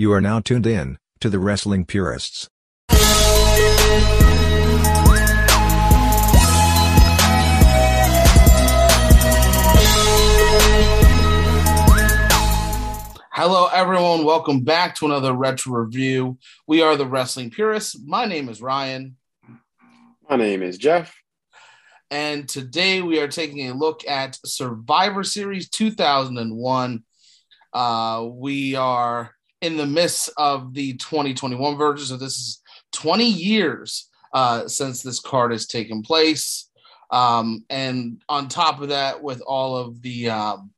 You 0.00 0.14
are 0.14 0.20
now 0.22 0.40
tuned 0.40 0.66
in 0.66 0.96
to 1.20 1.28
the 1.28 1.38
Wrestling 1.38 1.84
Purists. 1.84 2.48
Hello, 13.30 13.68
everyone. 13.70 14.24
Welcome 14.24 14.60
back 14.60 14.94
to 14.94 15.04
another 15.04 15.34
retro 15.34 15.74
review. 15.74 16.38
We 16.66 16.80
are 16.80 16.96
the 16.96 17.04
Wrestling 17.04 17.50
Purists. 17.50 18.00
My 18.02 18.24
name 18.24 18.48
is 18.48 18.62
Ryan, 18.62 19.18
My 20.30 20.36
name 20.36 20.62
is 20.62 20.78
Jeff. 20.78 21.14
and 22.10 22.48
today 22.48 23.02
we 23.02 23.20
are 23.20 23.28
taking 23.28 23.68
a 23.68 23.74
look 23.74 24.08
at 24.08 24.38
Survivor 24.46 25.24
Series 25.24 25.68
2001. 25.68 27.04
Uh, 27.74 28.26
we 28.32 28.76
are 28.76 29.34
in 29.60 29.76
the 29.76 29.86
midst 29.86 30.30
of 30.36 30.74
the 30.74 30.94
2021 30.94 31.76
version, 31.76 32.06
so 32.06 32.16
this 32.16 32.38
is 32.38 32.62
20 32.92 33.24
years 33.24 34.08
uh, 34.32 34.66
since 34.68 35.02
this 35.02 35.20
card 35.20 35.52
has 35.52 35.66
taken 35.66 36.02
place. 36.02 36.68
Um, 37.10 37.64
and 37.68 38.22
on 38.28 38.48
top 38.48 38.80
of 38.80 38.90
that, 38.90 39.22
with 39.22 39.40
all 39.40 39.76
of 39.76 40.00
the 40.02 40.30
um, 40.30 40.70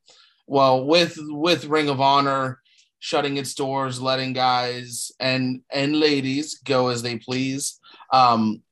well, 0.46 0.86
with 0.86 1.16
with 1.18 1.66
Ring 1.66 1.88
of 1.88 2.00
Honor 2.00 2.60
shutting 2.98 3.36
its 3.36 3.54
doors, 3.54 4.00
letting 4.00 4.32
guys 4.32 5.12
and 5.20 5.60
and 5.70 5.98
ladies 5.98 6.58
go 6.64 6.88
as 6.88 7.02
they 7.02 7.18
please. 7.18 7.78
Um, 8.12 8.62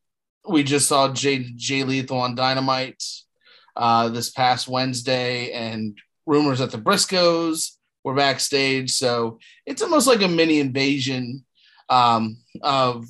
we 0.49 0.63
just 0.63 0.89
saw 0.89 1.13
Jay, 1.13 1.45
Jay 1.57 1.85
Lethal 1.85 2.19
on 2.19 2.35
Dynamite 2.35 3.05
uh, 3.77 4.09
this 4.09 4.31
past 4.31 4.69
Wednesday, 4.69 5.53
and 5.53 5.99
rumors 6.27 6.61
at 6.61 6.71
the 6.71 6.79
Briscoes 6.79 7.77
were 8.05 8.15
backstage. 8.15 8.93
So 8.93 9.39
it's 9.67 9.83
almost 9.83 10.07
like 10.07 10.23
a 10.23 10.29
mini 10.29 10.61
invasion 10.61 11.45
um, 11.89 12.39
of 12.63 13.07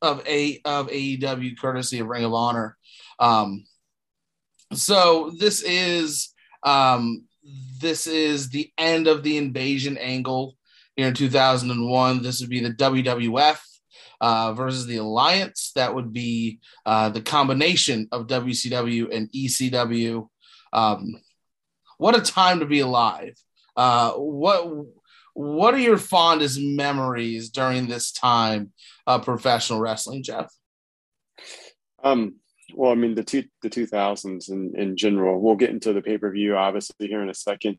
of 0.00 0.26
a 0.26 0.60
of 0.64 0.88
AEW, 0.88 1.58
courtesy 1.58 1.98
of 1.98 2.06
Ring 2.06 2.24
of 2.24 2.34
Honor. 2.34 2.76
Um, 3.18 3.66
so 4.72 5.32
this 5.38 5.62
is 5.62 6.32
um, 6.62 7.24
this 7.80 8.06
is 8.06 8.50
the 8.50 8.70
end 8.78 9.08
of 9.08 9.22
the 9.22 9.38
invasion 9.38 9.96
angle 9.98 10.56
here 10.96 11.08
in 11.08 11.14
2001. 11.14 12.22
This 12.22 12.40
would 12.40 12.50
be 12.50 12.60
the 12.60 12.74
WWF 12.74 13.58
uh, 14.20 14.52
versus 14.52 14.86
the 14.86 14.96
Alliance. 14.96 15.72
That 15.74 15.94
would 15.94 16.12
be 16.12 16.60
uh, 16.84 17.08
the 17.10 17.22
combination 17.22 18.08
of 18.12 18.26
WCW 18.26 19.14
and 19.14 19.30
ECW. 19.32 20.28
Um, 20.72 21.20
what 21.96 22.16
a 22.16 22.20
time 22.20 22.60
to 22.60 22.66
be 22.66 22.80
alive! 22.80 23.34
Uh, 23.78 24.10
what 24.14 24.86
what 25.34 25.72
are 25.72 25.78
your 25.78 25.98
fondest 25.98 26.58
memories 26.60 27.48
during 27.48 27.86
this 27.86 28.10
time 28.10 28.72
of 29.06 29.24
professional 29.24 29.78
wrestling, 29.78 30.24
Jeff? 30.24 30.52
Um, 32.02 32.40
well, 32.74 32.90
I 32.90 32.96
mean 32.96 33.14
the 33.14 33.22
two 33.22 33.44
the 33.62 33.70
two 33.70 33.86
thousands 33.86 34.48
in, 34.48 34.72
in 34.76 34.96
general. 34.96 35.40
We'll 35.40 35.54
get 35.54 35.70
into 35.70 35.92
the 35.92 36.02
pay 36.02 36.18
per 36.18 36.28
view 36.32 36.56
obviously 36.56 37.06
here 37.06 37.22
in 37.22 37.30
a 37.30 37.34
second. 37.34 37.78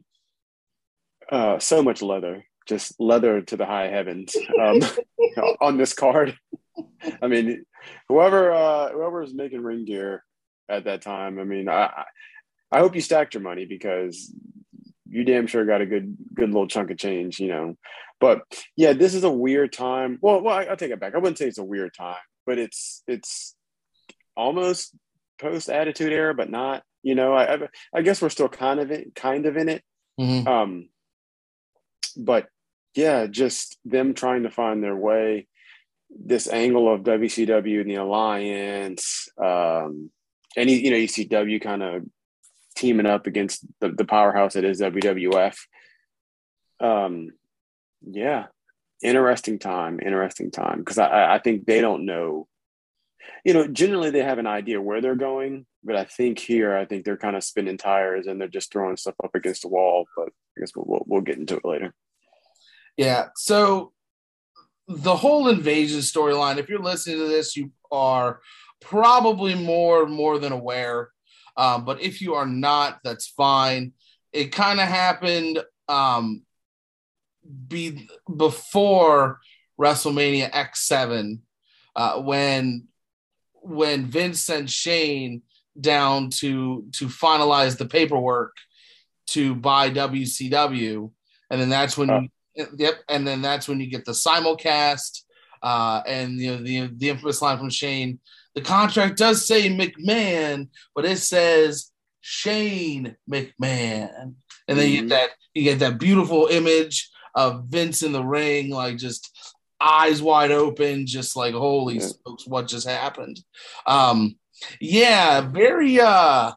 Uh, 1.29 1.59
so 1.59 1.83
much 1.83 2.01
leather, 2.01 2.45
just 2.65 2.97
leather 2.97 3.41
to 3.41 3.57
the 3.57 3.65
high 3.65 3.89
heavens 3.89 4.37
um, 4.57 4.79
on 5.61 5.75
this 5.75 5.93
card. 5.93 6.33
I 7.21 7.27
mean, 7.27 7.65
whoever 8.07 8.53
uh, 8.53 8.89
whoever 8.93 9.19
was 9.19 9.33
making 9.33 9.63
ring 9.63 9.83
gear 9.83 10.23
at 10.69 10.85
that 10.85 11.01
time. 11.01 11.39
I 11.39 11.43
mean, 11.43 11.67
I 11.67 12.05
I 12.71 12.79
hope 12.79 12.95
you 12.95 13.01
stacked 13.01 13.33
your 13.33 13.43
money 13.43 13.65
because 13.65 14.33
you 15.09 15.23
damn 15.23 15.47
sure 15.47 15.65
got 15.65 15.81
a 15.81 15.85
good 15.85 16.15
good 16.33 16.49
little 16.49 16.67
chunk 16.67 16.91
of 16.91 16.97
change, 16.97 17.39
you 17.39 17.47
know. 17.47 17.75
But 18.19 18.41
yeah, 18.75 18.93
this 18.93 19.13
is 19.13 19.23
a 19.23 19.31
weird 19.31 19.71
time. 19.73 20.19
Well, 20.21 20.41
well, 20.41 20.55
I, 20.55 20.63
I'll 20.65 20.77
take 20.77 20.91
it 20.91 20.99
back. 20.99 21.15
I 21.15 21.19
wouldn't 21.19 21.37
say 21.37 21.47
it's 21.47 21.57
a 21.57 21.63
weird 21.63 21.93
time, 21.93 22.15
but 22.45 22.57
it's 22.57 23.03
it's 23.07 23.55
almost 24.35 24.95
post 25.39 25.69
attitude 25.69 26.11
era, 26.13 26.33
but 26.33 26.49
not. 26.49 26.83
You 27.01 27.15
know, 27.15 27.33
I, 27.33 27.55
I 27.55 27.59
I 27.93 28.01
guess 28.01 28.21
we're 28.21 28.29
still 28.29 28.49
kind 28.49 28.79
of 28.79 28.91
in, 28.91 29.11
kind 29.15 29.45
of 29.45 29.55
in 29.57 29.69
it. 29.69 29.83
Mhm. 30.19 30.47
Um, 30.47 30.89
but 32.17 32.47
yeah, 32.95 33.27
just 33.27 33.77
them 33.85 34.13
trying 34.13 34.43
to 34.43 34.49
find 34.49 34.83
their 34.83 34.95
way. 34.95 35.47
This 36.09 36.47
angle 36.47 36.93
of 36.93 37.01
WCW 37.01 37.81
and 37.81 37.89
the 37.89 37.95
Alliance, 37.95 39.29
um, 39.37 40.09
and 40.57 40.69
you 40.69 40.89
know 40.89 40.97
ECW 40.97 41.61
kind 41.61 41.83
of 41.83 42.03
teaming 42.75 43.05
up 43.05 43.27
against 43.27 43.65
the, 43.79 43.89
the 43.89 44.05
powerhouse 44.05 44.53
that 44.53 44.65
is 44.65 44.81
WWF. 44.81 45.57
Um, 46.79 47.31
yeah, 48.01 48.45
interesting 49.03 49.59
time, 49.59 49.99
interesting 49.99 50.51
time 50.51 50.79
because 50.79 50.97
I, 50.97 51.35
I 51.35 51.39
think 51.39 51.65
they 51.65 51.81
don't 51.81 52.05
know. 52.05 52.47
You 53.45 53.53
know, 53.53 53.67
generally 53.67 54.09
they 54.09 54.23
have 54.23 54.39
an 54.39 54.47
idea 54.47 54.81
where 54.81 55.01
they're 55.01 55.15
going, 55.15 55.65
but 55.83 55.95
I 55.95 56.05
think 56.05 56.39
here, 56.39 56.75
I 56.75 56.85
think 56.85 57.05
they're 57.05 57.17
kind 57.17 57.35
of 57.35 57.43
spinning 57.43 57.77
tires 57.77 58.27
and 58.27 58.39
they're 58.39 58.47
just 58.47 58.71
throwing 58.71 58.97
stuff 58.97 59.15
up 59.23 59.35
against 59.35 59.61
the 59.61 59.67
wall. 59.67 60.07
But 60.15 60.29
I 60.57 60.61
guess 60.61 60.71
we'll 60.75 60.85
we'll, 60.87 61.03
we'll 61.05 61.21
get 61.21 61.37
into 61.37 61.57
it 61.57 61.65
later. 61.65 61.93
Yeah. 62.97 63.27
So 63.35 63.93
the 64.87 65.15
whole 65.15 65.47
invasion 65.47 65.99
storyline, 65.99 66.57
if 66.57 66.67
you're 66.67 66.79
listening 66.79 67.19
to 67.19 67.27
this, 67.27 67.55
you 67.55 67.71
are 67.91 68.41
probably 68.81 69.55
more 69.55 70.05
more 70.05 70.39
than 70.39 70.51
aware. 70.51 71.09
Um, 71.57 71.85
but 71.85 72.01
if 72.01 72.21
you 72.21 72.35
are 72.35 72.45
not, 72.45 72.99
that's 73.03 73.27
fine. 73.27 73.93
It 74.31 74.51
kind 74.51 74.79
of 74.79 74.87
happened 74.87 75.59
um, 75.87 76.43
be 77.67 78.07
before 78.35 79.39
WrestleMania 79.79 80.51
X7 80.51 81.39
uh, 81.95 82.21
when 82.21 82.87
when 83.61 84.05
Vince 84.05 84.41
sent 84.41 84.69
Shane 84.69 85.41
down 85.79 86.29
to 86.29 86.85
to 86.93 87.07
finalize 87.07 87.77
the 87.77 87.85
paperwork 87.85 88.55
to 89.27 89.55
buy 89.55 89.89
WCW, 89.89 91.11
and 91.49 91.61
then 91.61 91.69
that's 91.69 91.97
when 91.97 92.29
you, 92.55 92.67
yep, 92.77 92.95
and 93.07 93.27
then 93.27 93.41
that's 93.41 93.67
when 93.67 93.79
you 93.79 93.87
get 93.87 94.05
the 94.05 94.11
simulcast, 94.11 95.23
uh, 95.61 96.01
and 96.05 96.37
you 96.37 96.51
know 96.51 96.63
the 96.63 96.87
the 96.95 97.09
infamous 97.09 97.41
line 97.41 97.57
from 97.57 97.69
Shane. 97.69 98.19
The 98.59 98.65
contract 98.65 99.17
does 99.17 99.47
say 99.47 99.69
McMahon, 99.69 100.67
but 100.93 101.05
it 101.05 101.17
says 101.19 101.91
Shane 102.19 103.15
McMahon, 103.31 104.35
and 104.67 104.77
then 104.77 104.91
you 104.91 105.01
get 105.01 105.05
Mhm. 105.05 105.09
that 105.09 105.29
you 105.53 105.63
get 105.63 105.79
that 105.79 105.97
beautiful 105.97 106.47
image 106.47 107.09
of 107.35 107.65
Vince 107.69 108.03
in 108.03 108.11
the 108.11 108.23
ring, 108.23 108.69
like 108.69 108.97
just 108.97 109.31
eyes 109.79 110.21
wide 110.21 110.51
open, 110.51 111.07
just 111.07 111.37
like 111.37 111.53
holy 111.53 111.99
Yeah. 111.99 112.07
smokes, 112.07 112.45
what 112.47 112.67
just 112.67 112.85
happened? 112.85 113.39
Um, 113.87 114.37
yeah, 114.81 115.39
very. 115.41 116.01
uh 116.01 116.51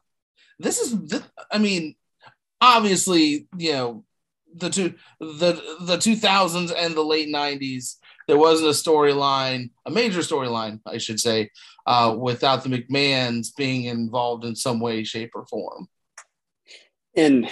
This 0.59 0.79
is, 0.79 1.09
th- 1.09 1.23
I 1.51 1.57
mean, 1.57 1.95
obviously, 2.59 3.47
you 3.57 3.71
know, 3.71 4.05
the 4.55 4.69
two 4.69 4.93
the 5.21 5.77
the 5.81 5.97
two 5.97 6.15
thousands 6.17 6.71
and 6.71 6.93
the 6.95 7.03
late 7.03 7.29
nineties. 7.29 7.97
There 8.27 8.37
wasn't 8.37 8.69
a 8.69 8.73
storyline, 8.73 9.71
a 9.85 9.91
major 9.91 10.19
storyline, 10.19 10.79
I 10.85 10.97
should 10.97 11.19
say, 11.19 11.49
uh, 11.85 12.15
without 12.17 12.63
the 12.63 12.69
McMahons 12.69 13.55
being 13.55 13.85
involved 13.85 14.45
in 14.45 14.55
some 14.55 14.79
way, 14.79 15.03
shape, 15.03 15.31
or 15.35 15.45
form. 15.45 15.87
And 17.15 17.49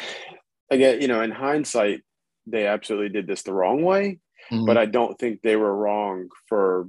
again, 0.69 1.01
you 1.01 1.07
know, 1.07 1.21
in 1.21 1.31
hindsight, 1.31 2.01
they 2.47 2.65
absolutely 2.65 3.09
did 3.09 3.27
this 3.27 3.43
the 3.43 3.53
wrong 3.53 3.83
way. 3.83 4.19
but 4.65 4.77
I 4.77 4.85
don't 4.85 5.17
think 5.19 5.41
they 5.41 5.55
were 5.55 5.73
wrong 5.75 6.29
for. 6.47 6.87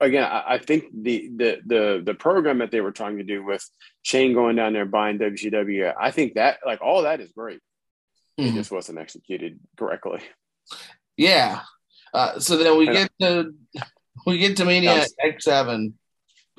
Again, 0.00 0.24
I, 0.24 0.54
I 0.54 0.58
think 0.58 0.84
the, 0.94 1.30
the 1.36 1.58
the 1.66 2.02
the 2.04 2.14
program 2.14 2.58
that 2.58 2.70
they 2.70 2.80
were 2.80 2.90
trying 2.90 3.18
to 3.18 3.22
do 3.24 3.44
with 3.44 3.62
Shane 4.02 4.32
going 4.34 4.56
down 4.56 4.72
there 4.72 4.86
buying 4.86 5.18
WCW, 5.18 5.92
I 5.98 6.10
think 6.10 6.34
that 6.34 6.58
like 6.64 6.80
all 6.82 7.02
that 7.02 7.20
is 7.20 7.32
great. 7.32 7.60
It 8.38 8.50
Mhm. 8.50 8.54
just 8.54 8.70
wasn't 8.70 8.98
executed 8.98 9.60
correctly. 9.78 10.20
Yeah. 11.18 11.60
Uh, 12.14 12.38
so 12.40 12.56
then 12.56 12.76
we 12.78 12.86
get 12.86 13.10
to 13.20 13.52
we 14.26 14.38
get 14.38 14.56
to 14.56 14.64
Mania. 14.64 15.04
X 15.22 15.44
seven. 15.44 15.98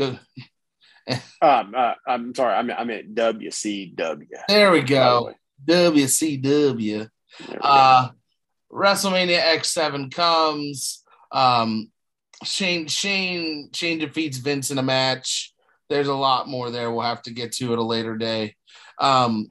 Good. 0.01 0.19
Um, 1.42 1.74
uh, 1.75 1.95
I'm 2.07 2.33
sorry, 2.36 2.53
I 2.53 2.62
mean 2.62 2.77
I 2.77 2.83
meant 2.83 3.15
WCW. 3.15 4.27
There 4.48 4.71
we 4.71 4.81
go. 4.81 5.33
WCW. 5.68 6.39
There 6.39 7.09
we 7.50 7.53
go. 7.56 7.59
Uh, 7.59 8.09
WrestleMania 8.71 9.42
X7 9.42 10.13
comes. 10.13 11.03
Um, 11.31 11.92
Shane 12.44 12.88
Shane 12.88 13.71
Shane 13.74 13.98
defeats 13.98 14.38
Vince 14.38 14.69
in 14.69 14.77
a 14.77 14.83
match. 14.83 15.53
There's 15.89 16.07
a 16.07 16.13
lot 16.13 16.47
more 16.47 16.69
there. 16.69 16.92
We'll 16.92 17.01
have 17.01 17.24
to 17.24 17.33
get 17.33 17.54
to 17.54 17.74
at 17.74 17.80
a 17.80 17.83
later 17.83 18.15
day. 18.15 18.56
Um, 19.00 19.50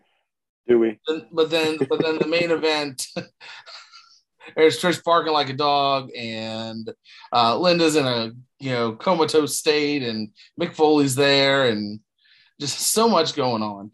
Do 0.68 0.78
we? 0.78 1.00
but 1.32 1.50
then 1.50 1.78
but 1.88 2.00
then 2.00 2.18
the 2.18 2.28
main 2.28 2.52
event 2.52 3.08
there's 4.56 4.80
Trish 4.80 5.02
barking 5.02 5.32
like 5.32 5.50
a 5.50 5.54
dog 5.54 6.10
and 6.16 6.90
uh, 7.32 7.58
Linda's 7.58 7.96
in 7.96 8.06
a 8.06 8.30
you 8.60 8.70
know 8.70 8.92
comatose 8.92 9.56
state 9.56 10.02
and 10.02 10.30
Mick 10.60 10.74
Foley's 10.74 11.14
there 11.14 11.68
and 11.68 12.00
just 12.60 12.78
so 12.78 13.08
much 13.08 13.34
going 13.34 13.62
on. 13.62 13.90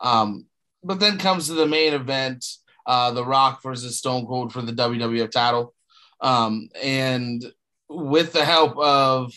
Um, 0.00 0.46
but 0.82 1.00
then 1.00 1.18
comes 1.18 1.46
to 1.46 1.54
the 1.54 1.66
main 1.66 1.94
event, 1.94 2.44
uh, 2.86 3.10
The 3.12 3.24
Rock 3.24 3.62
versus 3.62 3.98
Stone 3.98 4.26
Cold 4.26 4.52
for 4.52 4.60
the 4.60 4.72
WWF 4.72 5.30
title. 5.30 5.74
Um, 6.20 6.68
and 6.80 7.42
with 7.88 8.32
the 8.32 8.44
help 8.44 8.76
of 8.76 9.32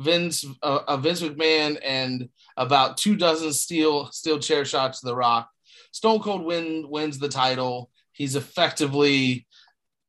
Vince, 0.00 0.44
uh, 0.62 0.96
Vince 0.96 1.22
McMahon, 1.22 1.78
and 1.84 2.28
about 2.56 2.96
two 2.96 3.16
dozen 3.16 3.52
steel 3.52 4.10
steel 4.10 4.38
chair 4.40 4.64
shots 4.64 5.00
to 5.00 5.06
the 5.06 5.16
Rock, 5.16 5.48
Stone 5.92 6.20
Cold 6.20 6.44
win, 6.44 6.86
wins 6.88 7.18
the 7.18 7.28
title. 7.28 7.90
He's 8.12 8.34
effectively 8.34 9.46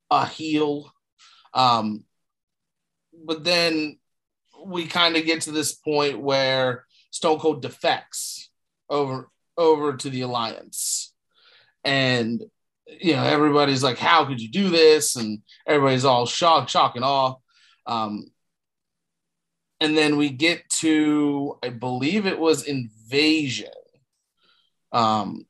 a 0.10 0.26
heel. 0.26 0.92
Um, 1.54 2.06
but 3.26 3.44
then 3.44 3.99
we 4.66 4.88
kind 4.88 5.16
of 5.16 5.26
get 5.26 5.42
to 5.42 5.52
this 5.52 5.74
point 5.74 6.20
where 6.20 6.86
Stone 7.12 7.40
Cold 7.40 7.62
defects 7.62 8.50
over 8.90 9.30
over 9.58 9.98
to 9.98 10.10
the 10.10 10.22
Alliance, 10.22 11.14
and 11.84 12.44
you 12.88 13.14
know 13.14 13.24
everybody's 13.24 13.84
like, 13.84 13.98
"How 13.98 14.26
could 14.26 14.42
you 14.42 14.50
do 14.50 14.70
this?" 14.70 15.16
And 15.16 15.42
everybody's 15.68 16.06
all 16.06 16.26
shock, 16.26 16.70
shock 16.70 16.96
and 16.96 17.06
awe. 17.06 17.36
Um, 17.86 18.32
and 19.82 19.98
then 19.98 20.18
we 20.18 20.30
get 20.30 20.70
to, 20.70 21.58
I 21.64 21.70
believe 21.70 22.26
it 22.26 22.40
was 22.40 22.64
Invasion. 22.64 23.72
Um, 24.92 25.46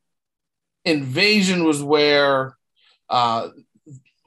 Invasion 0.86 1.64
was 1.64 1.82
where, 1.82 2.56
uh, 3.10 3.50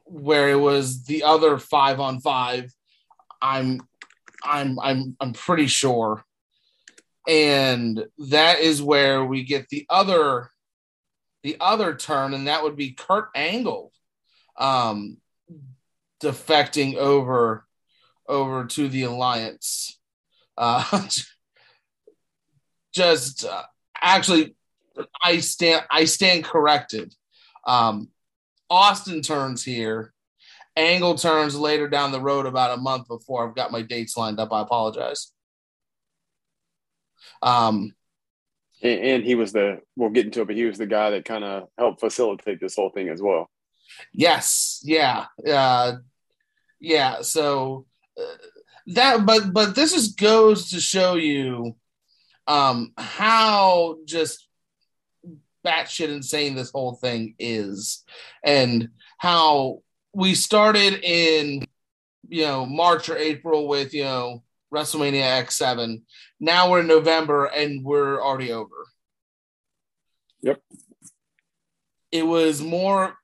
where 0.04 0.50
it 0.50 0.56
was 0.56 1.04
the 1.04 1.22
other 1.22 1.58
five 1.58 2.00
on 2.00 2.20
five. 2.20 2.72
I'm, 3.40 3.80
I'm, 4.44 4.78
I'm, 4.80 5.16
I'm 5.20 5.32
pretty 5.32 5.66
sure, 5.66 6.24
and 7.28 8.04
that 8.30 8.60
is 8.60 8.82
where 8.82 9.24
we 9.24 9.44
get 9.44 9.68
the 9.68 9.86
other, 9.88 10.50
the 11.42 11.56
other 11.60 11.94
turn, 11.94 12.34
and 12.34 12.46
that 12.48 12.62
would 12.62 12.76
be 12.76 12.92
Kurt 12.92 13.28
Angle, 13.34 13.92
um, 14.58 15.18
defecting 16.22 16.96
over 16.96 17.66
over 18.28 18.64
to 18.64 18.88
the 18.88 19.02
alliance. 19.02 19.98
Uh, 20.56 20.84
just 22.94 23.44
uh, 23.44 23.62
actually, 24.00 24.54
I 25.24 25.38
stand 25.38 25.84
I 25.90 26.04
stand 26.04 26.44
corrected. 26.44 27.14
Um, 27.66 28.08
Austin 28.70 29.22
turns 29.22 29.64
here. 29.64 30.11
Angle 30.76 31.16
turns 31.16 31.56
later 31.56 31.88
down 31.88 32.12
the 32.12 32.20
road 32.20 32.46
about 32.46 32.76
a 32.78 32.80
month 32.80 33.08
before 33.08 33.46
I've 33.46 33.54
got 33.54 33.72
my 33.72 33.82
dates 33.82 34.16
lined 34.16 34.40
up. 34.40 34.52
I 34.52 34.62
apologize. 34.62 35.32
Um, 37.42 37.94
and, 38.82 39.00
and 39.00 39.24
he 39.24 39.34
was 39.34 39.52
the 39.52 39.80
we'll 39.96 40.10
get 40.10 40.26
into 40.26 40.42
it, 40.42 40.46
but 40.46 40.56
he 40.56 40.64
was 40.64 40.78
the 40.78 40.86
guy 40.86 41.10
that 41.10 41.24
kind 41.24 41.44
of 41.44 41.68
helped 41.78 42.00
facilitate 42.00 42.60
this 42.60 42.76
whole 42.76 42.90
thing 42.90 43.08
as 43.08 43.20
well. 43.20 43.50
Yes, 44.12 44.80
yeah, 44.82 45.26
uh, 45.46 45.96
yeah. 46.80 47.22
So 47.22 47.86
that 48.86 49.24
but 49.24 49.52
but 49.52 49.74
this 49.74 49.92
just 49.92 50.18
goes 50.18 50.70
to 50.70 50.80
show 50.80 51.14
you 51.14 51.76
um 52.46 52.92
how 52.96 53.98
just 54.04 54.48
batshit 55.64 56.08
insane 56.08 56.56
this 56.56 56.70
whole 56.70 56.94
thing 56.94 57.34
is 57.38 58.04
and 58.44 58.88
how 59.18 59.80
we 60.14 60.34
started 60.34 61.00
in 61.02 61.64
you 62.28 62.42
know 62.42 62.66
March 62.66 63.08
or 63.08 63.16
April 63.16 63.68
with 63.68 63.94
you 63.94 64.04
know 64.04 64.42
WrestleMania 64.72 65.44
X7. 65.44 66.02
Now 66.40 66.70
we're 66.70 66.80
in 66.80 66.86
November 66.86 67.46
and 67.46 67.84
we're 67.84 68.22
already 68.22 68.52
over. 68.52 68.86
Yep. 70.42 70.60
It 72.10 72.26
was 72.26 72.60
more 72.60 73.16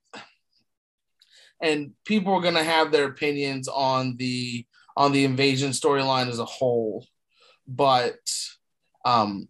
and 1.60 1.92
people 2.04 2.34
are 2.34 2.40
going 2.40 2.54
to 2.54 2.62
have 2.62 2.92
their 2.92 3.06
opinions 3.06 3.68
on 3.68 4.16
the 4.16 4.64
on 4.96 5.12
the 5.12 5.24
invasion 5.24 5.70
storyline 5.70 6.28
as 6.28 6.38
a 6.38 6.44
whole. 6.44 7.06
But 7.66 8.18
um, 9.04 9.48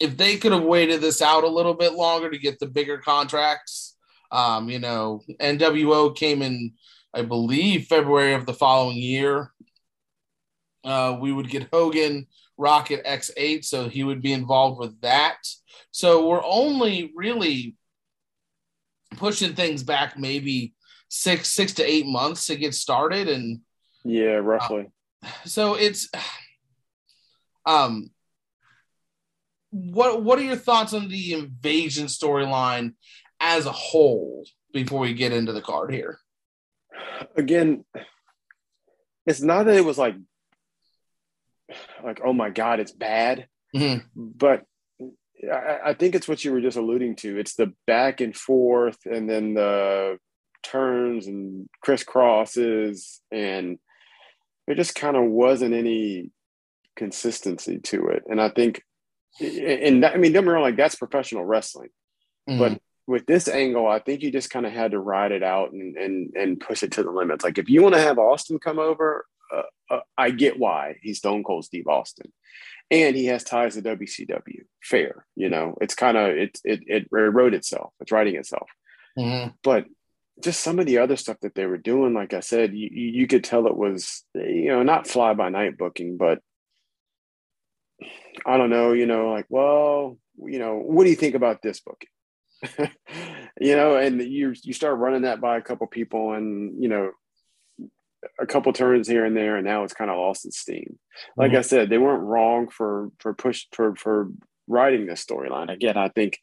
if 0.00 0.16
they 0.16 0.36
could 0.36 0.52
have 0.52 0.62
waited 0.62 1.00
this 1.00 1.20
out 1.20 1.44
a 1.44 1.48
little 1.48 1.74
bit 1.74 1.92
longer 1.92 2.30
to 2.30 2.38
get 2.38 2.58
the 2.58 2.66
bigger 2.66 2.98
contracts, 2.98 3.91
um, 4.32 4.70
you 4.70 4.78
know, 4.78 5.22
NWO 5.40 6.16
came 6.16 6.42
in, 6.42 6.72
I 7.14 7.22
believe, 7.22 7.86
February 7.86 8.32
of 8.32 8.46
the 8.46 8.54
following 8.54 8.96
year. 8.96 9.52
Uh, 10.82 11.16
we 11.20 11.30
would 11.30 11.48
get 11.48 11.68
Hogan, 11.72 12.26
Rocket 12.56 13.04
X8, 13.04 13.64
so 13.64 13.88
he 13.88 14.02
would 14.02 14.22
be 14.22 14.32
involved 14.32 14.80
with 14.80 15.00
that. 15.02 15.36
So 15.90 16.26
we're 16.26 16.44
only 16.44 17.12
really 17.14 17.76
pushing 19.16 19.54
things 19.54 19.82
back 19.82 20.18
maybe 20.18 20.72
six 21.08 21.48
six 21.50 21.74
to 21.74 21.84
eight 21.84 22.06
months 22.06 22.46
to 22.46 22.56
get 22.56 22.74
started, 22.74 23.28
and 23.28 23.60
yeah, 24.02 24.36
roughly. 24.36 24.90
Uh, 25.22 25.28
so 25.44 25.74
it's 25.74 26.08
um 27.66 28.10
what 29.70 30.22
what 30.22 30.38
are 30.38 30.42
your 30.42 30.56
thoughts 30.56 30.92
on 30.92 31.08
the 31.08 31.34
invasion 31.34 32.06
storyline 32.06 32.94
as 33.56 33.66
a 33.66 33.72
whole 33.72 34.44
before 34.72 35.00
we 35.00 35.14
get 35.14 35.32
into 35.32 35.52
the 35.52 35.62
card 35.62 35.92
here? 35.92 36.18
Again, 37.36 37.84
it's 39.26 39.40
not 39.40 39.66
that 39.66 39.76
it 39.76 39.84
was 39.84 39.98
like 39.98 40.16
like 42.04 42.20
oh 42.24 42.32
my 42.32 42.50
god, 42.50 42.80
it's 42.80 42.92
bad, 42.92 43.46
mm-hmm. 43.74 44.06
but 44.16 44.64
I, 45.50 45.78
I 45.86 45.94
think 45.94 46.14
it's 46.14 46.28
what 46.28 46.44
you 46.44 46.52
were 46.52 46.60
just 46.60 46.76
alluding 46.76 47.16
to. 47.16 47.38
It's 47.38 47.54
the 47.54 47.72
back 47.86 48.20
and 48.20 48.36
forth, 48.36 48.98
and 49.04 49.28
then 49.28 49.54
the 49.54 50.18
turns 50.62 51.26
and 51.26 51.68
crisscrosses, 51.84 53.20
and 53.30 53.78
there 54.66 54.76
just 54.76 54.94
kind 54.94 55.16
of 55.16 55.24
wasn't 55.24 55.74
any 55.74 56.30
consistency 56.96 57.78
to 57.78 58.08
it. 58.08 58.24
And 58.28 58.40
I 58.40 58.48
think, 58.50 58.82
and 59.40 60.02
that, 60.02 60.14
I 60.14 60.18
mean, 60.18 60.32
don't 60.32 60.44
me 60.44 60.50
wrong, 60.50 60.62
like 60.62 60.76
that's 60.76 60.94
professional 60.94 61.44
wrestling, 61.44 61.90
mm-hmm. 62.48 62.58
but 62.58 62.80
with 63.12 63.26
this 63.26 63.46
angle, 63.46 63.86
I 63.86 63.98
think 63.98 64.22
you 64.22 64.32
just 64.32 64.48
kind 64.48 64.64
of 64.64 64.72
had 64.72 64.92
to 64.92 64.98
ride 64.98 65.32
it 65.32 65.42
out 65.42 65.72
and 65.72 65.96
and 65.96 66.32
and 66.34 66.58
push 66.58 66.82
it 66.82 66.92
to 66.92 67.02
the 67.02 67.10
limits. 67.10 67.44
Like 67.44 67.58
if 67.58 67.68
you 67.68 67.82
want 67.82 67.94
to 67.94 68.00
have 68.00 68.18
Austin 68.18 68.58
come 68.58 68.78
over, 68.78 69.26
uh, 69.54 69.62
uh, 69.90 70.00
I 70.16 70.30
get 70.30 70.58
why 70.58 70.96
he's 71.02 71.18
Stone 71.18 71.44
Cold 71.44 71.66
Steve 71.66 71.86
Austin, 71.86 72.32
and 72.90 73.14
he 73.14 73.26
has 73.26 73.44
ties 73.44 73.74
to 73.74 73.82
WCW. 73.82 74.62
Fair, 74.82 75.26
you 75.36 75.50
know, 75.50 75.76
it's 75.82 75.94
kind 75.94 76.16
of 76.16 76.30
it, 76.30 76.58
it 76.64 76.80
it 76.86 77.06
wrote 77.10 77.52
itself. 77.52 77.92
It's 78.00 78.10
writing 78.10 78.36
itself. 78.36 78.70
Mm-hmm. 79.18 79.50
But 79.62 79.84
just 80.42 80.60
some 80.60 80.78
of 80.78 80.86
the 80.86 80.98
other 80.98 81.16
stuff 81.16 81.36
that 81.42 81.54
they 81.54 81.66
were 81.66 81.76
doing, 81.76 82.14
like 82.14 82.32
I 82.32 82.40
said, 82.40 82.72
you, 82.72 82.88
you 82.90 83.26
could 83.26 83.44
tell 83.44 83.66
it 83.66 83.76
was, 83.76 84.24
you 84.34 84.68
know, 84.68 84.82
not 84.82 85.06
fly 85.06 85.34
by 85.34 85.50
night 85.50 85.76
booking, 85.76 86.16
but 86.16 86.40
I 88.46 88.56
don't 88.56 88.70
know, 88.70 88.92
you 88.92 89.04
know, 89.04 89.30
like, 89.30 89.44
well, 89.50 90.16
you 90.38 90.58
know, 90.58 90.78
what 90.78 91.04
do 91.04 91.10
you 91.10 91.16
think 91.16 91.34
about 91.34 91.60
this 91.60 91.80
booking? 91.80 92.08
you 93.60 93.76
know, 93.76 93.96
and 93.96 94.20
you 94.20 94.54
you 94.62 94.72
start 94.72 94.98
running 94.98 95.22
that 95.22 95.40
by 95.40 95.56
a 95.56 95.62
couple 95.62 95.86
people, 95.86 96.32
and 96.32 96.82
you 96.82 96.88
know, 96.88 97.10
a 98.40 98.46
couple 98.46 98.72
turns 98.72 99.08
here 99.08 99.24
and 99.24 99.36
there, 99.36 99.56
and 99.56 99.66
now 99.66 99.84
it's 99.84 99.94
kind 99.94 100.10
of 100.10 100.16
lost 100.16 100.46
its 100.46 100.58
steam. 100.58 100.98
Like 101.36 101.50
mm-hmm. 101.50 101.58
I 101.58 101.62
said, 101.62 101.90
they 101.90 101.98
weren't 101.98 102.22
wrong 102.22 102.68
for 102.68 103.10
for 103.18 103.34
push 103.34 103.66
for 103.72 103.96
for 103.96 104.30
writing 104.68 105.06
this 105.06 105.24
storyline. 105.24 105.72
Again, 105.72 105.96
I 105.96 106.08
think 106.08 106.38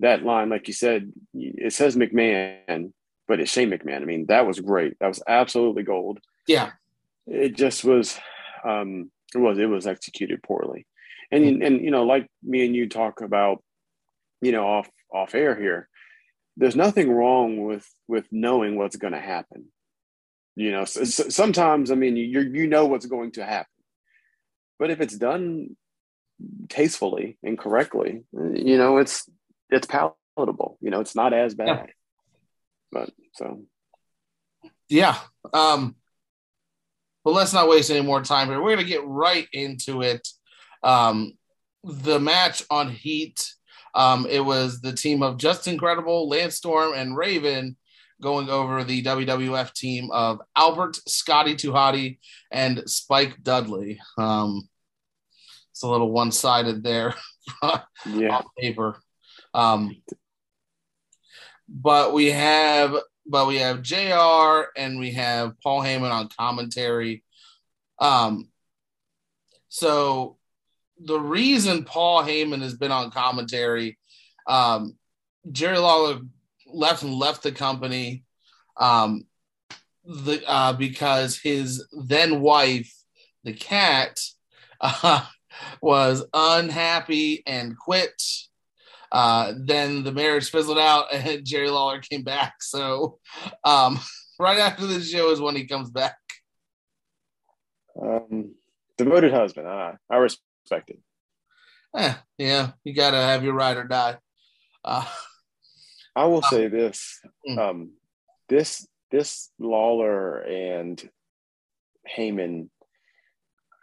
that 0.00 0.22
line, 0.22 0.48
like 0.48 0.68
you 0.68 0.74
said, 0.74 1.12
it 1.34 1.72
says 1.72 1.96
McMahon, 1.96 2.92
but 3.26 3.40
it's 3.40 3.50
Shane 3.50 3.70
McMahon. 3.70 4.02
I 4.02 4.04
mean, 4.04 4.26
that 4.26 4.46
was 4.46 4.60
great. 4.60 4.98
That 5.00 5.08
was 5.08 5.22
absolutely 5.26 5.82
gold. 5.82 6.20
Yeah. 6.46 6.72
It 7.26 7.56
just 7.56 7.84
was, 7.84 8.18
um, 8.64 9.10
it 9.34 9.38
was, 9.38 9.58
it 9.58 9.66
was 9.66 9.86
executed 9.86 10.42
poorly. 10.42 10.86
And, 11.32 11.62
and, 11.62 11.80
you 11.80 11.90
know, 11.90 12.04
like 12.04 12.28
me 12.42 12.64
and 12.64 12.76
you 12.76 12.88
talk 12.88 13.20
about, 13.20 13.62
you 14.40 14.52
know, 14.52 14.66
off, 14.66 14.90
off 15.12 15.34
air 15.34 15.54
here, 15.54 15.88
there's 16.56 16.76
nothing 16.76 17.10
wrong 17.10 17.64
with, 17.64 17.88
with 18.08 18.26
knowing 18.30 18.76
what's 18.76 18.96
going 18.96 19.12
to 19.12 19.20
happen. 19.20 19.66
You 20.54 20.72
know, 20.72 20.84
so, 20.84 21.04
so 21.04 21.28
sometimes, 21.28 21.90
I 21.90 21.94
mean, 21.94 22.16
you, 22.16 22.40
you 22.40 22.66
know 22.66 22.86
what's 22.86 23.06
going 23.06 23.32
to 23.32 23.44
happen, 23.44 23.70
but 24.78 24.90
if 24.90 25.00
it's 25.00 25.16
done 25.16 25.76
tastefully 26.68 27.38
and 27.42 27.58
correctly, 27.58 28.24
you 28.32 28.78
know, 28.78 28.98
it's, 28.98 29.28
it's 29.70 29.86
palatable, 29.86 30.78
you 30.80 30.90
know, 30.90 31.00
it's 31.00 31.14
not 31.14 31.32
as 31.32 31.54
bad. 31.54 31.66
Yeah. 31.66 31.86
But 32.92 33.10
so 33.34 33.62
yeah. 34.88 35.18
Um 35.52 35.96
but 37.24 37.32
let's 37.32 37.52
not 37.52 37.68
waste 37.68 37.90
any 37.90 38.00
more 38.00 38.22
time 38.22 38.48
here. 38.48 38.62
We're 38.62 38.76
gonna 38.76 38.88
get 38.88 39.04
right 39.04 39.46
into 39.52 40.02
it. 40.02 40.26
Um 40.82 41.32
the 41.82 42.20
match 42.20 42.62
on 42.70 42.90
Heat. 42.90 43.52
Um, 43.96 44.26
it 44.28 44.40
was 44.40 44.80
the 44.80 44.92
team 44.92 45.22
of 45.22 45.38
Justin 45.38 45.78
Credible, 45.78 46.30
Landstorm, 46.30 46.96
and 46.96 47.16
Raven 47.16 47.76
going 48.20 48.48
over 48.50 48.84
the 48.84 49.02
WWF 49.02 49.72
team 49.72 50.10
of 50.10 50.40
Albert, 50.54 50.96
Scotty 51.08 51.56
2 51.56 51.72
Hotty, 51.72 52.18
and 52.50 52.82
Spike 52.88 53.42
Dudley. 53.42 53.98
Um, 54.18 54.68
it's 55.72 55.82
a 55.82 55.88
little 55.88 56.12
one 56.12 56.30
sided 56.30 56.82
there 56.82 57.14
yeah. 58.06 58.36
on 58.36 58.44
paper. 58.58 59.00
Um, 59.54 59.96
but 61.68 62.12
we 62.12 62.30
have 62.30 62.94
but 63.28 63.48
we 63.48 63.56
have 63.56 63.82
JR 63.82 64.70
and 64.76 65.00
we 65.00 65.12
have 65.12 65.58
Paul 65.60 65.82
Heyman 65.82 66.12
on 66.12 66.28
commentary. 66.28 67.24
Um, 67.98 68.48
so 69.68 70.38
the 70.98 71.18
reason 71.18 71.84
Paul 71.84 72.22
Heyman 72.22 72.62
has 72.62 72.74
been 72.74 72.92
on 72.92 73.10
commentary, 73.10 73.98
um, 74.46 74.96
Jerry 75.50 75.78
Lawler 75.78 76.20
left 76.66 77.02
and 77.02 77.14
left 77.14 77.42
the 77.42 77.52
company 77.52 78.24
um, 78.76 79.26
the, 80.04 80.42
uh, 80.46 80.72
because 80.72 81.38
his 81.38 81.86
then 81.92 82.40
wife, 82.40 82.92
the 83.44 83.52
Kat, 83.52 84.20
uh, 84.80 85.24
was 85.80 86.24
unhappy 86.32 87.42
and 87.46 87.78
quit. 87.78 88.22
Uh, 89.12 89.54
then 89.56 90.02
the 90.02 90.12
marriage 90.12 90.50
fizzled 90.50 90.78
out 90.78 91.06
and 91.12 91.44
Jerry 91.44 91.70
Lawler 91.70 92.00
came 92.00 92.22
back. 92.22 92.54
So 92.60 93.18
um, 93.64 93.98
right 94.38 94.58
after 94.58 94.86
the 94.86 95.00
show 95.00 95.30
is 95.30 95.40
when 95.40 95.56
he 95.56 95.66
comes 95.66 95.90
back. 95.90 96.16
Um, 98.00 98.54
devoted 98.98 99.32
husband. 99.32 99.68
I, 99.68 99.94
I 100.10 100.16
respect 100.16 100.45
it. 100.72 100.98
Eh, 101.96 102.14
yeah, 102.38 102.72
you 102.84 102.94
got 102.94 103.12
to 103.12 103.16
have 103.16 103.42
your 103.44 103.54
ride 103.54 103.76
or 103.76 103.84
die. 103.84 104.18
Uh, 104.84 105.04
I 106.14 106.24
will 106.26 106.42
say 106.42 106.68
this: 106.68 107.20
Mm. 107.48 107.58
um, 107.58 107.90
this 108.48 108.86
this 109.10 109.50
Lawler 109.58 110.38
and 110.38 111.02
Heyman. 112.16 112.68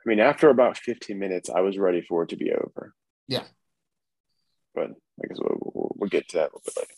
I 0.06 0.10
mean, 0.10 0.20
after 0.20 0.50
about 0.50 0.78
15 0.78 1.18
minutes, 1.18 1.50
I 1.50 1.62
was 1.62 1.78
ready 1.78 2.02
for 2.02 2.24
it 2.24 2.30
to 2.30 2.36
be 2.36 2.52
over. 2.52 2.94
Yeah. 3.28 3.44
But 4.75 4.90
I 4.92 5.28
guess 5.28 5.38
we'll, 5.40 5.72
we'll, 5.74 5.96
we'll 5.96 6.10
get 6.10 6.28
to 6.30 6.38
that 6.38 6.52
a 6.52 6.56
little 6.56 6.62
bit 6.66 6.78
later. 6.78 6.94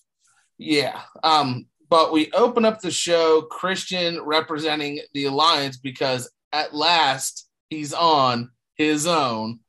Yeah. 0.58 1.02
Um, 1.24 1.68
but 1.88 2.12
we 2.12 2.32
open 2.32 2.66
up 2.66 2.82
the 2.82 2.90
show, 2.90 3.44
Christian 3.44 4.22
representing 4.24 5.02
the 5.14 5.26
Alliance 5.26 5.78
because 5.78 6.32
at 6.52 6.74
last 6.74 7.48
he's 7.70 7.94
on 7.94 8.50
his 8.76 9.06
own. 9.06 9.60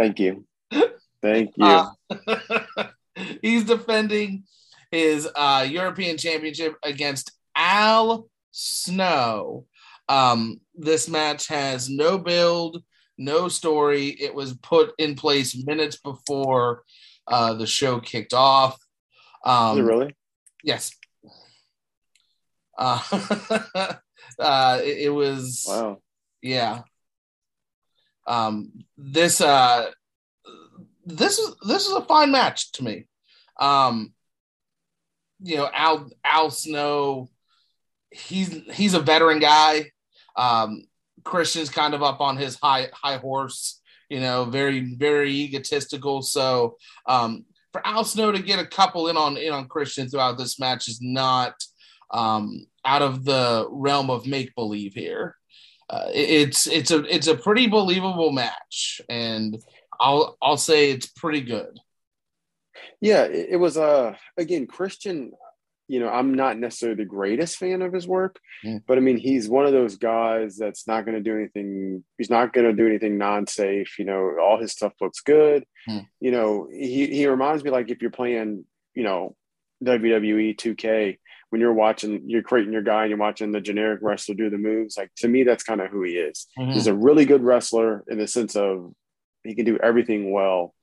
Thank 0.00 0.18
you. 0.18 0.46
Thank 1.20 1.52
you. 1.58 1.66
Uh, 1.66 1.90
he's 3.42 3.64
defending 3.64 4.44
his 4.90 5.28
uh, 5.36 5.66
European 5.68 6.16
Championship 6.16 6.76
against 6.82 7.32
Al 7.54 8.30
Snow. 8.50 9.66
Um, 10.08 10.62
this 10.74 11.06
match 11.06 11.48
has 11.48 11.90
no 11.90 12.16
build, 12.16 12.82
no 13.18 13.48
story. 13.48 14.08
It 14.08 14.34
was 14.34 14.54
put 14.54 14.94
in 14.96 15.16
place 15.16 15.54
minutes 15.66 15.98
before 15.98 16.82
uh, 17.28 17.54
the 17.54 17.66
show 17.66 18.00
kicked 18.00 18.32
off. 18.32 18.78
Um, 19.44 19.84
really? 19.84 20.16
Yes. 20.64 20.92
Uh, 22.78 23.02
uh, 24.38 24.80
it, 24.82 24.98
it 24.98 25.14
was 25.14 25.66
Wow. 25.68 25.98
yeah. 26.40 26.80
Um, 28.30 28.84
this 28.96 29.40
uh, 29.40 29.90
this 31.04 31.38
is 31.38 31.56
this 31.66 31.86
is 31.86 31.92
a 31.92 32.02
fine 32.02 32.30
match 32.30 32.70
to 32.72 32.84
me. 32.84 33.06
Um, 33.60 34.12
you 35.40 35.56
know, 35.56 35.68
Al 35.74 36.08
Al 36.24 36.50
Snow, 36.50 37.28
he's 38.10 38.56
he's 38.72 38.94
a 38.94 39.00
veteran 39.00 39.40
guy. 39.40 39.90
Um, 40.36 40.84
Christian's 41.24 41.70
kind 41.70 41.92
of 41.92 42.04
up 42.04 42.20
on 42.20 42.36
his 42.36 42.56
high 42.62 42.88
high 42.92 43.16
horse. 43.16 43.80
You 44.08 44.20
know, 44.20 44.44
very 44.44 44.94
very 44.94 45.32
egotistical. 45.32 46.22
So 46.22 46.76
um, 47.06 47.46
for 47.72 47.84
Al 47.84 48.04
Snow 48.04 48.30
to 48.30 48.40
get 48.40 48.60
a 48.60 48.66
couple 48.66 49.08
in 49.08 49.16
on 49.16 49.36
in 49.38 49.52
on 49.52 49.66
Christian 49.66 50.08
throughout 50.08 50.38
this 50.38 50.60
match 50.60 50.86
is 50.86 51.00
not 51.02 51.54
um, 52.12 52.64
out 52.84 53.02
of 53.02 53.24
the 53.24 53.66
realm 53.70 54.08
of 54.08 54.24
make 54.24 54.54
believe 54.54 54.94
here. 54.94 55.34
Uh, 55.90 56.06
it's 56.14 56.68
it's 56.68 56.92
a 56.92 57.02
it's 57.12 57.26
a 57.26 57.34
pretty 57.34 57.66
believable 57.66 58.30
match, 58.30 59.00
and 59.08 59.58
I'll 59.98 60.36
I'll 60.40 60.56
say 60.56 60.92
it's 60.92 61.06
pretty 61.06 61.40
good. 61.40 61.78
Yeah, 63.00 63.24
it, 63.24 63.48
it 63.50 63.56
was 63.56 63.76
uh 63.76 64.14
again 64.36 64.66
Christian. 64.66 65.32
You 65.88 65.98
know, 65.98 66.08
I'm 66.08 66.34
not 66.34 66.56
necessarily 66.56 66.98
the 67.02 67.04
greatest 67.04 67.56
fan 67.56 67.82
of 67.82 67.92
his 67.92 68.06
work, 68.06 68.38
Mm. 68.64 68.82
but 68.86 68.96
I 68.96 69.00
mean, 69.00 69.16
he's 69.16 69.48
one 69.48 69.66
of 69.66 69.72
those 69.72 69.96
guys 69.96 70.56
that's 70.56 70.86
not 70.86 71.04
going 71.04 71.16
to 71.16 71.20
do 71.20 71.34
anything. 71.36 72.04
He's 72.16 72.30
not 72.30 72.52
going 72.52 72.66
to 72.68 72.72
do 72.72 72.86
anything 72.86 73.18
non-safe. 73.18 73.98
You 73.98 74.04
know, 74.04 74.36
all 74.40 74.60
his 74.60 74.70
stuff 74.70 74.92
looks 75.00 75.20
good. 75.22 75.64
Mm. 75.88 76.06
You 76.20 76.30
know, 76.30 76.68
he 76.70 77.06
he 77.08 77.26
reminds 77.26 77.64
me 77.64 77.70
like 77.70 77.90
if 77.90 78.00
you're 78.02 78.12
playing, 78.12 78.64
you 78.94 79.02
know, 79.02 79.34
WWE 79.82 80.56
2K 80.56 81.18
when 81.50 81.60
you're 81.60 81.74
watching, 81.74 82.22
you're 82.26 82.42
creating 82.42 82.72
your 82.72 82.82
guy 82.82 83.02
and 83.02 83.10
you're 83.10 83.18
watching 83.18 83.52
the 83.52 83.60
generic 83.60 84.00
wrestler 84.02 84.34
do 84.36 84.50
the 84.50 84.58
moves. 84.58 84.96
Like 84.96 85.10
to 85.18 85.28
me, 85.28 85.42
that's 85.42 85.64
kind 85.64 85.80
of 85.80 85.90
who 85.90 86.02
he 86.04 86.12
is. 86.12 86.46
Hmm. 86.56 86.70
He's 86.70 86.86
a 86.86 86.94
really 86.94 87.24
good 87.24 87.42
wrestler 87.42 88.04
in 88.08 88.18
the 88.18 88.26
sense 88.26 88.56
of 88.56 88.92
he 89.44 89.54
can 89.54 89.64
do 89.64 89.78
everything 89.78 90.32
well, 90.32 90.74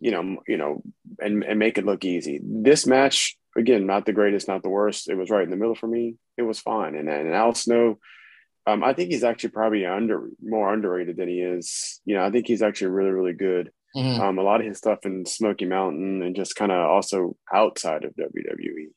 you 0.00 0.12
know, 0.12 0.38
you 0.46 0.56
know, 0.56 0.82
and 1.20 1.42
and 1.44 1.58
make 1.58 1.78
it 1.78 1.86
look 1.86 2.04
easy. 2.04 2.40
This 2.42 2.86
match, 2.86 3.36
again, 3.56 3.86
not 3.86 4.06
the 4.06 4.12
greatest, 4.12 4.46
not 4.48 4.62
the 4.62 4.68
worst. 4.68 5.10
It 5.10 5.16
was 5.16 5.30
right 5.30 5.44
in 5.44 5.50
the 5.50 5.56
middle 5.56 5.74
for 5.74 5.88
me. 5.88 6.16
It 6.38 6.42
was 6.42 6.60
fine. 6.60 6.94
And 6.94 7.08
and 7.08 7.34
Al 7.34 7.54
Snow, 7.54 7.98
um, 8.66 8.84
I 8.84 8.94
think 8.94 9.10
he's 9.10 9.24
actually 9.24 9.50
probably 9.50 9.84
under 9.84 10.28
more 10.40 10.72
underrated 10.72 11.16
than 11.16 11.28
he 11.28 11.40
is. 11.40 12.00
You 12.04 12.14
know, 12.14 12.24
I 12.24 12.30
think 12.30 12.46
he's 12.46 12.62
actually 12.62 12.92
really 12.92 13.10
really 13.10 13.32
good. 13.32 13.72
Mhm. 13.96 14.18
Um, 14.18 14.38
a 14.38 14.42
lot 14.42 14.60
of 14.60 14.66
his 14.66 14.78
stuff 14.78 15.06
in 15.06 15.24
Smoky 15.24 15.66
Mountain 15.66 16.22
and 16.22 16.34
just 16.34 16.56
kind 16.56 16.72
of 16.72 16.78
also 16.78 17.36
outside 17.52 18.04
of 18.04 18.14
WWE 18.16 18.88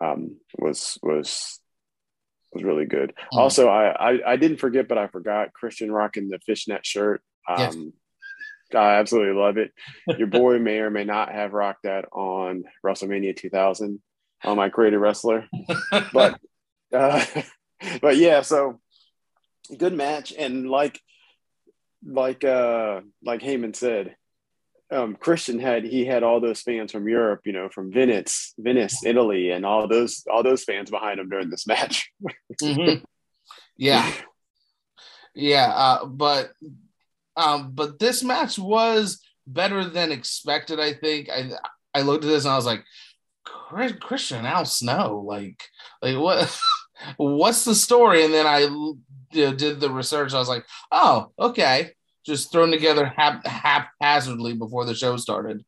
um, 0.00 0.36
was 0.58 0.98
was 1.02 1.60
was 2.52 2.64
really 2.64 2.86
good. 2.86 3.12
Mhm. 3.32 3.38
Also, 3.38 3.68
I, 3.68 4.12
I 4.12 4.32
I 4.32 4.36
didn't 4.36 4.58
forget, 4.58 4.88
but 4.88 4.98
I 4.98 5.06
forgot 5.06 5.52
Christian 5.52 5.92
rocking 5.92 6.28
the 6.28 6.38
fishnet 6.40 6.84
shirt. 6.84 7.22
Um, 7.48 7.58
Yes. 7.58 7.76
I 8.72 9.00
absolutely 9.00 9.34
love 9.34 9.56
it. 9.56 9.72
Your 10.16 10.28
boy 10.28 10.60
may 10.60 10.78
or 10.78 10.90
may 10.90 11.02
not 11.02 11.32
have 11.32 11.54
rocked 11.54 11.82
that 11.82 12.04
on 12.12 12.62
WrestleMania 12.86 13.36
2000 13.36 14.00
on 14.44 14.56
my 14.56 14.68
creative 14.68 15.00
wrestler, 15.00 15.48
but 16.12 16.40
uh, 16.92 17.24
but 18.00 18.16
yeah, 18.16 18.42
so 18.42 18.80
good 19.76 19.92
match 19.92 20.32
and 20.36 20.70
like 20.70 21.00
like 22.04 22.44
uh 22.44 23.00
like 23.24 23.40
Heyman 23.40 23.74
said, 23.74 24.14
um 24.92 25.16
Christian 25.16 25.58
had 25.58 25.84
he 25.84 26.04
had 26.04 26.22
all 26.22 26.40
those 26.40 26.62
fans 26.62 26.92
from 26.92 27.08
Europe, 27.08 27.42
you 27.44 27.52
know, 27.52 27.68
from 27.68 27.92
Venice, 27.92 28.54
Venice, 28.58 29.04
Italy, 29.04 29.50
and 29.50 29.64
all 29.64 29.86
those 29.88 30.24
all 30.30 30.42
those 30.42 30.64
fans 30.64 30.90
behind 30.90 31.20
him 31.20 31.28
during 31.28 31.50
this 31.50 31.66
match. 31.66 32.10
Mhm. 32.62 33.02
Yeah, 33.76 34.12
yeah, 35.34 35.68
uh, 35.74 36.04
but 36.04 36.50
um, 37.36 37.70
but 37.72 37.98
this 37.98 38.22
match 38.22 38.58
was 38.58 39.22
better 39.46 39.84
than 39.84 40.12
expected. 40.12 40.78
I 40.78 40.92
think 40.92 41.30
I 41.30 41.52
I 41.94 42.02
looked 42.02 42.24
at 42.24 42.28
this 42.28 42.44
and 42.44 42.52
I 42.52 42.56
was 42.56 42.66
like, 42.66 42.84
Chris, 43.44 43.92
Christian 43.98 44.44
Al 44.44 44.64
Snow, 44.66 45.24
like 45.26 45.62
like 46.02 46.18
what 46.18 46.58
what's 47.16 47.64
the 47.64 47.74
story? 47.74 48.24
And 48.24 48.34
then 48.34 48.46
I 48.46 48.60
you 48.60 48.98
know, 49.34 49.54
did 49.54 49.80
the 49.80 49.90
research. 49.90 50.34
I 50.34 50.38
was 50.38 50.48
like, 50.48 50.64
oh, 50.92 51.32
okay, 51.38 51.92
just 52.26 52.52
thrown 52.52 52.70
together 52.70 53.06
hap- 53.06 53.46
haphazardly 53.46 54.54
before 54.54 54.84
the 54.84 54.94
show 54.94 55.16
started. 55.16 55.64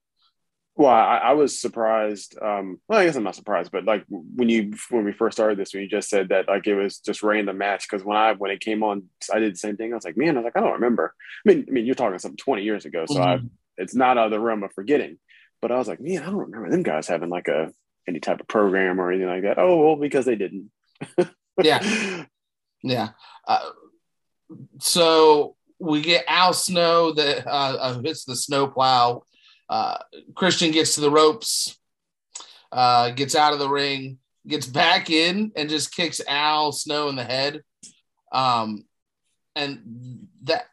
Well, 0.75 0.91
I, 0.91 1.19
I 1.19 1.33
was 1.33 1.61
surprised. 1.61 2.37
Um, 2.41 2.81
well, 2.89 3.01
I 3.01 3.05
guess 3.05 3.15
I'm 3.17 3.25
not 3.25 3.35
surprised, 3.35 3.71
but 3.73 3.85
like 3.85 4.05
when 4.09 4.49
you 4.49 4.73
when 4.89 5.05
we 5.05 5.13
first 5.13 5.37
started 5.37 5.59
this, 5.59 5.75
when 5.75 5.83
you 5.83 5.89
just 5.89 6.09
said 6.09 6.31
that 6.31 6.49
like 6.49 6.67
it 6.67 6.75
was 6.75 6.99
just 6.99 7.23
random 7.23 7.59
match 7.59 7.87
because 7.89 8.05
when 8.05 8.17
I 8.17 8.33
when 8.33 8.51
it 8.51 8.61
came 8.61 8.83
on, 8.83 9.05
I 9.31 9.39
did 9.39 9.53
the 9.53 9.59
same 9.59 9.77
thing. 9.77 9.93
I 9.93 9.97
was 9.97 10.05
like, 10.05 10.17
man, 10.17 10.37
I 10.37 10.41
was 10.41 10.45
like, 10.45 10.57
I 10.57 10.61
don't 10.61 10.73
remember. 10.73 11.15
I 11.47 11.53
mean, 11.53 11.67
I 11.69 11.71
mean, 11.71 11.85
you're 11.85 11.95
talking 11.95 12.19
something 12.19 12.39
20 12.39 12.63
years 12.63 12.87
ago, 12.87 13.05
so 13.07 13.21
I 13.21 13.37
Mhm. 13.37 13.51
it's 13.77 13.95
not 13.95 14.17
out 14.17 14.27
of 14.27 14.31
the 14.31 14.41
realm 14.41 14.63
of 14.63 14.73
forgetting. 14.73 15.19
But 15.61 15.73
I 15.73 15.77
was 15.79 15.89
like, 15.89 16.01
man, 16.01 16.23
I 16.23 16.27
don't 16.27 16.37
remember 16.37 16.71
them 16.71 16.83
guys 16.83 17.07
having 17.07 17.29
like 17.29 17.49
a 17.49 17.71
any 18.09 18.19
type 18.21 18.41
of 18.41 18.49
program 18.49 18.99
or 18.99 19.11
anything 19.13 19.29
like 19.29 19.43
that. 19.43 19.59
Oh, 19.59 19.77
well, 19.77 19.97
because 19.97 20.25
they 20.25 20.37
didn't. 20.37 20.71
Yeah. 21.63 22.25
Yeah. 22.85 23.11
Uh, 23.47 23.61
so 24.81 25.55
we 25.83 26.01
get 26.01 26.25
Al 26.29 26.53
Snow 26.53 27.13
that 27.13 27.47
uh, 27.47 27.77
uh, 27.81 28.01
hits 28.01 28.25
the 28.25 28.37
snowplow. 28.37 29.25
Uh, 29.69 29.99
Christian 30.35 30.71
gets 30.71 30.95
to 30.95 31.01
the 31.01 31.11
ropes, 31.11 31.77
uh, 32.71 33.11
gets 33.11 33.35
out 33.35 33.53
of 33.53 33.59
the 33.59 33.69
ring, 33.69 34.19
gets 34.47 34.67
back 34.67 35.11
in, 35.11 35.51
and 35.57 35.69
just 35.69 35.95
kicks 35.95 36.21
Al 36.29 36.71
Snow 36.71 37.09
in 37.09 37.17
the 37.17 37.25
head. 37.25 37.63
Um, 38.31 38.85
and 39.57 40.29
that 40.45 40.67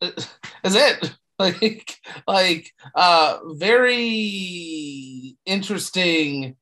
is 0.02 0.28
it. 0.64 1.12
Like, 1.40 1.96
like, 2.28 2.70
uh, 2.94 3.38
very 3.54 5.38
interesting 5.46 6.54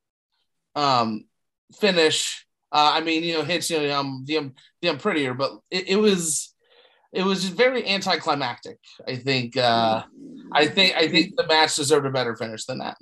um, 0.77 1.25
finish. 1.81 2.47
Uh, 2.71 2.93
I 2.95 3.01
mean, 3.01 3.25
you 3.25 3.35
know, 3.35 3.43
hits 3.43 3.71
you 3.71 3.81
know, 3.81 3.99
um, 3.99 4.23
the 4.25 4.53
the 4.81 4.95
prettier, 4.95 5.35
but 5.35 5.51
it, 5.69 5.89
it 5.89 5.97
was 5.97 6.55
it 7.13 7.25
was 7.25 7.49
very 7.49 7.87
anticlimactic. 7.87 8.79
I 9.07 9.17
think. 9.17 9.57
Uh, 9.57 10.03
I 10.53 10.67
think 10.67 10.97
I 10.97 11.09
think 11.09 11.37
the 11.37 11.47
match 11.47 11.77
deserved 11.77 12.07
a 12.07 12.11
better 12.11 12.37
finish 12.37 12.65
than 12.65 12.79
that. 12.79 12.97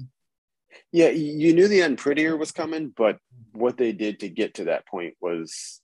Yeah, 0.92 1.08
you 1.08 1.52
knew 1.52 1.68
the 1.68 1.80
Unprettier 1.80 2.38
was 2.38 2.52
coming, 2.52 2.92
but 2.96 3.18
what 3.52 3.76
they 3.76 3.92
did 3.92 4.20
to 4.20 4.28
get 4.28 4.54
to 4.54 4.64
that 4.64 4.86
point 4.86 5.14
was, 5.20 5.80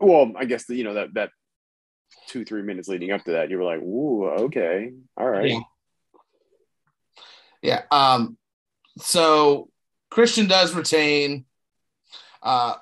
well, 0.00 0.32
I 0.36 0.44
guess 0.44 0.66
the, 0.66 0.74
you 0.74 0.84
know 0.84 0.94
that 0.94 1.14
that 1.14 1.30
two 2.28 2.44
three 2.44 2.62
minutes 2.62 2.88
leading 2.88 3.10
up 3.10 3.24
to 3.24 3.32
that, 3.32 3.50
you 3.50 3.58
were 3.58 3.64
like, 3.64 3.80
"Ooh, 3.80 4.26
okay, 4.26 4.92
all 5.16 5.28
right." 5.28 5.50
Yeah. 5.50 5.60
yeah. 7.62 7.82
Um. 7.90 8.36
So 8.98 9.70
Christian 10.10 10.46
does 10.46 10.74
retain. 10.74 11.46
Uh, 12.42 12.74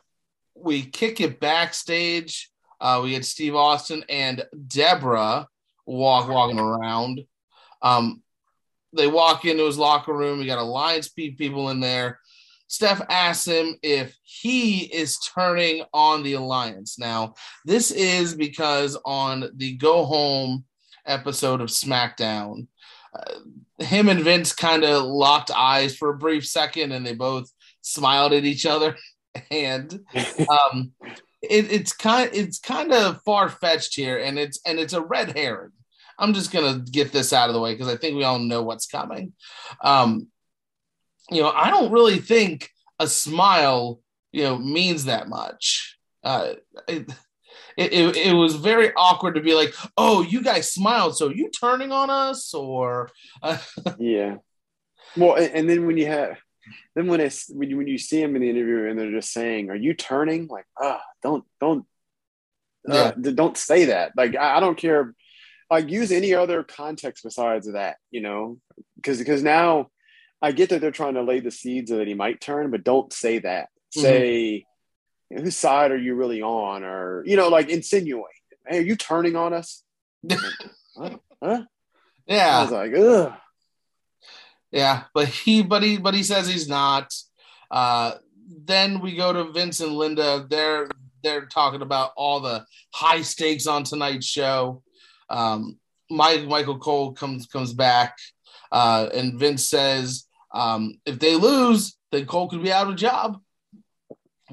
we 0.55 0.83
kick 0.83 1.21
it 1.21 1.41
backstage. 1.41 2.51
Uh, 2.81 3.01
we 3.03 3.15
had 3.15 3.25
Steve 3.25 3.55
Austin 3.55 4.05
and 4.09 4.45
Debra 4.67 5.47
walk 5.87 6.29
walking 6.29 6.59
around. 6.59 7.23
Um, 7.83 8.23
they 8.93 9.07
walk 9.07 9.45
into 9.45 9.67
his 9.67 9.79
locker 9.79 10.13
room. 10.13 10.39
We 10.39 10.47
got 10.47 10.59
Alliance 10.59 11.09
people 11.09 11.71
in 11.71 11.81
there. 11.81 12.19
Steph 12.67 13.03
asks 13.09 13.47
him 13.47 13.77
if 13.83 14.17
he 14.23 14.83
is 14.85 15.19
turning 15.19 15.83
on 15.93 16.23
the 16.23 16.35
Alliance. 16.35 16.99
Now, 16.99 17.35
this 17.65 17.91
is 17.91 18.35
because 18.35 18.97
on 19.05 19.51
the 19.57 19.77
Go 19.77 20.05
Home 20.05 20.65
episode 21.05 21.61
of 21.61 21.69
SmackDown, 21.69 22.69
uh, 23.13 23.85
him 23.85 24.09
and 24.09 24.21
Vince 24.21 24.53
kind 24.53 24.85
of 24.85 25.03
locked 25.03 25.51
eyes 25.51 25.97
for 25.97 26.11
a 26.11 26.19
brief 26.19 26.47
second 26.47 26.93
and 26.93 27.05
they 27.05 27.15
both 27.15 27.51
smiled 27.83 28.33
at 28.33 28.45
each 28.45 28.67
other. 28.67 28.97
And 29.53 30.01
um, 30.73 30.91
it, 31.43 31.73
it's 31.73 31.93
kind 31.93 32.31
it's 32.33 32.59
kind 32.59 32.93
of 32.93 33.23
far 33.23 33.49
fetched 33.49 33.97
here, 33.97 34.19
and 34.19 34.39
it's 34.39 34.61
and 34.67 34.79
it's 34.79 34.93
a 34.93 35.01
red 35.01 35.37
herring. 35.37 35.73
I'm 36.19 36.35
just 36.35 36.53
gonna 36.53 36.81
get 36.91 37.13
this 37.13 37.33
out 37.33 37.49
of 37.49 37.55
the 37.55 37.61
way 37.61 37.73
because 37.73 37.89
I 37.89 37.97
think 37.97 38.17
we 38.17 38.25
all 38.25 38.39
know 38.39 38.63
what's 38.63 38.87
coming. 38.87 39.33
Um, 39.83 40.29
you 41.31 41.43
know, 41.43 41.51
I 41.51 41.71
don't 41.71 41.93
really 41.93 42.19
think 42.19 42.71
a 42.99 43.07
smile, 43.07 44.01
you 44.33 44.45
know, 44.45 44.59
means 44.59 45.07
that 45.07 45.29
much. 45.29 45.99
Uh, 46.23 46.55
it, 46.87 47.11
it, 47.77 48.17
it, 48.17 48.35
was 48.35 48.57
very 48.57 48.93
awkward 48.95 49.37
to 49.37 49.41
be 49.41 49.55
like, 49.55 49.73
oh, 49.97 50.21
you 50.23 50.43
guys 50.43 50.71
smiled, 50.71 51.17
so 51.17 51.31
you 51.31 51.51
turning 51.51 51.93
on 51.93 52.11
us, 52.11 52.53
or 52.53 53.11
uh, 53.43 53.57
yeah. 53.99 54.37
Well, 55.17 55.37
and, 55.37 55.55
and 55.55 55.71
then 55.71 55.87
when 55.87 55.97
you 55.97 56.07
have 56.07 56.37
then 56.95 57.07
when 57.07 57.21
it's 57.21 57.49
when 57.49 57.71
you, 57.71 57.77
when 57.77 57.87
you 57.87 57.99
see 57.99 58.21
him 58.21 58.37
in 58.37 58.43
the 58.43 58.51
interview 58.51 58.89
and 58.89 58.99
they're 58.99 59.11
just 59.11 59.33
saying, 59.33 59.71
"Are 59.71 59.77
you 59.77 59.95
turning?" 59.95 60.47
Like, 60.49 60.67
ah, 60.81 61.03
don't 61.23 61.45
don't 61.61 61.87
uh, 62.89 63.13
yeah. 63.21 63.31
don't 63.35 63.57
say 63.57 63.87
that. 63.87 64.13
Like, 64.17 64.37
I, 64.37 64.57
I, 64.57 64.61
don't 64.61 64.79
care. 64.79 65.15
Like, 65.71 65.91
use 65.91 66.13
any 66.13 66.35
other 66.35 66.63
context 66.63 67.25
besides 67.25 67.71
that. 67.73 67.97
You 68.11 68.21
know, 68.21 68.59
because 68.97 69.19
because 69.19 69.43
now 69.43 69.91
I 70.43 70.53
get 70.53 70.71
that 70.71 70.81
they're 70.81 70.91
trying 70.91 71.15
to 71.15 71.23
lay 71.23 71.41
the 71.41 71.51
seeds 71.51 71.91
that 71.91 72.07
he 72.09 72.15
might 72.15 72.41
turn, 72.41 72.71
but 72.71 72.85
don't 72.85 73.13
say 73.13 73.39
that. 73.41 73.69
Mm-hmm. 73.97 74.01
Say 74.01 74.67
whose 75.31 75.57
side 75.57 75.93
are 75.93 75.99
you 75.99 76.15
really 76.15 76.43
on, 76.43 76.83
or 76.83 77.23
you 77.27 77.37
know, 77.37 77.49
like 77.49 77.69
insinuate. 77.69 78.27
Hey, 78.67 78.79
are 78.79 78.83
you 78.83 78.97
turning 78.97 79.37
on 79.37 79.53
us? 79.53 79.83
huh? 80.97 81.17
huh? 81.43 81.63
Yeah. 82.27 82.59
I 82.59 82.63
was 82.63 82.73
like, 82.73 82.95
ugh. 82.95 83.33
Yeah, 84.73 85.05
but 85.15 85.29
he 85.29 85.63
but 85.63 85.83
he 85.83 85.99
but 85.99 86.15
he 86.15 86.23
says 86.23 86.47
he's 86.47 86.69
not. 86.69 87.13
Uh, 87.71 88.15
then 88.65 89.01
we 89.01 89.17
go 89.17 89.33
to 89.33 89.53
Vince 89.53 89.81
and 89.81 89.93
Linda. 89.93 90.47
They're 90.49 90.89
they're 91.23 91.47
talking 91.47 91.83
about 91.83 92.13
all 92.17 92.41
the 92.41 92.65
high 92.95 93.23
stakes 93.23 93.67
on 93.67 93.85
tonight's 93.85 94.27
show. 94.27 94.83
Um, 95.29 95.79
Mike 96.11 96.47
Michael 96.47 96.79
Cole 96.79 97.13
comes 97.13 97.47
comes 97.47 97.73
back, 97.73 98.17
uh, 98.73 99.09
and 99.13 99.39
Vince 99.39 99.69
says 99.69 100.27
um, 100.53 100.99
if 101.05 101.19
they 101.19 101.37
lose, 101.37 101.97
then 102.13 102.27
Cole 102.27 102.49
could 102.49 102.63
be 102.63 102.73
out 102.73 102.87
of 102.87 102.95
a 102.95 102.97
job. 102.97 103.41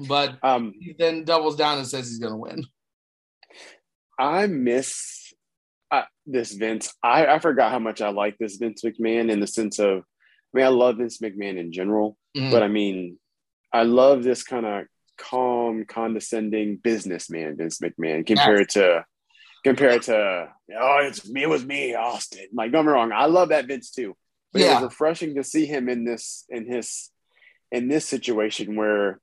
But 0.06 0.38
um, 0.44 0.74
he 0.78 0.94
then 0.96 1.24
doubles 1.24 1.56
down 1.56 1.78
and 1.78 1.86
says 1.86 2.08
he's 2.08 2.20
going 2.20 2.32
to 2.32 2.38
win. 2.38 2.64
I 4.18 4.46
miss 4.46 5.17
this 6.30 6.52
Vince. 6.52 6.92
I, 7.02 7.26
I 7.26 7.38
forgot 7.38 7.72
how 7.72 7.78
much 7.78 8.00
I 8.00 8.10
like 8.10 8.36
this 8.38 8.56
Vince 8.56 8.82
McMahon 8.84 9.30
in 9.30 9.40
the 9.40 9.46
sense 9.46 9.78
of, 9.78 9.98
I 9.98 10.02
mean, 10.52 10.66
I 10.66 10.68
love 10.68 10.96
Vince 10.96 11.18
McMahon 11.18 11.58
in 11.58 11.72
general, 11.72 12.16
mm-hmm. 12.36 12.50
but 12.50 12.62
I 12.62 12.68
mean, 12.68 13.18
I 13.72 13.82
love 13.82 14.22
this 14.22 14.42
kind 14.42 14.66
of 14.66 14.84
calm, 15.18 15.84
condescending 15.86 16.76
businessman 16.76 17.56
Vince 17.56 17.78
McMahon 17.80 18.26
compared 18.26 18.70
to 18.70 19.04
compared 19.64 20.02
to 20.02 20.48
oh, 20.80 20.98
it's 21.02 21.28
me, 21.28 21.42
it 21.42 21.48
was 21.48 21.64
me, 21.64 21.94
Austin. 21.94 22.46
Like, 22.54 22.72
don't 22.72 22.84
get 22.84 22.90
me 22.90 22.94
wrong, 22.94 23.12
I 23.12 23.26
love 23.26 23.50
that 23.50 23.66
Vince 23.66 23.90
too. 23.90 24.16
But 24.52 24.62
yeah. 24.62 24.70
it 24.70 24.74
was 24.74 24.84
refreshing 24.84 25.34
to 25.34 25.44
see 25.44 25.66
him 25.66 25.88
in 25.88 26.04
this 26.04 26.44
in 26.48 26.66
his 26.66 27.10
in 27.70 27.88
this 27.88 28.06
situation 28.06 28.76
where 28.76 29.20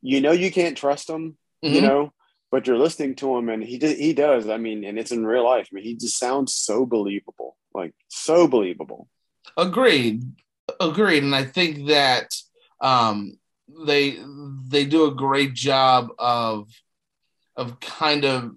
you 0.00 0.20
know 0.20 0.32
you 0.32 0.52
can't 0.52 0.76
trust 0.76 1.10
him, 1.10 1.36
mm-hmm. 1.64 1.74
you 1.74 1.80
know, 1.80 2.12
but 2.50 2.66
you're 2.66 2.78
listening 2.78 3.14
to 3.16 3.36
him 3.36 3.48
and 3.48 3.62
he 3.62 3.78
he 3.78 4.12
does 4.12 4.48
i 4.48 4.56
mean 4.56 4.84
and 4.84 4.98
it's 4.98 5.12
in 5.12 5.26
real 5.26 5.44
life 5.44 5.68
I 5.72 5.76
mean, 5.76 5.84
he 5.84 5.94
just 5.94 6.18
sounds 6.18 6.54
so 6.54 6.86
believable 6.86 7.56
like 7.74 7.94
so 8.08 8.48
believable. 8.48 9.08
Agreed. 9.56 10.24
Agreed 10.80 11.22
and 11.22 11.34
i 11.34 11.44
think 11.44 11.88
that 11.88 12.28
um 12.80 13.38
they 13.86 14.18
they 14.68 14.84
do 14.84 15.06
a 15.06 15.14
great 15.14 15.54
job 15.54 16.08
of 16.18 16.68
of 17.56 17.80
kind 17.80 18.24
of 18.24 18.54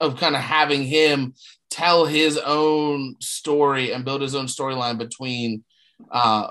of 0.00 0.18
kind 0.18 0.34
of 0.34 0.40
having 0.40 0.82
him 0.82 1.34
tell 1.70 2.06
his 2.06 2.38
own 2.38 3.16
story 3.20 3.92
and 3.92 4.04
build 4.04 4.20
his 4.22 4.34
own 4.34 4.46
storyline 4.46 4.98
between 4.98 5.64
uh 6.10 6.50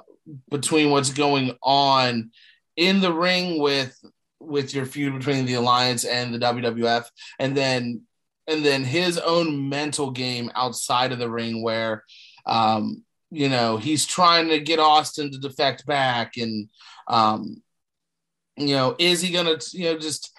between 0.50 0.90
what's 0.90 1.12
going 1.12 1.58
on 1.62 2.32
in 2.76 3.02
the 3.02 3.14
ring 3.14 3.60
with 3.60 3.98
with 4.46 4.74
your 4.74 4.86
feud 4.86 5.18
between 5.18 5.46
the 5.46 5.56
alliance 5.56 6.04
and 6.04 6.34
the 6.34 6.40
WWF, 6.40 7.06
and 7.40 7.56
then 7.56 8.02
and 8.48 8.64
then 8.64 8.84
his 8.84 9.18
own 9.18 9.70
mental 9.70 10.12
game 10.12 10.52
outside 10.56 11.12
of 11.12 11.20
the 11.20 11.30
ring 11.30 11.64
where 11.64 12.04
um, 12.46 13.04
you 13.32 13.50
know 13.50 13.78
he's 13.78 14.06
trying 14.06 14.50
to 14.50 14.60
get 14.60 14.80
Austin 14.80 15.32
to 15.32 15.38
defect 15.40 15.86
back, 15.86 16.38
and 16.38 16.70
um, 17.08 17.62
you 18.56 18.76
know 18.76 18.96
is 19.00 19.22
he 19.22 19.32
gonna 19.32 19.58
you 19.72 19.86
know 19.86 19.98
just 19.98 20.32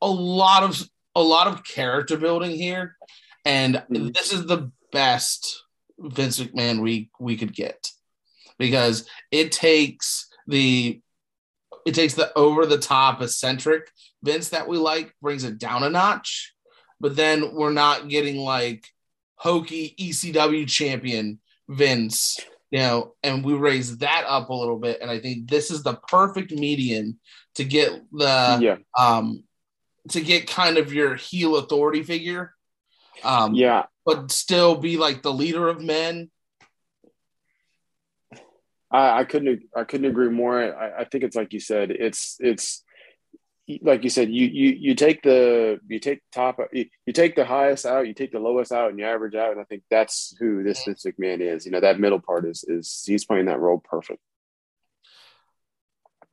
a 0.00 0.08
lot 0.08 0.62
of 0.62 0.88
a 1.14 1.22
lot 1.22 1.46
of 1.46 1.64
character 1.64 2.16
building 2.16 2.52
here, 2.52 2.96
and 3.44 3.76
mm-hmm. 3.76 4.10
this 4.10 4.32
is 4.32 4.46
the 4.46 4.70
best 4.92 5.64
Vince 5.98 6.38
McMahon 6.40 6.80
we 6.80 7.10
we 7.18 7.36
could 7.36 7.54
get 7.54 7.88
because 8.58 9.06
it 9.30 9.52
takes 9.52 10.28
the 10.46 11.00
it 11.84 11.94
takes 11.94 12.14
the 12.14 12.32
over 12.36 12.66
the 12.66 12.78
top 12.78 13.20
eccentric 13.20 13.90
Vince 14.22 14.50
that 14.50 14.68
we 14.68 14.76
like, 14.76 15.14
brings 15.20 15.44
it 15.44 15.58
down 15.58 15.82
a 15.82 15.90
notch, 15.90 16.54
but 17.00 17.16
then 17.16 17.54
we're 17.54 17.72
not 17.72 18.08
getting 18.08 18.36
like 18.36 18.86
hokey 19.36 19.94
ECW 19.98 20.68
champion 20.68 21.40
Vince, 21.68 22.38
you 22.70 22.78
know, 22.78 23.14
and 23.22 23.44
we 23.44 23.54
raise 23.54 23.98
that 23.98 24.24
up 24.26 24.50
a 24.50 24.54
little 24.54 24.78
bit. 24.78 25.00
And 25.00 25.10
I 25.10 25.18
think 25.18 25.50
this 25.50 25.70
is 25.70 25.82
the 25.82 25.94
perfect 26.08 26.52
median 26.52 27.18
to 27.56 27.64
get 27.64 27.90
the 28.12 28.58
yeah. 28.60 28.76
um 28.98 29.44
to 30.10 30.20
get 30.20 30.48
kind 30.48 30.78
of 30.78 30.92
your 30.92 31.14
heel 31.16 31.56
authority 31.56 32.02
figure. 32.02 32.54
Um 33.24 33.54
yeah, 33.54 33.86
but 34.06 34.30
still 34.30 34.76
be 34.76 34.96
like 34.96 35.22
the 35.22 35.32
leader 35.32 35.68
of 35.68 35.80
men 35.80 36.30
I, 38.92 39.20
I 39.20 39.24
couldn't 39.24 39.62
I 39.74 39.84
couldn't 39.84 40.06
agree 40.06 40.28
more. 40.28 40.60
I, 40.60 41.00
I 41.00 41.04
think 41.04 41.24
it's 41.24 41.36
like 41.36 41.52
you 41.52 41.60
said. 41.60 41.90
It's 41.90 42.36
it's 42.40 42.84
like 43.80 44.04
you 44.04 44.10
said. 44.10 44.30
You 44.30 44.46
you 44.46 44.76
you 44.78 44.94
take 44.94 45.22
the 45.22 45.80
you 45.88 45.98
take 45.98 46.20
top 46.30 46.60
you, 46.72 46.86
you 47.06 47.12
take 47.12 47.34
the 47.34 47.44
highest 47.44 47.86
out. 47.86 48.06
You 48.06 48.14
take 48.14 48.32
the 48.32 48.38
lowest 48.38 48.70
out, 48.70 48.90
and 48.90 48.98
you 48.98 49.06
average 49.06 49.34
out. 49.34 49.52
And 49.52 49.60
I 49.60 49.64
think 49.64 49.82
that's 49.90 50.36
who 50.38 50.62
this 50.62 50.84
Vince 50.84 51.04
McMahon 51.04 51.40
is. 51.40 51.64
You 51.64 51.72
know 51.72 51.80
that 51.80 51.98
middle 51.98 52.20
part 52.20 52.44
is 52.44 52.64
is 52.68 53.02
he's 53.06 53.24
playing 53.24 53.46
that 53.46 53.60
role 53.60 53.82
perfect. 53.82 54.20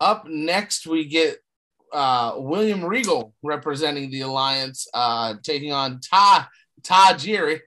Up 0.01 0.27
next, 0.27 0.85
we 0.85 1.07
get 1.07 1.37
uh, 1.93 2.33
William 2.37 2.83
Regal 2.83 3.33
representing 3.41 4.11
the 4.11 4.21
alliance, 4.21 4.87
uh, 4.93 5.35
taking 5.43 5.71
on 5.71 5.99
Ta 6.01 6.49
Tajiri, 6.81 7.59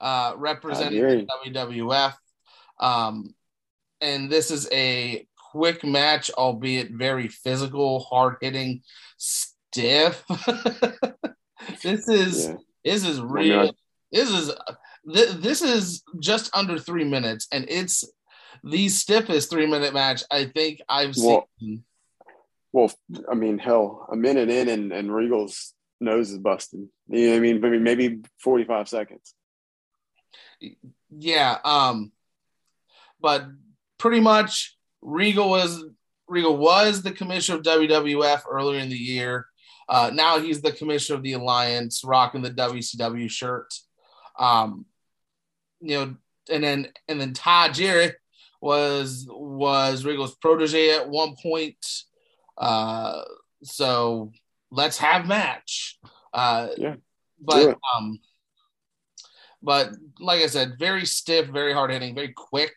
uh, 0.00 0.34
representing 0.36 1.00
the 1.00 1.26
WWF. 1.46 2.14
Um, 2.80 3.34
and 4.00 4.30
this 4.30 4.50
is 4.50 4.68
a 4.72 5.26
quick 5.52 5.84
match, 5.84 6.30
albeit 6.30 6.90
very 6.90 7.28
physical, 7.28 8.00
hard 8.00 8.36
hitting, 8.40 8.82
stiff. 9.16 10.24
this 11.82 12.08
is 12.08 12.48
yeah. 12.48 12.54
this 12.84 13.04
is 13.04 13.20
real. 13.20 13.72
This 14.12 14.30
is 14.30 14.52
this 15.04 15.62
is 15.62 16.02
just 16.20 16.50
under 16.54 16.78
three 16.78 17.04
minutes, 17.04 17.46
and 17.52 17.66
it's 17.68 18.04
the 18.64 18.88
stiffest 18.88 19.50
three 19.50 19.66
minute 19.66 19.94
match 19.94 20.22
I 20.30 20.46
think 20.46 20.80
I've 20.88 21.14
well, 21.16 21.48
seen. 21.58 21.84
Well, 22.72 22.92
I 23.30 23.34
mean, 23.34 23.58
hell, 23.58 24.06
a 24.10 24.16
minute 24.16 24.50
in 24.50 24.68
and, 24.68 24.92
and 24.92 25.14
Regal's 25.14 25.74
nose 26.00 26.30
is 26.30 26.38
busted. 26.38 26.88
You 27.08 27.30
know 27.30 27.36
I 27.36 27.40
mean? 27.40 27.60
Maybe 27.60 27.78
maybe 27.78 28.20
45 28.42 28.88
seconds. 28.88 29.34
Yeah. 31.10 31.58
Um, 31.64 32.12
but 33.20 33.46
pretty 33.98 34.20
much 34.20 34.76
Regal 35.02 35.50
was 35.50 35.84
Regal 36.26 36.56
was 36.56 37.02
the 37.02 37.12
commissioner 37.12 37.58
of 37.58 37.64
WWF 37.64 38.42
earlier 38.48 38.80
in 38.80 38.88
the 38.88 38.96
year. 38.96 39.46
Uh, 39.88 40.10
now 40.12 40.38
he's 40.38 40.60
the 40.60 40.72
commissioner 40.72 41.16
of 41.16 41.22
the 41.22 41.32
Alliance, 41.32 42.04
rocking 42.04 42.42
the 42.42 42.50
WCW 42.50 43.30
shirt. 43.30 43.72
Um, 44.38 44.84
you 45.80 45.96
know, 45.96 46.16
and 46.50 46.62
then 46.62 46.88
and 47.08 47.20
then 47.20 47.32
Tajiri 47.32 48.12
was 48.60 49.26
was 49.28 50.04
Regal's 50.04 50.34
protege 50.36 50.90
at 50.90 51.08
one 51.08 51.34
point. 51.42 51.84
Uh, 52.56 53.22
so 53.62 54.32
let's 54.70 54.98
have 54.98 55.26
match. 55.26 55.98
Uh, 56.32 56.68
Yeah. 56.76 56.96
but 57.40 57.78
um, 57.96 58.18
but 59.62 59.90
like 60.20 60.42
I 60.42 60.46
said, 60.46 60.78
very 60.78 61.06
stiff, 61.06 61.46
very 61.48 61.72
hard 61.72 61.90
hitting, 61.90 62.14
very 62.14 62.32
quick. 62.36 62.74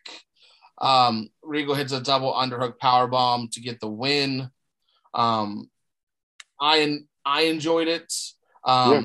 Um, 0.82 1.30
Regal 1.42 1.76
hits 1.76 1.92
a 1.92 2.00
double 2.00 2.34
underhook 2.34 2.78
power 2.78 3.06
bomb 3.06 3.48
to 3.52 3.60
get 3.60 3.80
the 3.80 3.88
win. 3.88 4.50
Um, 5.14 5.70
I 6.60 6.98
I 7.24 7.42
enjoyed 7.42 7.88
it. 7.88 8.12
Um, 8.64 8.92
Yeah. 8.92 9.02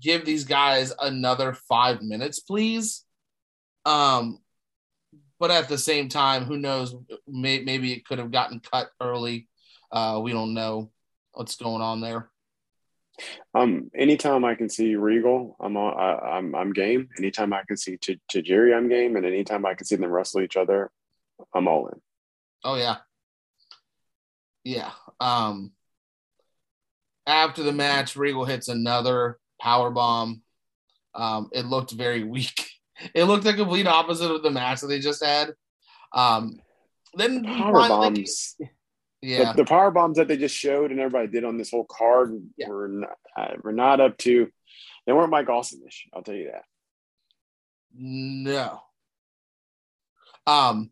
Give 0.00 0.24
these 0.24 0.44
guys 0.44 0.94
another 1.00 1.52
five 1.52 2.00
minutes, 2.00 2.40
please. 2.40 3.04
Um, 3.84 4.38
but 5.38 5.50
at 5.50 5.68
the 5.68 5.76
same 5.78 6.08
time, 6.08 6.44
who 6.44 6.56
knows? 6.56 6.94
May, 7.28 7.60
maybe 7.60 7.92
it 7.92 8.06
could 8.06 8.18
have 8.18 8.30
gotten 8.30 8.60
cut 8.60 8.88
early. 9.00 9.46
Uh, 9.92 10.20
we 10.22 10.32
don't 10.32 10.54
know 10.54 10.90
what's 11.32 11.56
going 11.56 11.82
on 11.82 12.00
there. 12.00 12.30
Um, 13.54 13.90
anytime 13.94 14.44
I 14.44 14.54
can 14.54 14.70
see 14.70 14.96
Regal, 14.96 15.56
I'm 15.60 15.76
on, 15.76 15.98
I, 15.98 16.36
I'm 16.36 16.54
I'm 16.54 16.72
game. 16.72 17.10
Anytime 17.18 17.52
I 17.52 17.62
can 17.66 17.76
see 17.76 17.98
Tajiri, 17.98 18.74
I'm 18.74 18.88
game, 18.88 19.16
and 19.16 19.26
anytime 19.26 19.66
I 19.66 19.74
can 19.74 19.86
see 19.86 19.96
them 19.96 20.10
wrestle 20.10 20.40
each 20.40 20.56
other, 20.56 20.90
I'm 21.54 21.68
all 21.68 21.88
in. 21.88 22.00
Oh 22.64 22.76
yeah. 22.76 22.96
Yeah. 24.64 24.90
Um 25.20 25.72
after 27.26 27.62
the 27.62 27.72
match, 27.72 28.16
Regal 28.16 28.44
hits 28.44 28.68
another 28.68 29.38
power 29.60 29.90
bomb. 29.90 30.42
Um, 31.14 31.48
it 31.52 31.66
looked 31.66 31.92
very 31.92 32.24
weak. 32.34 32.68
It 33.14 33.24
looked 33.24 33.44
the 33.44 33.54
complete 33.54 33.86
opposite 33.86 34.30
of 34.30 34.42
the 34.42 34.50
match 34.50 34.80
that 34.80 34.88
they 34.88 35.00
just 35.00 35.24
had. 35.24 35.52
Um 36.12 36.58
then 37.14 37.42
we 37.42 37.48
Power 37.56 37.80
finally- 37.80 38.10
bombs, 38.14 38.56
Yeah. 39.22 39.52
the, 39.52 39.62
the 39.62 39.64
power 39.64 39.90
bombs 39.90 40.16
that 40.18 40.28
they 40.28 40.36
just 40.36 40.54
showed 40.56 40.90
and 40.92 41.00
everybody 41.00 41.28
did 41.28 41.44
on 41.44 41.56
this 41.56 41.70
whole 41.70 41.84
card 41.90 42.40
Yeah. 42.56 42.68
were 42.68 42.88
not, 42.88 43.18
uh, 43.36 43.54
were 43.62 43.72
not 43.72 44.00
up 44.00 44.16
to. 44.18 44.48
They 45.06 45.12
weren't 45.12 45.30
Mike 45.30 45.48
Awesome-ish. 45.48 46.06
I'll 46.14 46.22
tell 46.22 46.34
you 46.36 46.50
that. 46.52 46.62
No. 47.92 48.80
Um, 50.46 50.90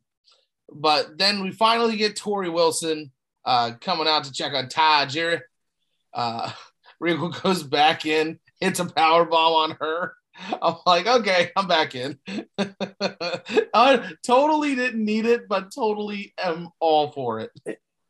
but 0.72 1.18
then 1.18 1.42
we 1.42 1.50
finally 1.50 1.96
get 1.96 2.16
Torrie 2.16 2.52
Wilson 2.52 3.10
uh 3.44 3.72
coming 3.80 4.06
out 4.08 4.24
to 4.24 4.32
check 4.32 4.52
on 4.54 4.66
Tajiri. 4.68 5.40
Uh 6.14 6.52
Regal 7.00 7.28
goes 7.30 7.62
back 7.62 8.06
in, 8.06 8.40
hits 8.60 8.80
a 8.80 8.84
power 8.84 9.24
bomb 9.24 9.52
on 9.70 9.76
her. 9.80 10.14
I'm 10.62 10.76
like, 10.86 11.06
okay, 11.06 11.50
I'm 11.56 11.68
back 11.68 11.94
in. 11.94 12.18
I 13.74 14.12
totally 14.26 14.74
didn't 14.74 15.04
need 15.04 15.24
it, 15.26 15.48
but 15.48 15.72
totally 15.74 16.34
am 16.38 16.68
all 16.80 17.12
for 17.12 17.40
it. 17.40 17.50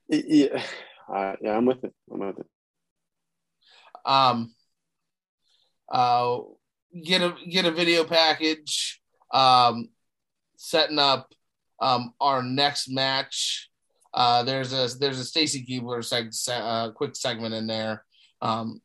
Yeah, 0.09 0.63
uh, 1.13 1.37
yeah, 1.43 1.57
I'm 1.57 1.67
with 1.67 1.85
it. 1.85 1.93
I'm 2.11 2.19
with 2.21 2.39
it. 2.39 2.47
um 4.05 4.55
uh 5.91 6.39
get 7.05 7.23
a 7.23 7.35
get 7.51 7.65
a 7.67 7.71
video 7.71 8.05
package 8.05 9.01
um 9.33 9.89
setting 10.57 10.99
up 10.99 11.33
um 11.81 12.13
our 12.21 12.43
next 12.43 12.89
match 12.89 13.71
uh 14.15 14.43
there's 14.43 14.73
a 14.73 14.89
there's 14.99 15.19
a 15.19 15.25
Stacy 15.25 15.65
Keibler 15.65 15.99
seg- 15.99 16.35
se- 16.35 16.55
uh, 16.55 16.91
quick 16.91 17.15
segment 17.17 17.55
in 17.55 17.67
there. 17.67 18.05
Um 18.41 18.81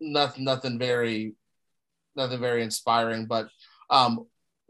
nothing 0.00 0.44
nothing 0.44 0.78
very 0.78 1.34
nothing 2.16 2.40
very 2.40 2.62
inspiring 2.62 3.26
but 3.26 3.48
um 3.90 4.26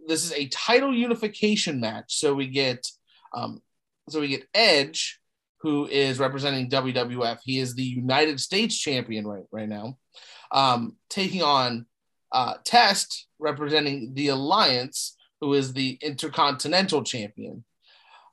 this 0.07 0.25
is 0.25 0.33
a 0.33 0.49
title 0.49 0.95
unification 0.95 1.81
match. 1.81 2.17
So 2.17 2.35
we 2.35 2.49
get 2.49 2.87
um 3.33 3.63
so 4.09 4.21
we 4.21 4.29
get 4.29 4.49
Edge 4.55 5.21
who 5.61 5.87
is 5.87 6.19
representing 6.19 6.69
WWF 6.69 7.39
he 7.43 7.59
is 7.59 7.75
the 7.75 7.83
United 7.83 8.39
States 8.39 8.79
champion 8.79 9.27
right 9.27 9.47
right 9.51 9.69
now. 9.69 9.97
Um, 10.53 10.97
taking 11.09 11.43
on 11.43 11.87
uh, 12.35 12.55
Test, 12.65 13.29
representing 13.39 14.13
the 14.15 14.29
Alliance, 14.29 15.17
who 15.45 15.53
is 15.53 15.75
the 15.75 15.99
Intercontinental 16.01 17.03
Champion. 17.05 17.65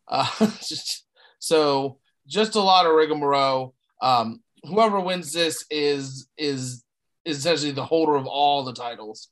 Uh, 0.08 0.26
just- 0.68 1.06
so 1.40 1.98
just 2.28 2.56
a 2.56 2.62
lot 2.62 2.86
of 2.86 2.94
rigmarole. 2.94 3.74
Um, 4.02 4.42
whoever 4.64 5.00
wins 5.00 5.34
this 5.34 5.66
is 5.70 6.28
is 6.38 6.84
is 7.26 7.38
essentially 7.40 7.72
the 7.72 7.84
holder 7.86 8.16
of 8.16 8.28
all 8.28 8.64
the 8.64 8.74
titles, 8.74 9.28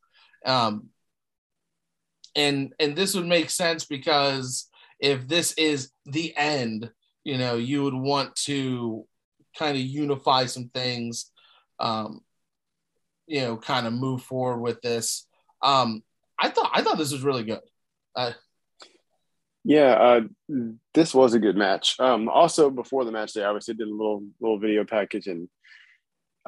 um, 0.45 0.89
and 2.35 2.73
and 2.79 2.95
this 2.95 3.15
would 3.15 3.27
make 3.27 3.49
sense 3.49 3.85
because 3.85 4.67
if 4.99 5.27
this 5.27 5.53
is 5.53 5.91
the 6.05 6.35
end, 6.35 6.91
you 7.23 7.37
know, 7.37 7.55
you 7.55 7.83
would 7.83 7.93
want 7.93 8.35
to 8.47 9.05
kind 9.57 9.77
of 9.77 9.83
unify 9.83 10.45
some 10.45 10.69
things. 10.73 11.31
Um, 11.79 12.21
you 13.27 13.41
know, 13.41 13.55
kind 13.57 13.85
of 13.85 13.93
move 13.93 14.23
forward 14.23 14.59
with 14.59 14.81
this. 14.81 15.27
Um, 15.61 16.01
I 16.39 16.49
thought 16.49 16.71
I 16.73 16.81
thought 16.81 16.97
this 16.97 17.11
was 17.11 17.23
really 17.23 17.43
good. 17.43 17.61
Yeah, 19.63 19.91
uh, 19.91 20.21
this 20.93 21.13
was 21.13 21.33
a 21.33 21.39
good 21.39 21.55
match. 21.55 21.95
Um, 21.99 22.29
also, 22.29 22.69
before 22.69 23.05
the 23.05 23.11
match, 23.11 23.33
they 23.33 23.43
obviously 23.43 23.73
did 23.73 23.87
a 23.87 23.91
little 23.91 24.23
little 24.39 24.59
video 24.59 24.85
package, 24.85 25.27
and 25.27 25.49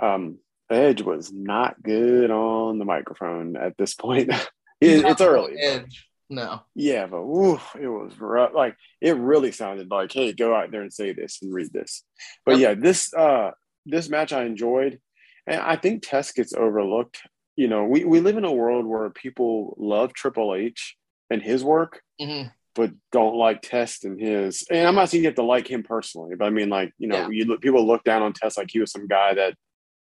um, 0.01 0.39
Edge 0.69 1.01
was 1.01 1.31
not 1.31 1.81
good 1.83 2.31
on 2.31 2.79
the 2.79 2.85
microphone 2.85 3.57
at 3.57 3.77
this 3.77 3.93
point. 3.93 4.29
it, 4.81 5.05
it's 5.05 5.21
early, 5.21 5.57
Edge. 5.59 6.07
No. 6.29 6.61
yeah, 6.75 7.07
but 7.07 7.17
oof, 7.17 7.75
it 7.79 7.89
was 7.89 8.17
rough. 8.17 8.53
Like 8.55 8.77
it 9.01 9.17
really 9.17 9.51
sounded 9.51 9.91
like, 9.91 10.13
hey, 10.13 10.31
go 10.31 10.55
out 10.55 10.71
there 10.71 10.81
and 10.81 10.93
say 10.93 11.11
this 11.11 11.39
and 11.41 11.53
read 11.53 11.73
this. 11.73 12.03
But 12.45 12.57
yeah, 12.57 12.73
this 12.73 13.13
uh, 13.13 13.51
this 13.85 14.07
match 14.07 14.31
I 14.31 14.45
enjoyed, 14.45 15.01
and 15.45 15.59
I 15.59 15.75
think 15.75 16.03
Test 16.03 16.35
gets 16.35 16.53
overlooked. 16.53 17.21
You 17.55 17.67
know, 17.67 17.85
we 17.85 18.05
we 18.05 18.19
live 18.21 18.37
in 18.37 18.45
a 18.45 18.51
world 18.51 18.85
where 18.85 19.09
people 19.09 19.75
love 19.77 20.13
Triple 20.13 20.55
H 20.55 20.95
and 21.29 21.41
his 21.41 21.63
work, 21.63 22.01
hmm 22.21 22.43
but 22.73 22.91
don't 23.11 23.35
like 23.35 23.61
Test 23.61 24.05
and 24.05 24.17
his. 24.17 24.65
And 24.71 24.87
I'm 24.87 24.95
not 24.95 25.09
saying 25.09 25.23
you 25.23 25.27
have 25.27 25.35
to 25.35 25.43
like 25.43 25.67
him 25.69 25.83
personally, 25.83 26.35
but 26.37 26.45
I 26.45 26.51
mean, 26.51 26.69
like 26.69 26.93
you 26.97 27.09
know, 27.09 27.17
Yeah. 27.23 27.27
you 27.29 27.43
look, 27.45 27.59
people 27.61 27.85
look 27.85 28.05
down 28.05 28.21
on 28.21 28.31
Test 28.31 28.57
like 28.57 28.69
he 28.71 28.79
was 28.79 28.93
some 28.93 29.07
guy 29.07 29.33
that, 29.33 29.55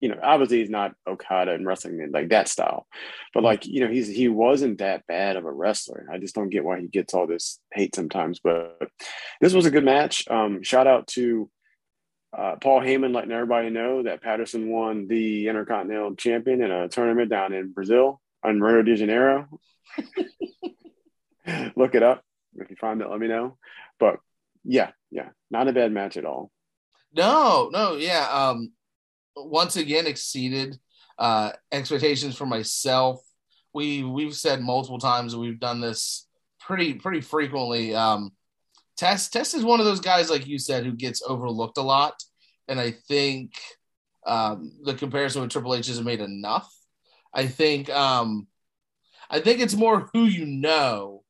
you 0.01 0.09
know, 0.09 0.19
obviously 0.21 0.59
he's 0.59 0.69
not 0.69 0.95
Okada 1.07 1.53
and 1.55 1.65
wrestling 1.65 2.01
in 2.01 2.11
like 2.11 2.31
that 2.31 2.49
style, 2.49 2.89
but 3.33 3.45
like 3.45 3.65
you 3.65 3.81
know, 3.81 3.89
he's 3.89 4.09
he 4.09 4.27
wasn't 4.27 4.79
that 4.79 5.07
bad 5.07 5.37
of 5.37 5.45
a 5.45 5.53
wrestler. 5.53 6.09
I 6.13 6.19
just 6.19 6.35
don't 6.35 6.51
get 6.51 6.65
why 6.65 6.81
he 6.81 6.89
gets 6.89 7.15
all 7.15 7.29
this 7.29 7.61
hate 7.73 7.95
sometimes. 7.95 8.41
But 8.43 8.91
this 9.41 9.55
was 9.55 9.67
a 9.67 9.71
good 9.71 9.85
match. 9.85 10.29
Um, 10.29 10.65
shout 10.65 10.89
out 10.89 11.07
to. 11.09 11.49
Uh, 12.37 12.57
Paul 12.57 12.81
Heyman 12.81 13.15
letting 13.15 13.33
everybody 13.33 13.71
know 13.71 14.03
that 14.03 14.23
Patterson 14.23 14.69
won 14.69 15.09
the 15.09 15.49
Intercontinental 15.49 16.15
Champion 16.15 16.63
in 16.63 16.71
a 16.71 16.89
tournament 16.89 17.31
down 17.31 17.53
in 17.53 17.73
Brazil 17.73 18.21
on 18.45 18.61
Rio 18.61 18.83
de 18.83 18.97
Janeiro. 18.97 19.49
Look 21.77 21.95
it 21.95 22.03
up. 22.03 22.23
If 22.55 22.71
you 22.71 22.77
find 22.77 23.01
it, 23.01 23.09
let 23.09 23.19
me 23.19 23.29
know. 23.29 23.57
But 23.99 24.21
yeah, 24.65 24.91
yeah, 25.11 25.31
not 25.51 25.69
a 25.69 25.73
bad 25.73 25.93
match 25.93 26.17
at 26.17 26.25
all. 26.25 26.51
No, 27.15 27.71
no, 27.73 27.97
yeah. 27.97 28.29
Um, 28.31 28.73
once 29.35 29.77
again 29.77 30.07
exceeded 30.07 30.79
uh, 31.19 31.53
expectations 31.73 32.37
for 32.37 32.47
myself. 32.47 33.21
We 33.73 34.03
we've 34.03 34.35
said 34.35 34.61
multiple 34.61 34.99
times 34.99 35.37
we've 35.37 35.61
done 35.61 35.81
this 35.81 36.27
pretty 36.61 36.95
pretty 36.95 37.21
frequently. 37.21 37.95
Um, 37.95 38.33
Test 38.99 39.33
Test 39.33 39.55
is 39.55 39.65
one 39.65 39.79
of 39.81 39.87
those 39.87 40.01
guys, 40.01 40.29
like 40.29 40.47
you 40.47 40.59
said, 40.59 40.85
who 40.85 40.93
gets 40.93 41.23
overlooked 41.27 41.79
a 41.79 41.83
lot, 41.83 42.21
and 42.67 42.81
I 42.81 42.91
think 42.91 43.53
um, 44.27 44.73
the 44.83 44.95
comparison 44.95 45.41
with 45.41 45.51
Triple 45.51 45.75
H 45.75 45.87
hasn't 45.87 46.05
made 46.05 46.21
enough. 46.21 46.69
I 47.33 47.47
think 47.47 47.89
um, 47.91 48.49
I 49.31 49.41
think 49.41 49.61
it's 49.61 49.75
more 49.75 50.11
who 50.13 50.25
you 50.25 50.45
know 50.45 51.23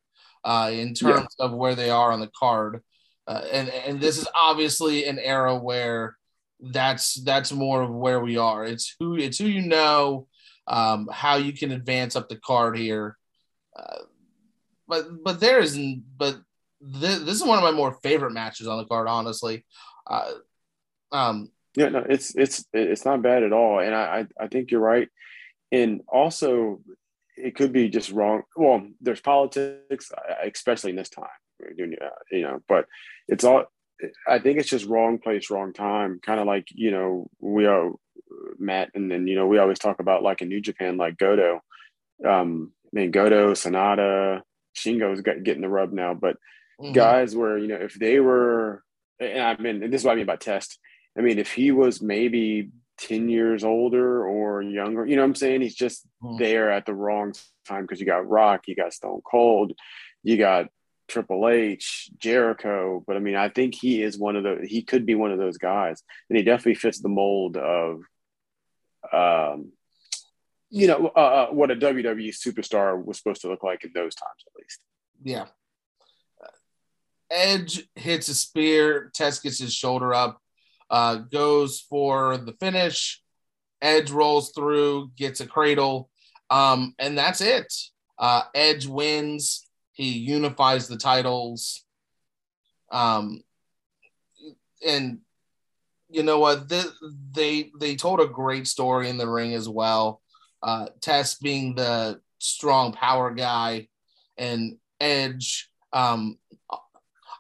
uh, 0.45 0.71
in 0.73 0.95
terms 0.95 1.35
of 1.39 1.53
where 1.53 1.75
they 1.75 1.91
are 1.91 2.11
on 2.11 2.21
the 2.21 2.31
card, 2.35 2.83
uh, 3.27 3.43
and 3.53 3.69
and 3.69 4.01
this 4.01 4.17
is 4.17 4.27
obviously 4.35 5.05
an 5.05 5.19
era 5.19 5.55
where 5.57 6.17
that's 6.61 7.15
that's 7.23 7.53
more 7.53 7.83
of 7.83 7.91
where 7.91 8.21
we 8.21 8.39
are. 8.39 8.65
It's 8.65 8.97
who 8.99 9.17
it's 9.17 9.39
who 9.39 9.47
you 9.47 9.63
know, 9.63 10.27
um, 10.67 11.09
how 11.13 11.37
you 11.37 11.53
can 11.53 11.73
advance 11.73 12.17
up 12.17 12.29
the 12.29 12.37
card 12.37 12.79
here. 12.79 13.19
Uh, 13.77 14.03
but 14.89 15.23
but 15.23 15.39
there 15.39 15.61
isn't. 15.61 16.05
But 16.17 16.39
this, 16.81 17.21
this 17.21 17.35
is 17.37 17.45
one 17.45 17.59
of 17.59 17.65
my 17.65 17.73
more 17.73 17.99
favorite 18.03 18.33
matches 18.33 18.67
on 18.67 18.79
the 18.79 18.87
card, 18.87 19.09
honestly. 19.09 19.65
Uh, 20.07 20.33
um, 21.13 21.51
Yeah, 21.77 21.91
no, 21.91 22.05
it's 22.09 22.35
it's 22.35 22.65
it's 22.73 23.05
not 23.05 23.23
bad 23.23 23.43
at 23.43 23.53
all, 23.53 23.81
and 23.81 23.95
I 23.95 24.27
I, 24.39 24.45
I 24.45 24.49
think 24.49 24.71
you're 24.71 24.81
right. 24.81 25.09
And 25.71 26.01
also, 26.09 26.81
it 27.37 27.55
could 27.55 27.73
be 27.73 27.89
just 27.89 28.11
wrong. 28.11 28.43
Well, 28.57 28.87
there's 29.01 29.21
politics, 29.21 30.11
uh, 30.11 30.35
especially 30.53 30.91
in 30.91 30.97
this 30.97 31.11
time, 31.11 31.27
you 31.77 31.97
know. 32.33 32.61
But 32.69 32.87
it's 33.29 33.45
all 33.45 33.65
I 34.27 34.39
think 34.39 34.59
it's 34.59 34.71
just 34.71 34.87
wrong 34.87 35.19
place, 35.19 35.51
wrong 35.51 35.73
time. 35.73 36.21
Kind 36.23 36.41
of 36.41 36.47
like 36.47 36.67
you 36.75 36.91
know 36.91 37.29
we 37.41 37.67
are 37.67 37.91
Matt, 38.59 38.91
and 38.95 39.11
then 39.11 39.27
you 39.27 39.37
know 39.37 39.47
we 39.47 39.59
always 39.59 39.79
talk 39.79 40.01
about 40.01 40.23
like 40.23 40.43
in 40.43 40.49
New 40.49 40.61
Japan, 40.61 40.97
like 40.97 41.19
Goto. 41.19 41.61
Um, 42.27 42.73
I 42.87 42.91
mean 42.93 43.11
Goto, 43.11 43.53
Sanada, 43.53 44.43
Shingo's 44.77 45.21
getting 45.21 45.63
the 45.63 45.69
rub 45.69 45.93
now, 45.93 46.15
but 46.15 46.37
mm-hmm. 46.81 46.93
guys 46.93 47.35
where 47.37 47.59
you 47.59 47.69
know 47.69 47.77
if 47.77 47.95
they 47.95 48.21
were, 48.21 48.83
and 49.21 49.43
I 49.43 49.57
mean 49.57 49.91
this 49.91 50.03
is 50.03 50.05
what 50.05 50.13
I 50.13 50.17
mean 50.17 50.27
by 50.27 50.37
test. 50.37 50.79
I 51.17 51.23
mean 51.23 51.39
if 51.39 51.53
he 51.53 51.71
was 51.71 52.01
maybe 52.01 52.71
10 52.99 53.29
years 53.29 53.65
older 53.65 54.27
or 54.27 54.61
younger. 54.63 55.07
You 55.07 55.17
know 55.17 55.23
what 55.23 55.29
I'm 55.29 55.35
saying? 55.35 55.63
He's 55.63 55.75
just 55.75 56.07
mm-hmm. 56.23 56.39
there 56.39 56.71
at 56.71 56.85
the 56.85 56.95
wrong 56.95 57.33
time 57.67 57.83
because 57.83 58.01
you 58.01 58.07
got 58.07 58.29
Rock, 58.29 58.65
you 58.67 58.75
got 58.75 58.93
Stone 58.93 59.23
Cold, 59.29 59.73
you 60.23 60.37
got 60.37 60.67
Triple 61.07 61.49
H, 61.49 62.11
Jericho. 62.19 63.03
But 63.07 63.17
I 63.17 63.21
mean, 63.21 63.37
I 63.37 63.49
think 63.49 63.75
he 63.75 64.03
is 64.03 64.19
one 64.19 64.37
of 64.37 64.43
the, 64.43 64.67
he 64.67 64.83
could 64.83 65.07
be 65.07 65.15
one 65.15 65.33
of 65.33 65.39
those 65.39 65.59
guys. 65.59 66.03
And 66.29 66.37
he 66.37 66.45
definitely 66.45 66.75
fits 66.75 67.01
the 67.01 67.09
mold 67.09 67.57
of, 67.57 68.03
um, 69.13 69.73
you 70.71 70.87
know, 70.87 71.11
uh, 71.17 71.19
uh 71.19 71.47
what 71.49 71.71
a 71.71 71.77
WWE 71.77 72.35
superstar 72.35 73.03
was 73.03 73.17
supposed 73.17 73.41
to 73.43 73.49
look 73.49 73.63
like 73.63 73.85
in 73.85 73.93
those 73.95 74.15
times, 74.15 74.45
at 74.47 74.61
least. 74.61 74.81
Yeah. 75.23 75.47
Edge 77.31 77.87
hits 77.95 78.29
a 78.29 78.35
spear. 78.35 79.11
Test 79.15 79.43
gets 79.43 79.59
his 79.59 79.75
shoulder 79.75 80.15
up 80.15 80.41
uh, 80.91 81.17
goes 81.17 81.81
for 81.81 82.37
the 82.39 82.53
finish. 82.55 83.23
Edge 83.81 84.11
rolls 84.11 84.53
through, 84.53 85.11
gets 85.17 85.41
a 85.41 85.47
cradle, 85.47 86.11
um, 86.51 86.95
and 86.99 87.17
that's 87.17 87.41
it. 87.41 87.73
Uh, 88.19 88.43
Edge 88.55 88.87
wins. 88.87 89.67
He 89.93 90.11
unifies 90.11 90.89
the 90.89 90.97
titles. 90.97 91.85
Um, 92.91 93.43
and 94.87 95.19
you 96.09 96.23
know 96.23 96.39
what? 96.39 96.69
They, 96.69 96.83
they 97.33 97.71
they 97.79 97.97
told 97.97 98.21
a 98.21 98.27
great 98.27 98.67
story 98.67 99.09
in 99.09 99.19
the 99.19 99.29
ring 99.29 99.55
as 99.55 99.69
well. 99.69 100.23
Uh, 100.63 100.87
Test 101.01 101.41
being 101.41 101.75
the 101.75 102.21
strong 102.39 102.93
power 102.93 103.33
guy, 103.33 103.89
and 104.37 104.79
Edge 105.01 105.71
um, 105.93 106.39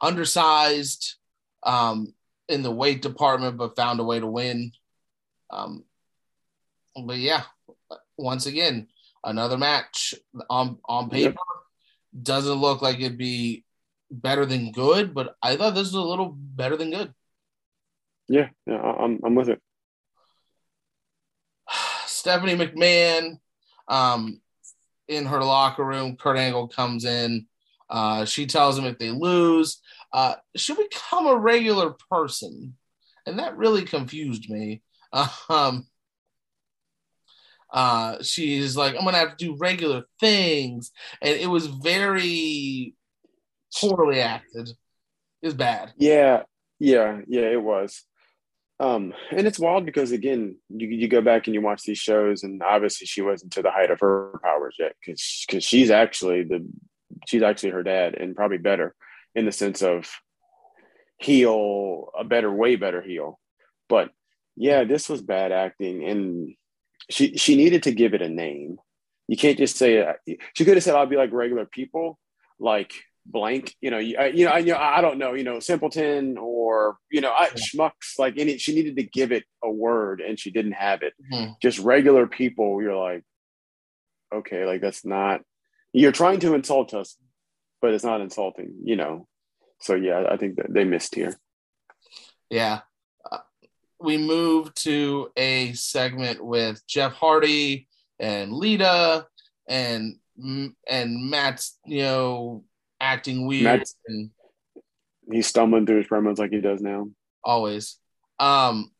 undersized, 0.01 1.17
um, 1.63 2.15
in 2.49 2.63
the 2.63 2.71
weight 2.71 3.03
department, 3.03 3.57
but 3.57 3.77
found 3.77 4.01
a 4.01 4.05
way 4.05 4.19
to 4.19 4.27
win. 4.27 4.73
Um, 5.51 5.85
but 7.05 7.19
yeah, 7.19 7.43
once 8.17 8.47
again, 8.47 8.89
another 9.25 9.59
match 9.59 10.15
on 10.51 10.79
on 10.85 11.11
paper 11.11 11.29
yep. 11.29 12.23
doesn't 12.23 12.55
look 12.55 12.83
like 12.83 12.99
it'd 12.99 13.19
be 13.19 13.65
better 14.11 14.47
than 14.47 14.73
good, 14.73 15.15
but 15.15 15.37
I 15.43 15.57
thought 15.57 15.75
this 15.75 15.93
was 15.93 15.95
a 15.95 16.01
little 16.01 16.35
better 16.37 16.77
than 16.77 16.91
good. 16.91 17.15
Yeah, 18.29 18.49
yeah, 18.67 18.81
I'm 18.81 19.21
I'm 19.25 19.35
with 19.35 19.49
it. 19.49 19.61
Stephanie 22.07 22.57
McMahon, 22.57 23.39
um, 23.89 24.41
in 25.07 25.27
her 25.27 25.43
locker 25.43 25.85
room, 25.85 26.17
Kurt 26.17 26.37
Angle 26.37 26.69
comes 26.69 27.05
in. 27.05 27.47
Uh, 27.91 28.25
she 28.25 28.47
tells 28.47 28.79
him 28.79 28.85
if 28.85 28.99
they 28.99 29.11
lose, 29.11 29.81
uh, 30.13 30.35
she'll 30.57 30.77
become 30.77 31.27
a 31.27 31.37
regular 31.37 31.95
person. 32.11 32.77
And 33.27 33.39
that 33.39 33.57
really 33.57 33.83
confused 33.83 34.49
me. 34.51 34.83
Um, 35.49 35.87
uh, 37.73 38.23
she's 38.23 38.77
like, 38.77 38.95
I'm 38.95 39.03
going 39.03 39.15
to 39.15 39.21
have 39.21 39.37
to 39.37 39.45
do 39.45 39.57
regular 39.59 40.05
things. 40.21 40.91
And 41.23 41.39
it 41.39 41.49
was 41.49 41.67
very 41.67 42.95
poorly 43.79 44.21
acted. 44.21 44.69
It 45.43 45.47
was 45.47 45.55
bad. 45.55 45.93
Yeah. 45.97 46.43
Yeah. 46.79 47.21
Yeah, 47.27 47.43
it 47.43 47.63
was. 47.63 48.05
Um, 48.81 49.13
and 49.33 49.47
it's 49.47 49.59
wild 49.59 49.85
because 49.85 50.13
again, 50.13 50.57
you, 50.69 50.87
you 50.87 51.09
go 51.09 51.21
back 51.21 51.47
and 51.47 51.55
you 51.55 51.61
watch 51.61 51.83
these 51.83 51.99
shows, 51.99 52.45
and 52.45 52.63
obviously 52.63 53.07
she 53.07 53.23
wasn't 53.23 53.53
to 53.55 53.63
the 53.63 53.73
height 53.73 53.91
of 53.91 53.99
her 54.01 54.39
powers 54.43 54.77
yet, 54.79 54.95
because 55.01 55.45
because 55.47 55.65
she's 55.65 55.91
actually 55.91 56.45
the 56.45 56.65
she's 57.27 57.43
actually 57.43 57.71
her 57.71 57.83
dad, 57.83 58.15
and 58.15 58.37
probably 58.37 58.59
better 58.59 58.95
in 59.35 59.47
the 59.47 59.53
sense 59.53 59.83
of 59.83 60.11
heel, 61.19 62.11
a 62.19 62.25
better, 62.25 62.53
way 62.53 62.77
better 62.77 63.03
heel. 63.03 63.39
But 63.89 64.11
yeah, 64.57 64.85
this 64.85 65.09
was 65.09 65.23
bad 65.23 65.53
acting, 65.53 66.05
and 66.05 66.55
she 67.11 67.37
she 67.37 67.57
needed 67.57 67.85
to 67.85 67.93
give 67.93 68.15
it 68.15 68.23
a 68.23 68.29
name. 68.29 68.79
You 69.27 69.37
can't 69.37 69.59
just 69.59 69.77
say 69.77 70.03
uh, 70.03 70.15
she 70.55 70.65
could 70.65 70.77
have 70.77 70.83
said 70.83 70.95
I'll 70.95 71.07
be 71.07 71.17
like 71.17 71.33
regular 71.33 71.67
people, 71.67 72.19
like 72.59 72.93
blank. 73.25 73.75
You 73.81 73.91
know, 73.91 73.99
you, 73.99 74.17
you 74.33 74.45
know, 74.47 74.53
I, 74.53 74.59
you 74.59 74.73
know, 74.73 74.79
I 74.79 75.01
don't 75.01 75.19
know, 75.19 75.35
you 75.35 75.45
know, 75.45 75.61
simpleton 75.61 76.37
or 76.39 76.99
you 77.11 77.21
know, 77.21 77.33
I, 77.33 77.51
schmucks. 77.51 78.19
Like 78.19 78.35
any, 78.37 78.59
she 78.59 78.75
needed 78.75 78.97
to 78.97 79.05
give 79.05 79.33
it 79.33 79.45
a 79.63 79.71
word, 79.71 80.21
and 80.21 80.39
she 80.39 80.51
didn't 80.51 80.73
have 80.73 81.03
it. 81.03 81.15
Mm-hmm. 81.33 81.53
Just 81.63 81.79
regular 81.79 82.27
people. 82.27 82.83
You're 82.83 82.97
like, 82.97 83.23
okay, 84.35 84.65
like 84.65 84.81
that's 84.81 85.05
not. 85.05 85.43
You're 85.99 86.13
trying 86.13 86.39
to 86.41 86.55
insult 86.55 86.95
us, 86.95 87.17
but 87.83 87.93
it's 87.93 88.05
not 88.05 88.21
insulting, 88.21 88.73
you 88.85 88.95
know. 88.95 89.27
So 89.81 89.97
yeah, 89.97 90.27
I 90.31 90.37
think 90.37 90.55
that 90.57 90.73
they 90.73 90.85
missed 90.85 91.17
here. 91.17 91.37
Yeah. 92.49 92.83
Uh, 93.29 93.39
we 94.01 94.17
move 94.17 94.73
to 94.77 95.33
a 95.37 95.73
segment 95.73 96.45
with 96.45 96.87
Jeff 96.87 97.15
Hardy 97.15 97.89
and 98.21 98.53
Lita 98.53 99.27
and 99.67 100.21
and 100.87 101.31
Matt's, 101.31 101.77
you 101.85 102.03
know, 102.03 102.65
acting 103.01 103.49
weird 103.49 103.65
Matt's, 103.65 103.97
and 104.07 104.31
he's 105.33 105.49
stumbling 105.49 105.85
through 105.85 105.99
his 105.99 106.07
promos 106.07 106.39
like 106.39 106.53
he 106.53 106.61
does 106.61 106.81
now. 106.81 107.09
Always. 107.43 107.97
Um 108.39 108.93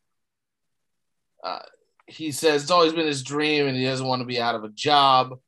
uh, 1.41 1.59
he 2.07 2.33
says 2.33 2.63
it's 2.63 2.71
always 2.71 2.91
been 2.91 3.07
his 3.07 3.23
dream 3.23 3.67
and 3.67 3.77
he 3.77 3.85
doesn't 3.85 4.05
want 4.05 4.19
to 4.19 4.25
be 4.25 4.41
out 4.41 4.55
of 4.55 4.65
a 4.65 4.69
job. 4.69 5.39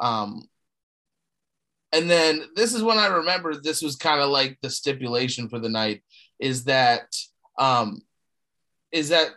Um, 0.00 0.48
and 1.94 2.10
then 2.10 2.42
this 2.56 2.74
is 2.74 2.82
when 2.82 2.98
I 2.98 3.06
remember 3.06 3.54
this 3.54 3.80
was 3.80 3.96
kind 3.96 4.20
of 4.20 4.28
like 4.28 4.58
the 4.60 4.70
stipulation 4.70 5.48
for 5.48 5.60
the 5.60 5.68
night 5.68 6.02
is 6.40 6.64
that 6.64 7.14
um 7.58 8.00
is 8.90 9.10
that 9.10 9.28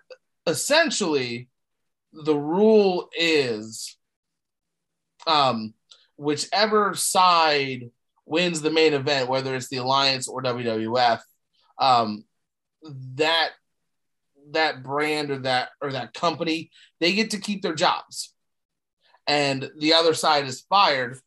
essentially 0.48 1.50
the 2.12 2.36
rule 2.36 3.10
is 3.16 3.98
um 5.28 5.74
whichever 6.16 6.96
side 6.96 7.92
wins 8.26 8.62
the 8.62 8.72
main 8.72 8.94
event, 8.94 9.30
whether 9.30 9.56
it's 9.56 9.70
the 9.70 9.78
Alliance 9.78 10.28
or 10.28 10.42
WWF, 10.42 11.22
um, 11.80 12.26
that 13.16 13.52
that 14.52 14.82
brand 14.84 15.30
or 15.30 15.40
that 15.40 15.70
or 15.82 15.92
that 15.92 16.14
company, 16.14 16.72
they 17.00 17.14
get 17.14 17.32
to 17.32 17.40
keep 17.40 17.62
their 17.62 17.76
jobs. 17.76 18.34
And 19.28 19.70
the 19.78 19.94
other 19.94 20.14
side 20.14 20.46
is 20.46 20.62
fired 20.62 21.20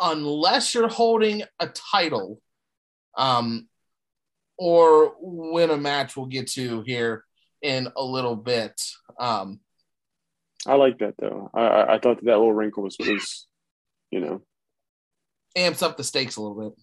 unless 0.00 0.74
you're 0.74 0.88
holding 0.88 1.42
a 1.60 1.68
title 1.68 2.40
um, 3.16 3.68
or 4.58 5.14
win 5.20 5.70
a 5.70 5.76
match 5.76 6.16
we'll 6.16 6.26
get 6.26 6.48
to 6.48 6.82
here 6.82 7.24
in 7.62 7.88
a 7.96 8.04
little 8.04 8.36
bit. 8.36 8.80
Um, 9.18 9.60
I 10.66 10.74
like 10.74 10.98
that 10.98 11.14
though. 11.18 11.50
I, 11.54 11.94
I 11.94 11.98
thought 11.98 12.16
that, 12.16 12.24
that 12.24 12.38
little 12.38 12.52
wrinkle 12.52 12.82
was, 12.82 12.96
was, 12.98 13.46
you 14.10 14.20
know, 14.20 14.42
amps 15.56 15.82
up 15.82 15.96
the 15.96 16.04
stakes 16.04 16.36
a 16.36 16.42
little 16.42 16.70
bit. 16.70 16.78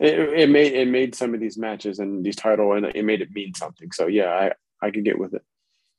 It, 0.00 0.40
it 0.40 0.48
made 0.48 0.72
it 0.72 0.88
made 0.88 1.14
some 1.14 1.34
of 1.34 1.40
these 1.40 1.58
matches 1.58 1.98
and 1.98 2.24
these 2.24 2.36
title 2.36 2.72
and 2.72 2.86
it 2.86 3.04
made 3.04 3.20
it 3.20 3.30
mean 3.30 3.54
something. 3.54 3.92
So 3.92 4.06
yeah, 4.06 4.30
I 4.30 4.52
I 4.86 4.90
could 4.90 5.04
get 5.04 5.18
with 5.18 5.34
it. 5.34 5.42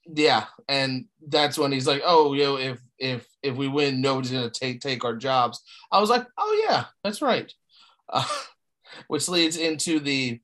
Yeah, 0.05 0.45
and 0.67 1.05
that's 1.25 1.57
when 1.57 1.71
he's 1.71 1.87
like, 1.87 2.01
"Oh, 2.03 2.33
you 2.33 2.43
know, 2.43 2.57
if 2.57 2.81
if 2.97 3.27
if 3.41 3.56
we 3.56 3.67
win, 3.67 4.01
nobody's 4.01 4.32
gonna 4.32 4.49
take 4.49 4.82
take 4.82 5.03
our 5.03 5.15
jobs." 5.15 5.62
I 5.91 5.99
was 5.99 6.10
like, 6.10 6.25
"Oh 6.38 6.65
yeah, 6.67 6.86
that's 7.03 7.21
right," 7.21 7.51
uh, 8.10 8.27
which 9.08 9.27
leads 9.29 9.58
into 9.58 9.99
the 9.99 10.39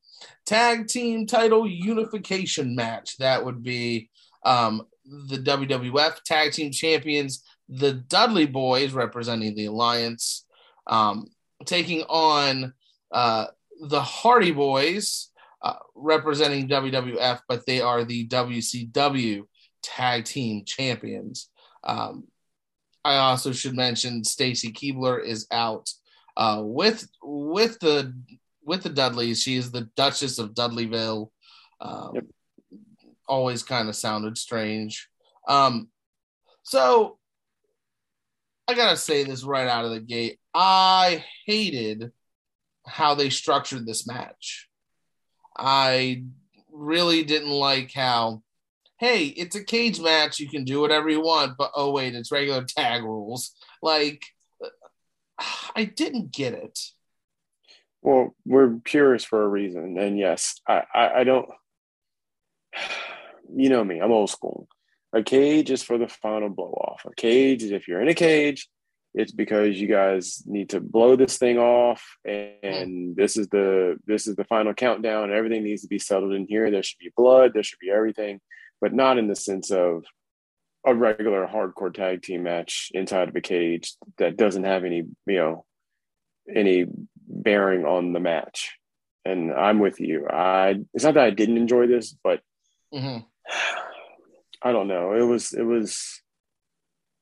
tag 0.45 0.87
team 0.87 1.25
title 1.25 1.67
unification 1.67 2.75
match. 2.75 3.17
That 3.17 3.45
would 3.45 3.63
be 3.63 4.09
um, 4.43 4.87
the 5.05 5.37
WWF 5.37 6.23
tag 6.23 6.53
team 6.53 6.71
champions, 6.71 7.43
the 7.67 7.93
Dudley 7.93 8.45
Boys, 8.45 8.93
representing 8.93 9.55
the 9.55 9.65
Alliance, 9.65 10.45
um, 10.87 11.27
taking 11.65 12.03
on 12.03 12.73
uh, 13.11 13.47
the 13.81 14.01
Hardy 14.01 14.51
Boys. 14.51 15.27
Uh, 15.61 15.75
representing 15.93 16.69
WWF, 16.69 17.41
but 17.49 17.65
they 17.65 17.81
are 17.81 18.05
the 18.05 18.25
WCW 18.29 19.43
tag 19.81 20.25
team 20.25 20.63
champions. 20.65 21.49
Um, 21.83 22.25
I 23.03 23.17
also 23.17 23.51
should 23.51 23.75
mention 23.75 24.23
Stacy 24.23 24.71
Keibler 24.71 25.23
is 25.23 25.47
out 25.51 25.89
uh, 26.37 26.61
with 26.63 27.07
with 27.21 27.79
the 27.79 28.13
with 28.63 28.83
the 28.83 28.89
Dudleys. 28.89 29.41
She 29.41 29.55
is 29.55 29.71
the 29.71 29.89
Duchess 29.95 30.39
of 30.39 30.53
Dudleyville. 30.53 31.29
Um, 31.81 32.11
yep. 32.15 32.25
Always 33.27 33.63
kind 33.63 33.89
of 33.89 33.95
sounded 33.95 34.37
strange. 34.37 35.07
Um, 35.47 35.89
so 36.63 37.17
I 38.67 38.73
gotta 38.73 38.97
say 38.97 39.23
this 39.23 39.43
right 39.43 39.67
out 39.67 39.85
of 39.85 39.91
the 39.91 39.99
gate. 39.99 40.39
I 40.53 41.23
hated 41.45 42.11
how 42.85 43.15
they 43.15 43.29
structured 43.29 43.85
this 43.85 44.05
match. 44.05 44.69
I 45.57 46.23
really 46.71 47.23
didn't 47.23 47.49
like 47.49 47.91
how, 47.93 48.43
hey, 48.99 49.27
it's 49.27 49.55
a 49.55 49.63
cage 49.63 49.99
match. 49.99 50.39
You 50.39 50.49
can 50.49 50.65
do 50.65 50.81
whatever 50.81 51.09
you 51.09 51.21
want, 51.21 51.57
but 51.57 51.71
oh, 51.75 51.91
wait, 51.91 52.15
it's 52.15 52.31
regular 52.31 52.65
tag 52.65 53.03
rules. 53.03 53.51
Like, 53.81 54.25
uh, 54.63 55.43
I 55.75 55.85
didn't 55.85 56.31
get 56.31 56.53
it. 56.53 56.79
Well, 58.01 58.35
we're 58.45 58.75
purists 58.83 59.27
for 59.27 59.41
a 59.41 59.47
reason. 59.47 59.97
And 59.97 60.19
yes, 60.19 60.59
I, 60.67 60.83
I, 60.93 61.09
I 61.19 61.23
don't, 61.23 61.49
you 63.55 63.69
know 63.69 63.83
me, 63.83 63.99
I'm 63.99 64.11
old 64.11 64.29
school. 64.29 64.67
A 65.13 65.23
cage 65.23 65.71
is 65.71 65.81
for 65.81 65.97
the 65.97 66.07
final 66.07 66.49
blow 66.49 66.71
off. 66.71 67.01
A 67.05 67.15
cage 67.15 67.63
is 67.63 67.71
if 67.71 67.87
you're 67.87 68.01
in 68.01 68.09
a 68.09 68.13
cage, 68.13 68.69
it's 69.13 69.31
because 69.31 69.79
you 69.79 69.87
guys 69.87 70.43
need 70.45 70.69
to 70.69 70.79
blow 70.79 71.15
this 71.15 71.37
thing 71.37 71.57
off 71.57 72.05
and 72.23 73.15
this 73.15 73.37
is 73.37 73.47
the 73.47 73.97
this 74.05 74.27
is 74.27 74.35
the 74.35 74.43
final 74.43 74.73
countdown 74.73 75.23
and 75.23 75.33
everything 75.33 75.63
needs 75.63 75.81
to 75.81 75.87
be 75.87 75.97
settled 75.97 76.33
in 76.33 76.45
here 76.47 76.69
there 76.69 76.83
should 76.83 76.99
be 76.99 77.11
blood 77.17 77.51
there 77.53 77.63
should 77.63 77.79
be 77.79 77.89
everything 77.89 78.39
but 78.81 78.93
not 78.93 79.17
in 79.17 79.27
the 79.27 79.35
sense 79.35 79.71
of 79.71 80.03
a 80.85 80.95
regular 80.95 81.45
hardcore 81.47 81.93
tag 81.93 82.21
team 82.21 82.43
match 82.43 82.89
inside 82.93 83.29
of 83.29 83.35
a 83.35 83.41
cage 83.41 83.93
that 84.17 84.37
doesn't 84.37 84.63
have 84.63 84.85
any 84.85 85.03
you 85.25 85.37
know 85.37 85.65
any 86.53 86.85
bearing 87.27 87.85
on 87.85 88.13
the 88.13 88.19
match 88.19 88.77
and 89.25 89.53
i'm 89.53 89.79
with 89.79 89.99
you 89.99 90.27
i 90.27 90.75
it's 90.93 91.03
not 91.03 91.15
that 91.15 91.25
i 91.25 91.29
didn't 91.29 91.57
enjoy 91.57 91.85
this 91.85 92.15
but 92.23 92.41
mm-hmm. 92.93 93.19
i 94.63 94.71
don't 94.71 94.87
know 94.87 95.13
it 95.13 95.23
was 95.23 95.53
it 95.53 95.63
was 95.63 96.21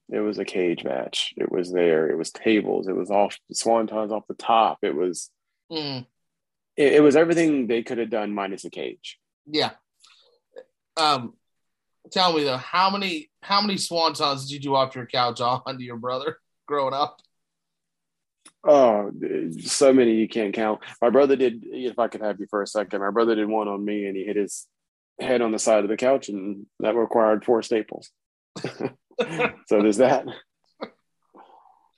it 0.10 0.20
was 0.20 0.40
a 0.40 0.46
cage 0.46 0.84
match. 0.84 1.34
It 1.36 1.52
was 1.52 1.72
there. 1.72 2.10
It 2.10 2.18
was 2.18 2.32
tables. 2.32 2.88
It 2.88 2.96
was 2.96 3.12
off 3.12 3.38
swantons 3.54 4.12
off 4.12 4.28
the 4.28 4.36
top. 4.36 4.80
It 4.82 4.96
was 4.96 5.30
mm. 5.72 6.06
it, 6.78 6.94
it, 6.94 7.04
was 7.04 7.16
everything 7.18 7.68
they 7.68 7.84
could 7.84 7.98
have 7.98 8.10
done 8.10 8.34
minus 8.34 8.64
a 8.64 8.70
cage. 8.70 9.20
Yeah. 9.46 9.72
Um 10.96 11.34
tell 12.12 12.34
me 12.34 12.44
though, 12.44 12.58
how 12.58 12.90
many 12.90 13.30
how 13.42 13.62
many 13.62 13.76
swantons 13.76 14.42
did 14.42 14.52
you 14.52 14.60
do 14.60 14.76
off 14.76 14.96
your 14.96 15.06
couch 15.06 15.42
onto 15.42 15.84
your 15.84 15.98
brother 15.98 16.38
growing 16.68 16.94
up? 16.94 17.20
Oh, 18.64 19.12
so 19.62 19.94
many 19.94 20.16
you 20.16 20.28
can't 20.28 20.54
count. 20.54 20.82
My 21.02 21.10
brother 21.10 21.36
did. 21.36 21.64
If 21.66 22.00
I 22.00 22.08
could 22.08 22.22
have 22.22 22.40
you 22.40 22.48
for 22.50 22.62
a 22.62 22.68
second, 22.68 23.00
my 23.00 23.12
brother 23.12 23.36
did 23.36 23.48
one 23.48 23.68
on 23.68 23.84
me, 23.84 24.06
and 24.08 24.18
he 24.18 24.24
hit 24.24 24.36
his 24.36 24.68
head 25.20 25.42
on 25.42 25.52
the 25.52 25.60
side 25.60 25.84
of 25.84 25.90
the 25.90 25.98
couch, 25.98 26.30
and 26.30 26.66
that 26.80 26.96
required 26.96 27.46
four 27.46 27.62
staples. 27.62 28.10
so 28.60 28.92
there's 29.70 29.98
that. 29.98 30.26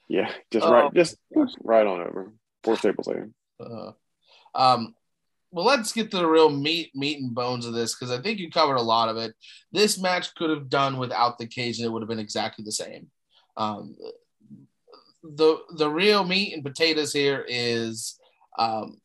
Yeah, 0.08 0.32
just 0.52 0.66
right, 0.66 0.86
oh, 0.86 0.92
just 0.94 1.18
right 1.62 1.86
on 1.86 2.02
over. 2.02 2.34
Four 2.64 2.78
staples 2.78 3.08
later. 3.08 3.30
Uh, 3.60 3.92
um, 4.54 4.96
well, 5.52 5.66
let's 5.66 5.92
get 5.92 6.12
to 6.12 6.18
the 6.18 6.28
real 6.28 6.50
meat, 6.50 6.92
meat 6.96 7.20
and 7.20 7.34
bones 7.34 7.66
of 7.66 7.74
this 7.74 7.96
because 7.96 8.12
I 8.12 8.22
think 8.22 8.40
you 8.40 8.52
covered 8.52 8.76
a 8.76 8.82
lot 8.82 9.10
of 9.10 9.18
it. 9.18 9.34
This 9.72 10.00
match 10.00 10.34
could 10.36 10.50
have 10.50 10.70
done 10.70 10.98
without 10.98 11.38
the 11.38 11.48
cage, 11.48 11.78
and 11.78 11.86
it 11.86 11.90
would 11.90 12.02
have 12.02 12.10
been 12.10 12.20
exactly 12.20 12.64
the 12.64 12.72
same. 12.72 13.08
Um, 13.58 13.96
the 15.24 15.58
the 15.76 15.90
real 15.90 16.24
meat 16.24 16.54
and 16.54 16.64
potatoes 16.64 17.12
here 17.12 17.44
is 17.48 18.18
um, 18.58 19.00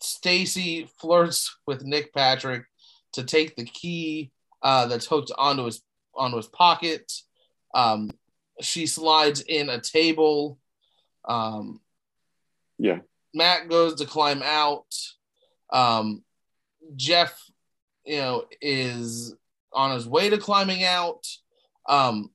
Stacy 0.00 0.88
flirts 1.00 1.56
with 1.66 1.84
Nick 1.84 2.12
Patrick 2.12 2.64
to 3.12 3.22
take 3.22 3.56
the 3.56 3.64
key 3.64 4.32
uh, 4.62 4.86
that's 4.86 5.06
hooked 5.06 5.32
onto 5.38 5.64
his 5.64 5.82
onto 6.14 6.36
his 6.36 6.48
pocket. 6.48 7.10
Um, 7.74 8.10
she 8.60 8.86
slides 8.86 9.40
in 9.40 9.68
a 9.68 9.80
table. 9.80 10.58
Um, 11.26 11.80
yeah. 12.78 12.98
Matt 13.34 13.68
goes 13.68 13.96
to 13.96 14.06
climb 14.06 14.42
out. 14.42 14.86
Um, 15.72 16.22
Jeff, 16.96 17.38
you 18.04 18.18
know, 18.18 18.44
is 18.60 19.34
on 19.72 19.94
his 19.94 20.06
way 20.06 20.30
to 20.30 20.38
climbing 20.38 20.84
out. 20.84 21.26
Um, 21.88 22.30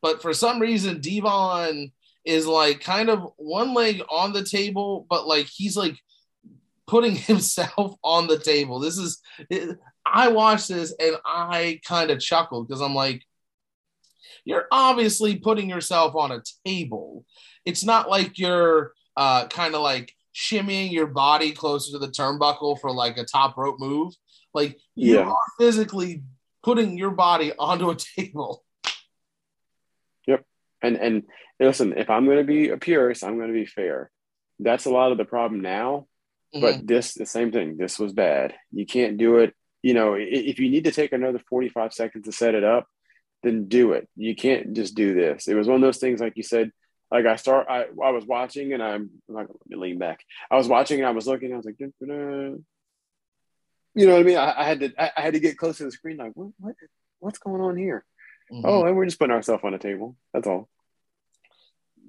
but 0.00 0.22
for 0.22 0.32
some 0.32 0.60
reason, 0.60 1.00
Devon 1.00 1.92
is 2.24 2.46
like 2.46 2.80
kind 2.80 3.10
of 3.10 3.32
one 3.36 3.74
leg 3.74 4.02
on 4.08 4.32
the 4.32 4.44
table, 4.44 5.06
but 5.08 5.26
like 5.26 5.46
he's 5.46 5.76
like 5.76 5.98
putting 6.86 7.14
himself 7.16 7.96
on 8.02 8.26
the 8.26 8.38
table. 8.38 8.78
This 8.78 8.98
is 8.98 9.20
I 10.04 10.28
watched 10.28 10.68
this 10.68 10.94
and 10.98 11.16
I 11.24 11.80
kind 11.86 12.10
of 12.10 12.20
chuckled 12.20 12.68
because 12.68 12.80
I'm 12.80 12.94
like, 12.94 13.22
you're 14.44 14.66
obviously 14.72 15.36
putting 15.36 15.68
yourself 15.68 16.14
on 16.16 16.32
a 16.32 16.42
table. 16.66 17.24
It's 17.64 17.84
not 17.84 18.10
like 18.10 18.38
you're 18.38 18.92
uh, 19.16 19.46
kind 19.48 19.74
of 19.74 19.82
like 19.82 20.12
shimmying 20.34 20.92
your 20.92 21.06
body 21.06 21.52
closer 21.52 21.92
to 21.92 21.98
the 21.98 22.08
turnbuckle 22.08 22.80
for 22.80 22.90
like 22.90 23.18
a 23.18 23.24
top 23.24 23.56
rope 23.56 23.78
move. 23.78 24.14
Like 24.54 24.78
you 24.94 25.16
yeah. 25.16 25.28
are 25.28 25.36
physically 25.58 26.22
putting 26.62 26.96
your 26.96 27.10
body 27.10 27.52
onto 27.58 27.90
a 27.90 27.96
table. 27.96 28.64
Yep. 30.26 30.44
And 30.82 30.96
and 30.96 31.22
listen, 31.60 31.94
if 31.96 32.10
I'm 32.10 32.24
going 32.26 32.38
to 32.38 32.44
be 32.44 32.70
a 32.70 32.76
purist, 32.76 33.24
I'm 33.24 33.36
going 33.36 33.52
to 33.52 33.58
be 33.58 33.66
fair. 33.66 34.10
That's 34.58 34.86
a 34.86 34.90
lot 34.90 35.12
of 35.12 35.18
the 35.18 35.24
problem 35.24 35.60
now. 35.60 36.06
Mm-hmm. 36.54 36.60
But 36.60 36.86
this, 36.86 37.14
the 37.14 37.26
same 37.26 37.50
thing. 37.50 37.76
This 37.78 37.98
was 37.98 38.12
bad. 38.12 38.54
You 38.70 38.84
can't 38.84 39.16
do 39.16 39.38
it 39.38 39.54
you 39.82 39.94
know, 39.94 40.14
if 40.16 40.60
you 40.60 40.70
need 40.70 40.84
to 40.84 40.92
take 40.92 41.12
another 41.12 41.40
45 41.50 41.92
seconds 41.92 42.24
to 42.24 42.32
set 42.32 42.54
it 42.54 42.64
up, 42.64 42.86
then 43.42 43.66
do 43.66 43.92
it. 43.92 44.08
You 44.16 44.36
can't 44.36 44.74
just 44.74 44.94
do 44.94 45.14
this. 45.14 45.48
It 45.48 45.54
was 45.54 45.66
one 45.66 45.76
of 45.76 45.82
those 45.82 45.98
things, 45.98 46.20
like 46.20 46.36
you 46.36 46.44
said, 46.44 46.70
like 47.12 47.26
I 47.26 47.36
start, 47.36 47.66
I, 47.68 47.84
I 48.02 48.10
was 48.10 48.24
watching 48.24 48.72
and 48.72 48.82
I'm, 48.82 49.10
I'm 49.28 49.34
like, 49.34 49.48
let 49.48 49.66
me 49.68 49.76
lean 49.76 49.98
back. 49.98 50.20
I 50.50 50.56
was 50.56 50.66
watching 50.66 50.98
and 50.98 51.06
I 51.06 51.10
was 51.10 51.26
looking, 51.26 51.52
I 51.52 51.56
was 51.56 51.66
like, 51.66 51.78
you 51.78 51.92
know 52.00 52.58
what 53.94 54.20
I 54.20 54.22
mean? 54.22 54.38
I, 54.38 54.54
I 54.56 54.64
had 54.64 54.80
to, 54.80 54.92
I, 54.98 55.10
I, 55.14 55.20
had 55.20 55.34
to 55.34 55.40
get 55.40 55.58
close 55.58 55.76
to 55.76 55.84
the 55.84 55.92
screen. 55.92 56.16
Like, 56.16 56.32
what, 56.34 56.52
what 56.58 56.74
what's 57.20 57.38
going 57.38 57.60
on 57.60 57.76
here? 57.76 58.06
Mm-hmm. 58.50 58.64
Oh, 58.64 58.86
and 58.86 58.96
we're 58.96 59.04
just 59.04 59.18
putting 59.18 59.34
ourselves 59.34 59.62
on 59.62 59.74
a 59.74 59.78
table. 59.78 60.16
That's 60.32 60.46
all. 60.46 60.70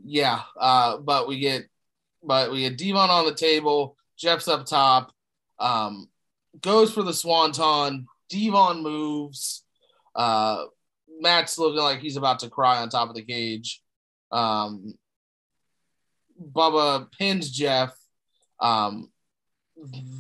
Yeah. 0.06 0.40
Uh, 0.58 0.98
but 0.98 1.28
we 1.28 1.40
get, 1.40 1.66
but 2.24 2.52
we 2.52 2.62
get 2.62 2.78
Devon 2.78 3.10
on 3.10 3.26
the 3.26 3.36
table. 3.36 3.98
Jeff's 4.18 4.48
up 4.48 4.66
top. 4.66 5.12
Um, 5.60 6.08
goes 6.62 6.94
for 6.94 7.04
the 7.04 7.14
swanton. 7.14 8.08
Devon 8.30 8.82
moves. 8.82 9.66
Uh, 10.16 10.64
Matt's 11.20 11.58
looking 11.58 11.82
like 11.82 12.00
he's 12.00 12.18
about 12.18 12.40
to 12.40 12.50
cry 12.50 12.82
on 12.82 12.88
top 12.88 13.10
of 13.10 13.16
the 13.16 13.24
cage. 13.24 13.83
Um, 14.34 14.96
Bubba 16.42 17.12
pins 17.12 17.50
Jeff. 17.50 17.96
Um, 18.60 19.12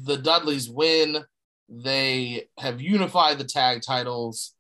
the 0.06 0.18
Dudleys 0.18 0.70
win. 0.70 1.26
They 1.68 2.48
have 2.60 2.82
unified 2.82 3.38
the 3.40 3.46
tag 3.46 3.82
titles. 3.82 4.54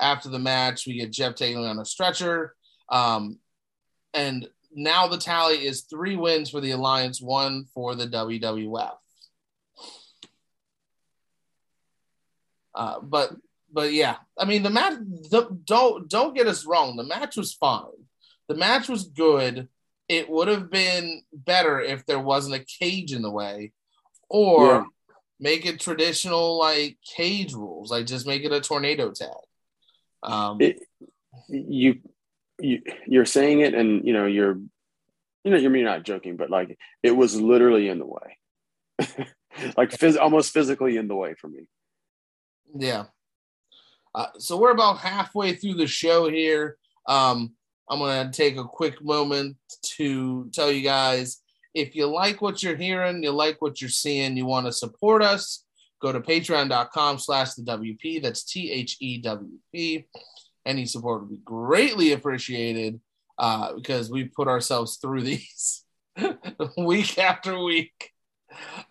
After 0.00 0.28
the 0.28 0.38
match, 0.38 0.86
we 0.86 0.98
get 0.98 1.10
Jeff 1.10 1.34
taking 1.34 1.64
on 1.64 1.78
a 1.78 1.84
stretcher. 1.84 2.54
Um, 2.88 3.38
and 4.14 4.48
now 4.72 5.08
the 5.08 5.18
tally 5.18 5.66
is 5.66 5.82
three 5.82 6.16
wins 6.16 6.50
for 6.50 6.60
the 6.60 6.72
Alliance, 6.72 7.20
one 7.20 7.64
for 7.74 7.94
the 7.94 8.06
WWF. 8.06 8.94
Uh, 12.74 13.00
but 13.02 13.32
but 13.72 13.92
yeah, 13.92 14.16
I 14.38 14.44
mean 14.44 14.62
the 14.62 14.70
match. 14.70 14.94
The, 15.30 15.48
don't 15.64 16.08
don't 16.08 16.34
get 16.34 16.46
us 16.46 16.64
wrong. 16.64 16.96
The 16.96 17.02
match 17.02 17.36
was 17.36 17.52
fine. 17.52 17.86
The 18.48 18.54
match 18.54 18.88
was 18.88 19.04
good. 19.04 19.68
It 20.08 20.28
would 20.28 20.48
have 20.48 20.70
been 20.70 21.22
better 21.32 21.80
if 21.80 22.06
there 22.06 22.18
wasn't 22.18 22.56
a 22.56 22.64
cage 22.64 23.12
in 23.12 23.22
the 23.22 23.30
way, 23.30 23.72
or 24.30 24.66
yeah. 24.66 24.84
make 25.38 25.66
it 25.66 25.80
traditional 25.80 26.58
like 26.58 26.96
cage 27.16 27.52
rules. 27.52 27.90
Like 27.90 28.06
just 28.06 28.26
make 28.26 28.42
it 28.44 28.52
a 28.52 28.60
tornado 28.60 29.12
tag. 29.12 29.28
Um, 30.22 30.58
it, 30.60 30.80
you 31.48 32.00
you 32.58 32.82
you're 33.06 33.26
saying 33.26 33.60
it, 33.60 33.74
and 33.74 34.06
you 34.06 34.14
know 34.14 34.24
you're 34.26 34.58
you 35.44 35.50
know 35.50 35.58
you're 35.58 35.84
not 35.84 36.04
joking, 36.04 36.36
but 36.36 36.48
like 36.48 36.78
it 37.02 37.12
was 37.12 37.38
literally 37.38 37.88
in 37.88 37.98
the 37.98 38.06
way, 38.06 38.38
like 39.76 39.90
phys- 39.90 40.18
almost 40.18 40.52
physically 40.52 40.96
in 40.96 41.06
the 41.06 41.16
way 41.16 41.34
for 41.34 41.48
me. 41.48 41.68
Yeah. 42.74 43.04
Uh, 44.14 44.26
so 44.38 44.56
we're 44.56 44.72
about 44.72 44.98
halfway 44.98 45.54
through 45.54 45.74
the 45.74 45.86
show 45.86 46.28
here. 46.28 46.76
Um, 47.06 47.52
I'm 47.90 47.98
going 47.98 48.30
to 48.30 48.36
take 48.36 48.56
a 48.56 48.64
quick 48.64 49.02
moment 49.02 49.56
to 49.96 50.50
tell 50.52 50.70
you 50.70 50.82
guys 50.82 51.40
if 51.74 51.94
you 51.94 52.06
like 52.06 52.42
what 52.42 52.62
you're 52.62 52.76
hearing, 52.76 53.22
you 53.22 53.30
like 53.30 53.60
what 53.60 53.80
you're 53.80 53.90
seeing, 53.90 54.36
you 54.36 54.46
want 54.46 54.66
to 54.66 54.72
support 54.72 55.22
us, 55.22 55.64
go 56.00 56.12
to 56.12 56.20
patreon.com 56.20 57.18
slash 57.18 57.54
the 57.54 57.62
WP. 57.62 58.22
That's 58.22 58.44
T 58.44 58.70
H 58.70 58.96
E 59.00 59.18
W 59.18 59.58
P. 59.72 60.06
Any 60.66 60.86
support 60.86 61.22
would 61.22 61.30
be 61.30 61.40
greatly 61.44 62.12
appreciated 62.12 63.00
uh, 63.38 63.74
because 63.74 64.10
we 64.10 64.24
put 64.24 64.48
ourselves 64.48 64.96
through 64.96 65.22
these 65.22 65.84
week 66.76 67.18
after 67.18 67.62
week. 67.62 68.12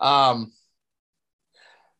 Um, 0.00 0.52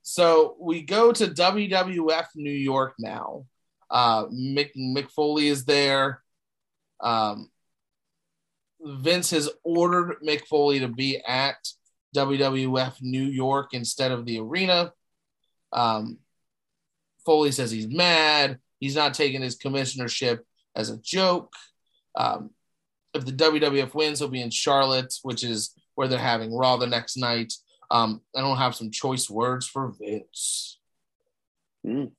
so 0.02 0.56
we 0.58 0.82
go 0.82 1.12
to 1.12 1.26
WWF 1.26 2.26
New 2.34 2.50
York 2.50 2.94
now. 2.98 3.44
Uh, 3.90 4.26
Mick, 4.26 4.70
Mick 4.76 5.10
Foley 5.10 5.48
is 5.48 5.64
there. 5.64 6.22
Um, 7.00 7.50
Vince 8.80 9.30
has 9.30 9.48
ordered 9.64 10.16
Mick 10.24 10.46
Foley 10.46 10.80
to 10.80 10.88
be 10.88 11.20
at 11.26 11.56
WWF 12.16 12.94
New 13.00 13.24
York 13.24 13.74
instead 13.74 14.12
of 14.12 14.24
the 14.24 14.38
arena. 14.38 14.92
Um, 15.72 16.18
Foley 17.26 17.52
says 17.52 17.70
he's 17.70 17.88
mad. 17.88 18.58
He's 18.78 18.94
not 18.94 19.14
taking 19.14 19.42
his 19.42 19.58
commissionership 19.58 20.40
as 20.74 20.90
a 20.90 20.98
joke. 20.98 21.52
Um, 22.14 22.50
if 23.14 23.24
the 23.24 23.32
WWF 23.32 23.94
wins, 23.94 24.18
he'll 24.18 24.28
be 24.28 24.42
in 24.42 24.50
Charlotte, 24.50 25.14
which 25.22 25.42
is 25.42 25.74
where 25.94 26.08
they're 26.08 26.18
having 26.18 26.54
Raw 26.54 26.76
the 26.76 26.86
next 26.86 27.16
night. 27.16 27.52
Um, 27.90 28.20
I 28.36 28.40
don't 28.40 28.58
have 28.58 28.74
some 28.74 28.90
choice 28.90 29.28
words 29.28 29.66
for 29.66 29.92
Vince. 29.98 30.78
Mm. 31.86 32.12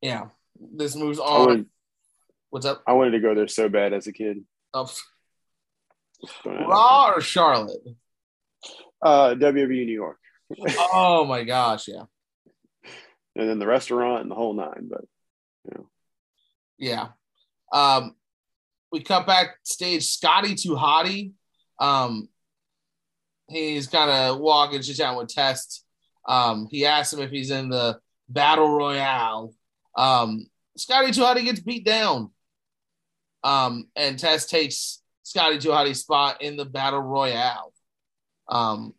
Yeah, 0.00 0.26
this 0.58 0.96
moves 0.96 1.20
I 1.20 1.22
on. 1.22 1.66
What's 2.56 2.64
up? 2.64 2.82
I 2.86 2.94
wanted 2.94 3.10
to 3.10 3.20
go 3.20 3.34
there 3.34 3.48
so 3.48 3.68
bad 3.68 3.92
as 3.92 4.06
a 4.06 4.14
kid. 4.14 4.42
Oh, 4.72 4.90
Raw 6.46 7.12
or 7.14 7.20
Charlotte? 7.20 7.82
Uh, 9.02 9.34
WWE 9.34 9.84
New 9.84 9.92
York, 9.92 10.16
Oh 10.94 11.24
my 11.28 11.44
gosh, 11.44 11.86
yeah, 11.86 12.04
and 13.34 13.46
then 13.46 13.58
the 13.58 13.66
restaurant 13.66 14.22
and 14.22 14.30
the 14.30 14.34
whole 14.34 14.54
nine. 14.54 14.88
But 14.88 15.84
yeah. 16.78 17.08
Um, 17.74 18.14
we 18.90 19.02
cut 19.02 19.26
backstage. 19.26 20.06
Scotty 20.06 20.54
Too 20.54 20.76
Hottie. 20.76 21.32
Um, 21.78 22.30
he's 23.50 23.86
kind 23.86 24.10
of 24.10 24.38
walking, 24.38 24.80
chit 24.80 24.96
chatting 24.96 25.18
with 25.18 25.28
Test. 25.28 25.84
Um, 26.26 26.68
he 26.70 26.86
asks 26.86 27.12
him 27.12 27.20
if 27.20 27.30
he's 27.30 27.50
in 27.50 27.68
the 27.68 28.00
battle 28.30 28.70
royale. 28.70 29.52
Um, 29.94 30.46
Scotty 30.78 31.12
Hottie 31.12 31.44
gets 31.44 31.60
beat 31.60 31.84
down. 31.84 32.30
Um, 33.46 33.86
and 33.94 34.18
Test 34.18 34.50
takes 34.50 35.00
Scotty 35.22 35.58
Hottie's 35.68 36.00
spot 36.00 36.42
in 36.42 36.56
the 36.56 36.64
battle 36.64 37.00
royale. 37.00 37.72
Um, 38.48 38.92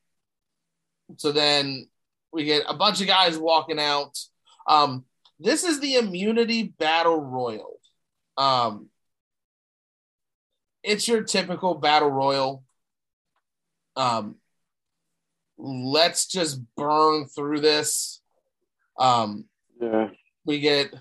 so 1.17 1.33
then 1.33 1.89
we 2.31 2.45
get 2.45 2.63
a 2.65 2.73
bunch 2.73 3.01
of 3.01 3.07
guys 3.07 3.37
walking 3.37 3.77
out. 3.77 4.17
Um, 4.65 5.03
this 5.37 5.65
is 5.65 5.81
the 5.81 5.95
immunity 5.95 6.63
battle 6.63 7.19
royal. 7.21 7.77
Um, 8.37 8.87
it's 10.81 11.09
your 11.09 11.23
typical 11.23 11.75
battle 11.75 12.09
royal. 12.09 12.63
Um, 13.97 14.35
let's 15.57 16.25
just 16.25 16.61
burn 16.77 17.25
through 17.25 17.59
this. 17.59 18.21
Um, 18.97 19.43
yeah, 19.81 20.11
we 20.45 20.61
get 20.61 20.95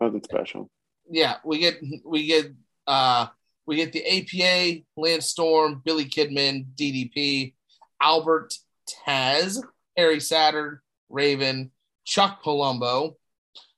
nothing 0.00 0.22
special. 0.22 0.70
Yeah, 1.10 1.36
we 1.44 1.58
get 1.58 1.80
we 2.04 2.26
get 2.26 2.52
uh 2.86 3.26
we 3.66 3.76
get 3.76 3.92
the 3.92 4.04
APA, 4.06 4.84
Lance 4.96 5.26
Storm, 5.26 5.82
Billy 5.84 6.04
Kidman, 6.04 6.66
DDP, 6.76 7.54
Albert 8.00 8.54
Taz, 8.88 9.62
Perry 9.96 10.20
Saturn, 10.20 10.80
Raven, 11.08 11.70
Chuck 12.04 12.42
Palumbo, 12.42 13.16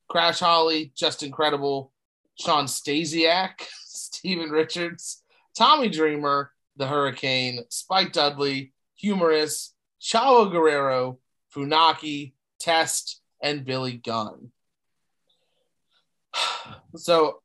Crash 0.09 0.41
Holly, 0.41 0.93
Justin 0.95 1.33
Credible, 1.33 1.91
Shawn 2.39 2.67
Stasiak, 2.67 3.63
Steven 3.85 4.51
Richards, 4.51 5.23
Tommy 5.57 5.89
Dreamer, 5.89 6.53
The 6.77 6.87
Hurricane, 6.87 7.65
Spike 7.69 8.13
Dudley, 8.13 8.73
Hugh 8.95 9.17
Morrus, 9.17 9.71
Chavo 10.01 10.51
Guerrero, 10.51 11.19
Funaki, 11.55 12.33
Test, 12.61 13.21
and 13.43 13.65
Billy 13.65 13.97
Gunn. 13.97 14.53
So 16.97 17.41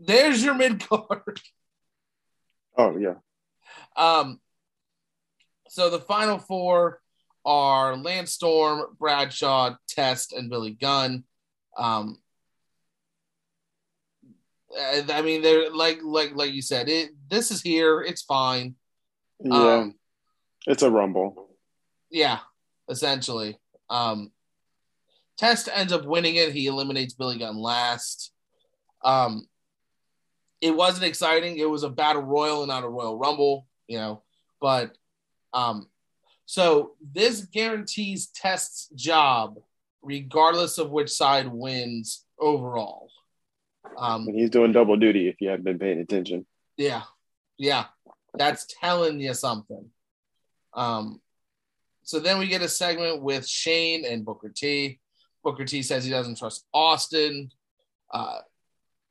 there's 0.00 0.44
your 0.44 0.54
mid 0.54 0.86
card. 0.86 1.40
Oh 2.80 2.96
yeah, 2.96 3.14
Um, 3.96 4.38
so 5.68 5.90
the 5.90 5.98
final 5.98 6.38
four 6.38 7.00
are 7.44 7.96
Lance 7.96 8.30
Storm, 8.32 8.96
Bradshaw, 9.00 9.74
Test, 9.88 10.32
and 10.32 10.48
Billy 10.48 10.70
Gunn. 10.70 11.24
Um, 11.76 12.18
I 14.78 15.22
mean, 15.22 15.42
they're 15.42 15.70
like 15.70 16.00
like 16.04 16.36
like 16.36 16.52
you 16.52 16.62
said, 16.62 16.88
it. 16.88 17.10
This 17.28 17.50
is 17.50 17.60
here. 17.60 18.00
It's 18.00 18.22
fine. 18.22 18.76
yeah. 19.42 19.74
Um, 19.74 19.94
it's 20.66 20.82
a 20.82 20.90
rumble. 20.90 21.48
Yeah, 22.10 22.38
essentially. 22.88 23.58
Um, 23.90 24.30
Test 25.38 25.68
ends 25.72 25.92
up 25.92 26.04
winning 26.04 26.34
it. 26.34 26.52
He 26.52 26.66
eliminates 26.66 27.14
Billy 27.14 27.38
Gunn 27.38 27.56
last. 27.56 28.32
Um, 29.04 29.46
it 30.60 30.74
wasn't 30.74 31.06
exciting. 31.06 31.58
It 31.58 31.70
was 31.70 31.84
a 31.84 31.90
battle 31.90 32.22
royal 32.22 32.62
and 32.62 32.68
not 32.68 32.82
a 32.84 32.88
royal 32.88 33.16
rumble, 33.16 33.66
you 33.86 33.98
know. 33.98 34.22
But 34.60 34.96
um, 35.54 35.86
so 36.46 36.92
this 37.14 37.42
guarantees 37.42 38.26
Test's 38.28 38.88
job, 38.96 39.58
regardless 40.02 40.78
of 40.78 40.90
which 40.90 41.10
side 41.10 41.46
wins 41.46 42.24
overall. 42.40 43.08
Um, 43.96 44.26
And 44.26 44.36
he's 44.36 44.50
doing 44.50 44.72
double 44.72 44.96
duty 44.96 45.28
if 45.28 45.40
you 45.40 45.48
haven't 45.50 45.64
been 45.64 45.78
paying 45.78 46.00
attention. 46.00 46.44
yeah, 46.76 47.02
yeah, 47.56 47.86
that's 48.34 48.66
telling 48.80 49.20
you 49.20 49.34
something. 49.34 49.90
Um, 50.74 51.20
so 52.02 52.18
then 52.18 52.38
we 52.38 52.48
get 52.48 52.62
a 52.62 52.68
segment 52.68 53.22
with 53.22 53.46
Shane 53.46 54.04
and 54.04 54.24
Booker 54.24 54.52
T. 54.54 54.98
Booker 55.42 55.64
T 55.64 55.82
says 55.82 56.04
he 56.04 56.10
doesn't 56.10 56.38
trust 56.38 56.66
Austin. 56.72 57.50
Uh, 58.12 58.40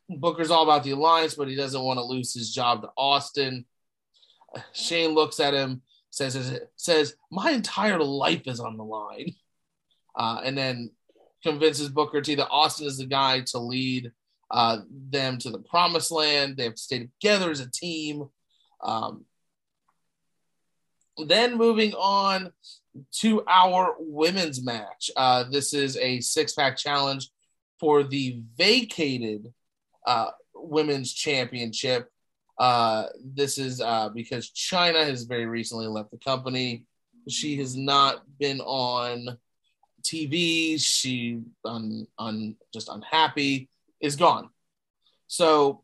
Booker's 0.09 0.51
all 0.51 0.63
about 0.63 0.84
the 0.84 0.91
alliance, 0.91 1.36
but 1.36 1.47
he 1.47 1.55
doesn't 1.55 1.82
want 1.82 1.97
to 1.97 2.03
lose 2.03 2.34
his 2.34 2.53
job 2.53 2.82
to 2.82 2.89
Austin. 2.97 3.65
Shane 4.73 5.11
looks 5.11 5.39
at 5.39 5.53
him, 5.53 5.82
says 6.09 6.61
says 6.75 7.15
my 7.32 7.51
entire 7.51 7.99
life 7.99 8.43
is 8.45 8.59
on 8.59 8.78
the 8.78 8.84
line, 8.84 9.36
uh, 10.15 10.41
and 10.43 10.57
then 10.57 10.91
convinces 11.43 11.89
Booker 11.89 12.21
T 12.21 12.36
that 12.36 12.49
Austin 12.49 12.88
is 12.88 12.97
the 12.97 13.05
guy 13.05 13.41
to 13.41 13.59
lead 13.59 14.11
uh, 14.49 14.80
them 14.89 15.38
to 15.39 15.49
the 15.49 15.59
promised 15.59 16.11
land. 16.11 16.57
They 16.57 16.63
have 16.63 16.75
to 16.75 16.82
stay 16.82 17.09
together 17.21 17.51
as 17.51 17.59
a 17.59 17.69
team. 17.69 18.30
Um, 18.82 19.25
then 21.25 21.57
moving 21.57 21.93
on 21.93 22.51
to 23.20 23.43
our 23.48 23.95
women's 24.00 24.64
match. 24.64 25.12
Uh, 25.16 25.45
this 25.52 25.74
is 25.74 25.98
a 25.98 26.20
six 26.22 26.54
pack 26.54 26.78
challenge 26.78 27.30
for 27.80 28.04
the 28.04 28.41
vacated 28.58 29.54
uh, 30.06 30.32
women's 30.56 31.14
championship. 31.14 32.10
Uh, 32.58 33.06
this 33.24 33.58
is 33.58 33.82
uh, 33.82 34.10
because 34.10 34.52
Chyna 34.52 35.06
has 35.06 35.24
very 35.24 35.45
recently 35.45 35.88
left 35.88 36.12
the 36.12 36.18
company. 36.18 36.86
She 37.30 37.58
has 37.58 37.76
not 37.76 38.24
been 38.39 38.62
on 38.62 39.38
TV. 40.04 40.82
She 40.82 41.41
un, 41.66 42.08
un, 42.18 42.56
just 42.74 42.89
unhappy 42.89 43.70
is 44.00 44.16
gone. 44.16 44.50
So 45.28 45.84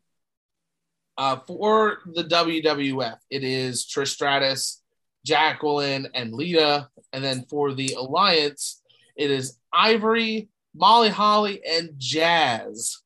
uh, 1.16 1.36
for 1.46 1.98
the 2.06 2.24
WWF, 2.24 3.18
it 3.30 3.44
is 3.44 3.84
Trish 3.84 4.08
Stratus, 4.08 4.82
Jacqueline, 5.24 6.08
and 6.14 6.32
Lita. 6.32 6.88
And 7.14 7.22
then 7.22 7.46
for 7.48 7.72
the 7.72 7.94
Alliance, 7.96 8.82
it 9.16 9.30
is 9.30 9.56
Ivory, 9.72 10.48
Molly 10.74 11.08
Holly, 11.08 11.62
and 11.64 11.90
Jazz. 11.96 12.98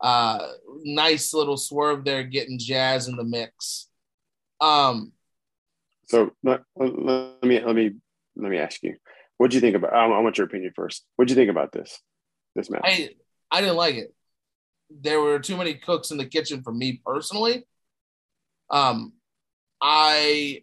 Uh, 0.00 0.48
nice 0.82 1.34
little 1.34 1.58
swerve 1.58 2.04
there, 2.04 2.24
getting 2.24 2.58
Jazz 2.58 3.08
in 3.08 3.16
the 3.16 3.24
mix. 3.24 3.88
Um, 4.60 5.12
So 6.08 6.32
let, 6.42 6.62
let 6.76 7.44
me 7.44 7.60
let 7.60 7.76
me 7.76 7.92
let 8.36 8.50
me 8.50 8.58
ask 8.58 8.82
you, 8.82 8.96
what 9.36 9.50
do 9.50 9.56
you 9.56 9.60
think 9.60 9.76
about? 9.76 9.92
I, 9.92 10.06
I 10.06 10.20
want 10.20 10.38
your 10.38 10.46
opinion 10.46 10.72
first. 10.74 11.04
What 11.16 11.28
do 11.28 11.32
you 11.32 11.36
think 11.36 11.50
about 11.50 11.72
this 11.72 12.00
this 12.54 12.70
match? 12.70 12.82
I 12.84 13.10
I 13.50 13.60
didn't 13.60 13.76
like 13.76 13.96
it. 13.96 14.14
There 14.90 15.20
were 15.20 15.38
too 15.38 15.56
many 15.56 15.74
cooks 15.74 16.10
in 16.10 16.16
the 16.16 16.26
kitchen 16.26 16.62
for 16.62 16.72
me 16.72 17.00
personally. 17.04 17.66
Um, 18.70 19.12
I 19.80 20.60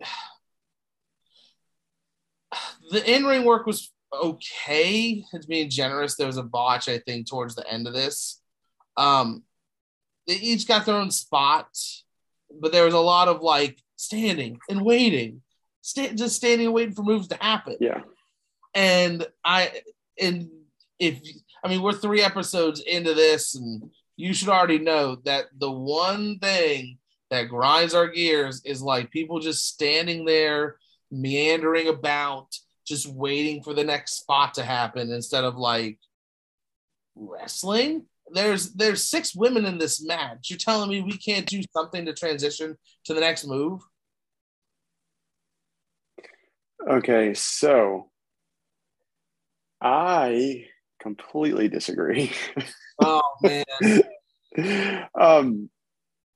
the 2.90 3.16
in 3.16 3.26
ring 3.26 3.46
work 3.46 3.66
was 3.66 3.92
okay. 4.14 5.24
It's 5.34 5.46
being 5.46 5.70
generous. 5.70 6.16
There 6.16 6.28
was 6.28 6.38
a 6.38 6.44
botch, 6.44 6.90
I 6.90 7.00
think, 7.00 7.30
towards 7.30 7.56
the 7.56 7.68
end 7.70 7.88
of 7.88 7.94
this. 7.94 8.42
Um, 8.98 9.44
they 10.28 10.36
each 10.36 10.68
got 10.68 10.86
their 10.86 10.96
own 10.96 11.12
spot, 11.12 11.70
but 12.60 12.72
there 12.72 12.86
was 12.86 12.94
a 12.94 13.00
lot 13.00 13.28
of 13.28 13.42
like 13.42 13.80
standing 13.96 14.60
and 14.70 14.84
waiting, 14.84 15.42
sta- 15.82 16.14
just 16.14 16.36
standing 16.36 16.68
and 16.68 16.74
waiting 16.74 16.94
for 16.94 17.04
moves 17.04 17.28
to 17.30 17.38
happen 17.40 17.76
yeah, 17.80 18.02
and 18.74 19.26
I 19.44 19.82
and 20.20 20.50
if 21.00 21.20
I 21.64 21.70
mean 21.70 21.82
we're 21.82 21.94
three 21.94 22.22
episodes 22.22 22.82
into 22.82 23.14
this, 23.14 23.56
and 23.56 23.90
you 24.16 24.34
should 24.34 24.50
already 24.50 24.80
know 24.80 25.16
that 25.26 25.46
the 25.58 25.72
one 25.72 26.40
thing 26.40 26.98
that 27.30 27.50
grinds 27.50 27.94
our 27.94 28.08
gears 28.08 28.62
is 28.66 28.82
like 28.82 29.12
people 29.12 29.40
just 29.40 29.68
standing 29.68 30.26
there 30.26 30.78
meandering 31.12 31.88
about, 31.88 32.56
just 32.90 33.08
waiting 33.08 33.64
for 33.64 33.74
the 33.74 33.84
next 33.84 34.18
spot 34.20 34.56
to 34.56 34.64
happen 34.64 35.12
instead 35.12 35.44
of 35.46 35.56
like 35.56 35.98
wrestling. 37.16 38.06
There's 38.32 38.74
there's 38.74 39.04
six 39.08 39.34
women 39.36 39.66
in 39.66 39.78
this 39.78 40.04
match. 40.06 40.50
You're 40.50 40.58
telling 40.60 40.90
me 40.90 41.02
we 41.02 41.18
can't 41.18 41.46
do 41.46 41.62
something 41.74 42.06
to 42.06 42.14
transition 42.14 42.76
to 43.06 43.14
the 43.14 43.22
next 43.22 43.46
move? 43.48 43.82
Okay, 46.88 47.34
so 47.34 48.10
I 49.82 50.66
completely 51.02 51.68
disagree. 51.70 52.32
Oh 53.02 53.22
man. 53.42 54.04
um, 55.18 55.70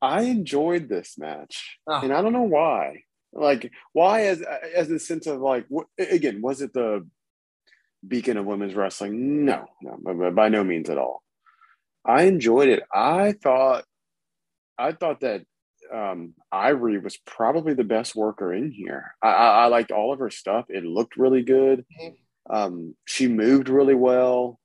I 0.02 0.22
enjoyed 0.22 0.88
this 0.88 1.18
match, 1.18 1.78
Oh. 1.86 2.00
and 2.02 2.14
I 2.14 2.22
don't 2.22 2.32
know 2.32 2.44
why. 2.44 3.04
Like, 3.34 3.72
why 3.94 4.28
as 4.28 4.42
as 4.42 4.90
a 4.92 5.00
sense 5.00 5.28
of 5.28 5.42
like, 5.42 5.66
again, 5.98 6.42
was 6.42 6.62
it 6.62 6.74
the 6.74 7.08
beacon 8.08 8.38
of 8.38 8.46
women's 8.46 8.76
wrestling? 8.76 9.46
No, 9.46 9.66
no, 9.82 9.98
by, 10.04 10.30
by 10.30 10.50
no 10.50 10.64
means 10.64 10.90
at 10.90 10.98
all. 10.98 11.24
I 12.06 12.24
enjoyed 12.24 12.70
it. 12.70 12.84
I 12.94 13.34
thought, 13.34 13.86
I 14.78 14.92
thought 14.92 15.22
that 15.22 15.44
um, 15.92 16.34
Ivory 16.52 17.00
was 17.00 17.18
probably 17.18 17.74
the 17.74 17.84
best 17.84 18.16
worker 18.16 18.54
in 18.54 18.72
here. 18.72 19.16
I, 19.22 19.30
I, 19.30 19.64
I 19.64 19.66
liked 19.68 19.92
all 19.92 20.12
of 20.14 20.20
her 20.20 20.30
stuff. 20.30 20.66
It 20.70 20.84
looked 20.84 21.18
really 21.18 21.44
good. 21.44 21.86
Mhm. 22.02 22.16
Um, 22.50 22.96
she 23.06 23.28
moved 23.28 23.70
really 23.70 23.96
well. 23.96 24.60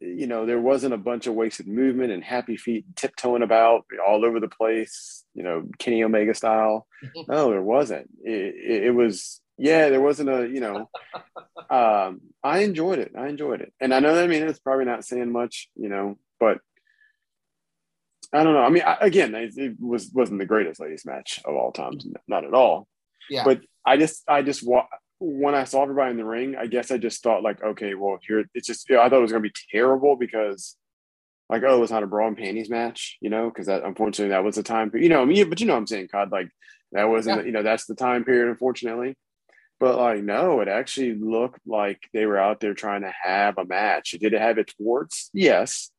You 0.00 0.26
know, 0.26 0.44
there 0.44 0.60
wasn't 0.60 0.94
a 0.94 0.98
bunch 0.98 1.26
of 1.26 1.34
wasted 1.34 1.66
movement 1.66 2.12
and 2.12 2.22
happy 2.22 2.56
feet 2.56 2.84
tiptoeing 2.96 3.42
about 3.42 3.86
all 4.06 4.24
over 4.24 4.40
the 4.40 4.48
place. 4.48 5.24
You 5.34 5.42
know, 5.42 5.68
Kenny 5.78 6.02
Omega 6.04 6.34
style. 6.34 6.86
No, 7.28 7.50
there 7.50 7.62
wasn't. 7.62 8.10
It, 8.22 8.54
it, 8.54 8.84
it 8.84 8.90
was 8.90 9.40
yeah, 9.58 9.88
there 9.88 10.00
wasn't 10.00 10.28
a 10.28 10.48
you 10.48 10.60
know. 10.60 10.90
um, 11.70 12.20
I 12.42 12.60
enjoyed 12.60 12.98
it. 12.98 13.12
I 13.16 13.28
enjoyed 13.28 13.60
it, 13.60 13.72
and 13.80 13.94
I 13.94 14.00
know 14.00 14.14
that 14.14 14.24
I 14.24 14.26
mean 14.26 14.42
it's 14.42 14.58
probably 14.58 14.84
not 14.84 15.04
saying 15.04 15.32
much, 15.32 15.70
you 15.76 15.88
know, 15.88 16.18
but 16.38 16.58
I 18.32 18.42
don't 18.42 18.54
know. 18.54 18.62
I 18.62 18.70
mean, 18.70 18.82
I, 18.84 18.98
again, 19.00 19.34
it, 19.34 19.56
it 19.56 19.76
was 19.80 20.10
wasn't 20.12 20.40
the 20.40 20.46
greatest 20.46 20.80
ladies 20.80 21.06
match 21.06 21.40
of 21.44 21.54
all 21.54 21.72
times, 21.72 22.06
not 22.28 22.44
at 22.44 22.54
all. 22.54 22.88
Yeah. 23.30 23.44
But 23.44 23.62
I 23.84 23.96
just, 23.96 24.22
I 24.28 24.42
just 24.42 24.66
wa- 24.66 24.86
when 25.18 25.54
I 25.54 25.64
saw 25.64 25.82
everybody 25.82 26.10
in 26.10 26.16
the 26.16 26.24
ring, 26.24 26.56
I 26.56 26.66
guess 26.66 26.90
I 26.90 26.98
just 26.98 27.22
thought 27.22 27.42
like, 27.42 27.62
okay, 27.62 27.94
well, 27.94 28.18
here 28.26 28.44
it's 28.54 28.66
just. 28.66 28.88
You 28.88 28.96
know, 28.96 29.02
I 29.02 29.08
thought 29.08 29.18
it 29.18 29.22
was 29.22 29.32
going 29.32 29.42
to 29.42 29.48
be 29.48 29.54
terrible 29.70 30.16
because, 30.16 30.76
like, 31.48 31.62
oh, 31.66 31.82
it's 31.82 31.92
not 31.92 32.02
a 32.02 32.06
bra 32.06 32.26
and 32.28 32.36
panties 32.36 32.70
match, 32.70 33.16
you 33.20 33.30
know, 33.30 33.48
because 33.48 33.66
that 33.66 33.84
unfortunately 33.84 34.30
that 34.30 34.44
was 34.44 34.56
the 34.56 34.62
time. 34.62 34.90
Period. 34.90 35.04
You 35.04 35.10
know, 35.10 35.22
I 35.22 35.24
mean, 35.24 35.48
but 35.48 35.60
you 35.60 35.66
know, 35.66 35.74
what 35.74 35.80
I'm 35.80 35.86
saying, 35.86 36.08
Cod, 36.08 36.32
like 36.32 36.50
that 36.92 37.08
wasn't, 37.08 37.46
you 37.46 37.52
know, 37.52 37.62
that's 37.62 37.86
the 37.86 37.94
time 37.94 38.24
period, 38.24 38.50
unfortunately. 38.50 39.16
But 39.78 39.98
like, 39.98 40.22
no, 40.22 40.60
it 40.60 40.68
actually 40.68 41.14
looked 41.14 41.60
like 41.66 42.00
they 42.12 42.24
were 42.26 42.38
out 42.38 42.60
there 42.60 42.74
trying 42.74 43.02
to 43.02 43.12
have 43.22 43.58
a 43.58 43.66
match. 43.66 44.12
Did 44.12 44.32
it 44.32 44.40
have 44.40 44.58
its 44.58 44.74
warts? 44.78 45.30
Yes, 45.34 45.90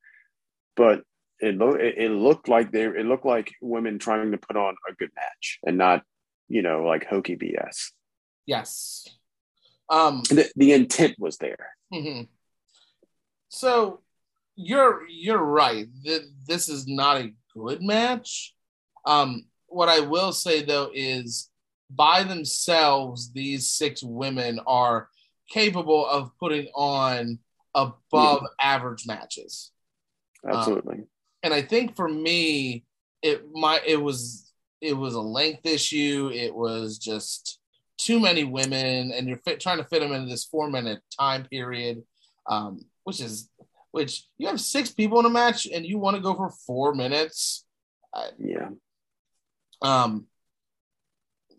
but 0.76 1.04
it 1.40 1.56
looked 1.58 1.82
it 1.82 2.12
looked 2.12 2.48
like 2.48 2.72
they 2.72 2.84
it 2.84 3.06
looked 3.06 3.26
like 3.26 3.54
women 3.62 4.00
trying 4.00 4.32
to 4.32 4.38
put 4.38 4.58
on 4.58 4.76
a 4.90 4.94
good 4.94 5.12
match 5.16 5.60
and 5.66 5.78
not 5.78 6.04
you 6.48 6.62
know 6.62 6.84
like 6.84 7.06
hokey 7.06 7.36
BS. 7.36 7.92
Yes. 8.48 9.08
Um 9.90 10.24
The, 10.30 10.50
the 10.56 10.72
intent 10.74 11.16
was 11.20 11.38
there. 11.38 11.70
mhm. 11.94 12.28
so 13.50 14.02
you're 14.56 15.08
you're 15.08 15.38
right. 15.44 15.88
Th- 16.04 16.24
This 16.48 16.68
is 16.70 16.88
not 16.88 17.18
a 17.22 17.34
good 17.54 17.82
match. 17.82 18.56
Um 19.06 19.46
what 19.68 19.90
I 19.90 20.00
will 20.00 20.32
say 20.32 20.64
though 20.64 20.90
is 20.94 21.50
by 21.90 22.24
themselves 22.24 23.32
these 23.32 23.70
six 23.70 24.02
women 24.04 24.60
are 24.66 25.10
capable 25.50 26.06
of 26.08 26.32
putting 26.40 26.68
on 26.76 27.40
above 27.76 28.44
average 28.62 29.06
matches. 29.08 29.72
Absolutely. 30.46 31.04
and 31.44 31.54
I 31.54 31.62
think 31.62 31.96
for 31.96 32.08
me, 32.10 32.84
it 33.22 33.44
my 33.54 33.80
it 33.86 34.02
was 34.02 34.52
it 34.82 34.94
was 34.94 35.14
a 35.16 35.22
length 35.22 35.66
issue. 35.66 36.30
It 36.34 36.54
was 36.54 36.98
just 36.98 37.57
too 37.98 38.20
many 38.20 38.44
women, 38.44 39.12
and 39.12 39.28
you're 39.28 39.38
fit, 39.40 39.60
trying 39.60 39.78
to 39.78 39.84
fit 39.84 40.02
them 40.02 40.12
into 40.12 40.30
this 40.30 40.46
four 40.46 40.70
minute 40.70 41.00
time 41.20 41.46
period, 41.46 42.04
um, 42.50 42.86
which 43.04 43.20
is 43.20 43.50
which 43.92 44.28
you 44.38 44.48
have 44.48 44.62
six 44.62 44.92
people 44.92 45.20
in 45.20 45.26
a 45.26 45.30
match, 45.30 45.66
and 45.66 45.86
you 45.86 45.98
want 45.98 46.16
to 46.16 46.22
go 46.22 46.36
for 46.36 46.50
four 46.50 46.94
minutes. 46.94 47.66
yeah. 48.38 48.70
Um, 49.82 50.28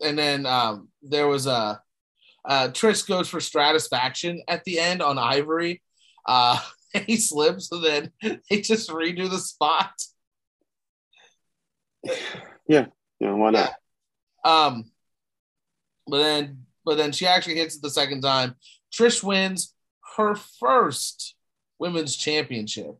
and 0.01 0.17
then 0.17 0.45
um, 0.45 0.89
there 1.01 1.27
was 1.27 1.47
a 1.47 1.81
uh, 2.45 2.69
Trish 2.69 3.07
goes 3.07 3.29
for 3.29 3.39
Stratisfaction 3.39 4.41
at 4.47 4.63
the 4.63 4.79
end 4.79 5.01
on 5.01 5.17
Ivory. 5.17 5.81
Uh, 6.25 6.59
and 6.93 7.03
he 7.07 7.17
slips, 7.17 7.71
and 7.71 7.83
then 7.83 8.11
they 8.49 8.61
just 8.61 8.89
redo 8.89 9.29
the 9.29 9.37
spot. 9.37 9.93
Yeah. 12.67 12.87
Yeah, 13.19 13.33
why 13.33 13.51
not? 13.51 13.73
Um, 14.45 14.91
but 16.09 16.19
then, 16.19 16.65
but 16.85 16.97
then 16.97 17.11
she 17.11 17.25
actually 17.27 17.55
hits 17.55 17.75
it 17.75 17.81
the 17.81 17.89
second 17.89 18.21
time. 18.21 18.55
Trish 18.93 19.23
wins 19.23 19.73
her 20.17 20.35
first 20.35 21.35
women's 21.77 22.15
championship 22.15 22.97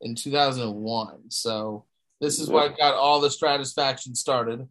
in 0.00 0.14
2001. 0.14 1.30
So 1.30 1.84
this 2.20 2.38
is 2.38 2.48
what 2.48 2.78
got 2.78 2.94
all 2.94 3.20
the 3.20 3.30
Stratisfaction 3.30 4.14
started. 4.14 4.68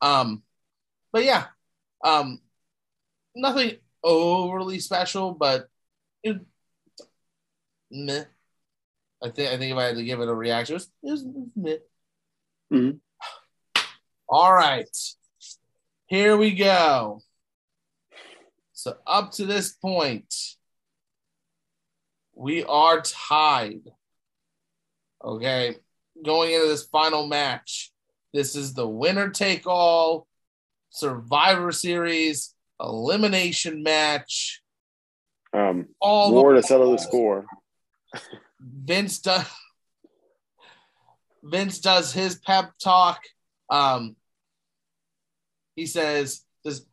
Um, 0.00 0.42
but 1.12 1.24
yeah, 1.24 1.46
um, 2.04 2.40
nothing 3.36 3.76
overly 4.02 4.80
special, 4.80 5.32
but 5.32 5.68
it, 6.22 6.38
meh. 7.90 8.24
I 9.22 9.28
think 9.28 9.52
I 9.52 9.58
think 9.58 9.72
if 9.72 9.78
I 9.78 9.84
had 9.84 9.96
to 9.96 10.04
give 10.04 10.20
it 10.20 10.28
a 10.28 10.34
reaction, 10.34 10.74
it 10.74 10.78
was, 11.02 11.22
it 11.22 11.34
was 11.34 11.50
meh. 11.54 11.76
Mhm. 12.72 12.98
All 14.34 14.54
right, 14.54 14.88
here 16.06 16.38
we 16.38 16.54
go. 16.54 17.20
So 18.72 18.96
up 19.06 19.32
to 19.32 19.44
this 19.44 19.74
point, 19.74 20.34
we 22.34 22.64
are 22.64 23.02
tied. 23.02 23.82
Okay, 25.22 25.76
going 26.24 26.54
into 26.54 26.66
this 26.66 26.84
final 26.84 27.26
match, 27.26 27.92
this 28.32 28.56
is 28.56 28.72
the 28.72 28.88
winner 28.88 29.28
take 29.28 29.66
all 29.66 30.26
Survivor 30.88 31.70
Series 31.70 32.54
elimination 32.80 33.82
match. 33.82 34.62
Um, 35.52 35.88
All 36.00 36.30
more 36.30 36.54
to 36.54 36.62
settle 36.62 36.92
the 36.92 36.98
score. 37.02 37.44
Vince 38.58 39.18
does 39.18 39.44
Vince 41.42 41.80
does 41.80 42.14
his 42.14 42.36
pep 42.36 42.72
talk. 42.82 43.20
Um, 43.68 44.16
he 45.76 45.86
says 45.86 46.44
this, 46.64 46.84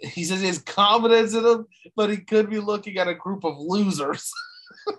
he 0.00 0.24
says 0.24 0.40
he 0.40 0.46
has 0.46 0.58
confidence 0.58 1.34
in 1.34 1.44
him, 1.44 1.66
but 1.96 2.10
he 2.10 2.18
could 2.18 2.50
be 2.50 2.58
looking 2.60 2.98
at 2.98 3.08
a 3.08 3.14
group 3.14 3.44
of 3.44 3.56
losers. 3.58 4.30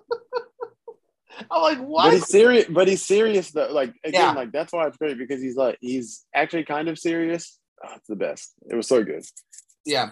I'm 1.51 1.61
like, 1.61 1.79
what? 1.79 2.05
But 2.05 2.13
he's 2.13 2.27
serious. 2.27 2.65
But 2.69 2.87
he's 2.87 3.05
serious 3.05 3.51
though. 3.51 3.71
Like 3.71 3.93
again, 4.03 4.21
Yeah. 4.21 4.31
like 4.33 4.51
that's 4.51 4.73
why 4.73 4.87
it's 4.87 4.97
great 4.97 5.17
because 5.17 5.41
he's 5.41 5.55
like 5.55 5.77
he's 5.79 6.25
actually 6.35 6.65
kind 6.65 6.87
of 6.89 6.99
serious. 6.99 7.59
Oh, 7.83 7.93
it's 7.95 8.07
the 8.07 8.15
best. 8.15 8.53
It 8.69 8.75
was 8.75 8.87
so 8.87 9.03
good. 9.03 9.23
Yeah. 9.85 10.11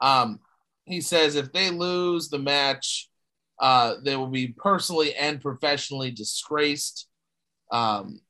Um, 0.00 0.38
he 0.84 1.00
says 1.00 1.34
if 1.34 1.52
they 1.52 1.70
lose 1.70 2.28
the 2.28 2.38
match, 2.38 3.08
uh, 3.60 3.94
they 4.04 4.14
will 4.16 4.28
be 4.28 4.48
personally 4.48 5.14
and 5.14 5.40
professionally 5.40 6.12
disgraced. 6.12 7.08
Um, 7.72 8.20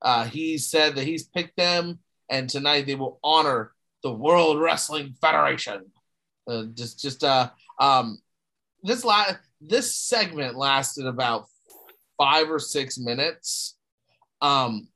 uh, 0.00 0.24
he 0.24 0.58
said 0.58 0.94
that 0.94 1.04
he's 1.04 1.24
picked 1.24 1.56
them, 1.56 1.98
and 2.30 2.48
tonight 2.48 2.86
they 2.86 2.94
will 2.94 3.18
honor 3.22 3.72
the 4.02 4.12
World 4.12 4.60
Wrestling 4.60 5.14
Federation. 5.20 5.86
Uh, 6.46 6.64
just, 6.74 7.00
just, 7.00 7.24
uh, 7.24 7.50
um, 7.80 8.18
this 8.82 9.04
la- 9.04 9.36
this 9.60 9.96
segment 9.96 10.56
lasted 10.56 11.06
about 11.06 11.46
five 12.16 12.50
or 12.50 12.58
six 12.58 12.98
minutes. 12.98 13.76
Um, 14.40 14.88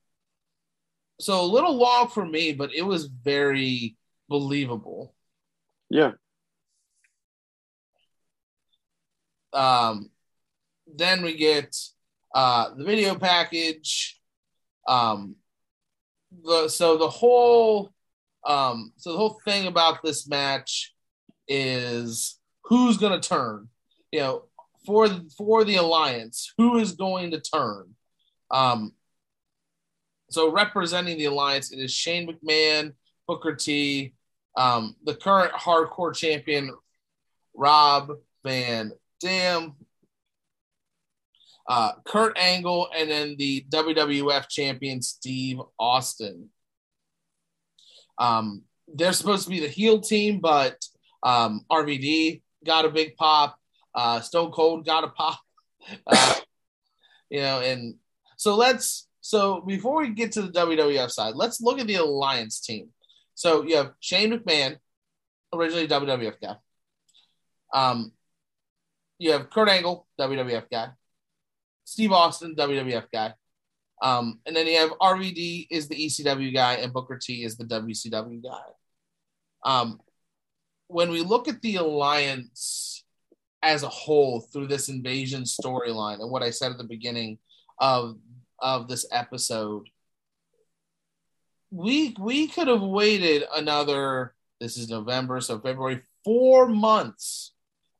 so 1.19 1.41
a 1.41 1.45
little 1.45 1.75
long 1.75 2.07
for 2.07 2.25
me, 2.25 2.53
but 2.53 2.73
it 2.73 2.81
was 2.81 3.05
very 3.05 3.97
believable. 4.29 5.13
Yeah. 5.89 6.11
Um, 9.53 10.09
then 10.87 11.23
we 11.23 11.35
get 11.35 11.75
uh, 12.33 12.73
the 12.75 12.83
video 12.83 13.15
package. 13.15 14.19
Um, 14.87 15.35
the 16.43 16.67
so 16.67 16.97
the 16.97 17.09
whole 17.09 17.93
um, 18.45 18.91
so 18.97 19.11
the 19.11 19.17
whole 19.17 19.39
thing 19.45 19.67
about 19.67 20.03
this 20.03 20.27
match 20.27 20.93
is 21.47 22.39
who's 22.63 22.97
going 22.97 23.19
to 23.19 23.27
turn. 23.27 23.69
You 24.11 24.19
know, 24.19 24.43
for 24.85 25.07
for 25.37 25.63
the 25.63 25.75
alliance, 25.75 26.53
who 26.57 26.77
is 26.77 26.93
going 26.93 27.31
to 27.31 27.41
turn? 27.41 27.95
Um, 28.51 28.93
so 30.29 30.51
representing 30.51 31.17
the 31.17 31.25
alliance, 31.25 31.71
it 31.71 31.79
is 31.79 31.93
Shane 31.93 32.27
McMahon, 32.27 32.93
Booker 33.27 33.55
T, 33.55 34.13
um, 34.57 34.95
the 35.03 35.15
current 35.15 35.53
hardcore 35.53 36.15
champion 36.15 36.71
Rob 37.55 38.11
Van 38.43 38.91
Dam, 39.19 39.75
uh, 41.67 41.93
Kurt 42.05 42.37
Angle, 42.37 42.89
and 42.95 43.09
then 43.09 43.35
the 43.37 43.65
WWF 43.69 44.49
champion 44.49 45.01
Steve 45.01 45.59
Austin. 45.79 46.49
Um, 48.17 48.63
they're 48.87 49.13
supposed 49.13 49.45
to 49.45 49.49
be 49.49 49.59
the 49.59 49.67
heel 49.67 49.99
team, 50.01 50.39
but 50.39 50.77
Um, 51.23 51.65
RVD 51.71 52.41
got 52.65 52.85
a 52.85 52.89
big 52.89 53.15
pop. 53.15 53.57
Uh, 53.95 54.19
Stone 54.19 54.51
Cold 54.51 54.85
got 54.85 55.03
a 55.03 55.07
pop. 55.07 55.39
Uh, 56.07 56.35
you 57.29 57.41
know, 57.41 57.59
and 57.59 57.95
so 58.37 58.55
let's 58.55 59.09
so 59.19 59.59
before 59.61 60.01
we 60.01 60.09
get 60.09 60.31
to 60.33 60.43
the 60.43 60.51
WWF 60.51 61.11
side, 61.11 61.35
let's 61.35 61.59
look 61.59 61.79
at 61.79 61.87
the 61.87 61.95
alliance 61.95 62.61
team. 62.61 62.89
So 63.35 63.63
you 63.63 63.75
have 63.77 63.91
Shane 63.99 64.31
McMahon, 64.31 64.77
originally 65.53 65.87
WWF 65.87 66.39
guy. 66.41 66.55
Um, 67.73 68.13
you 69.17 69.31
have 69.33 69.49
Kurt 69.49 69.67
Angle, 69.67 70.07
WWF 70.19 70.69
guy. 70.71 70.89
Steve 71.85 72.11
Austin, 72.11 72.55
WWF 72.55 73.05
guy. 73.11 73.33
Um, 74.01 74.39
and 74.45 74.55
then 74.55 74.67
you 74.67 74.77
have 74.77 74.91
RVD 74.91 75.67
is 75.69 75.87
the 75.87 75.95
ECW 75.95 76.53
guy, 76.53 76.75
and 76.75 76.91
Booker 76.91 77.17
T 77.17 77.43
is 77.43 77.55
the 77.57 77.65
WCW 77.65 78.43
guy. 78.43 78.63
Um, 79.63 79.99
when 80.87 81.09
we 81.09 81.21
look 81.21 81.47
at 81.47 81.61
the 81.61 81.77
alliance 81.77 83.03
as 83.61 83.83
a 83.83 83.89
whole 83.89 84.41
through 84.41 84.67
this 84.67 84.89
invasion 84.89 85.43
storyline 85.43 86.19
and 86.19 86.29
what 86.29 86.43
I 86.43 86.49
said 86.49 86.71
at 86.71 86.77
the 86.77 86.83
beginning 86.83 87.39
of 87.79 88.17
of 88.59 88.87
this 88.87 89.05
episode, 89.11 89.87
we 91.71 92.15
we 92.19 92.47
could 92.47 92.67
have 92.67 92.81
waited 92.81 93.43
another. 93.55 94.35
This 94.59 94.77
is 94.77 94.89
November, 94.89 95.41
so 95.41 95.59
February, 95.59 96.01
four 96.23 96.67
months, 96.67 97.53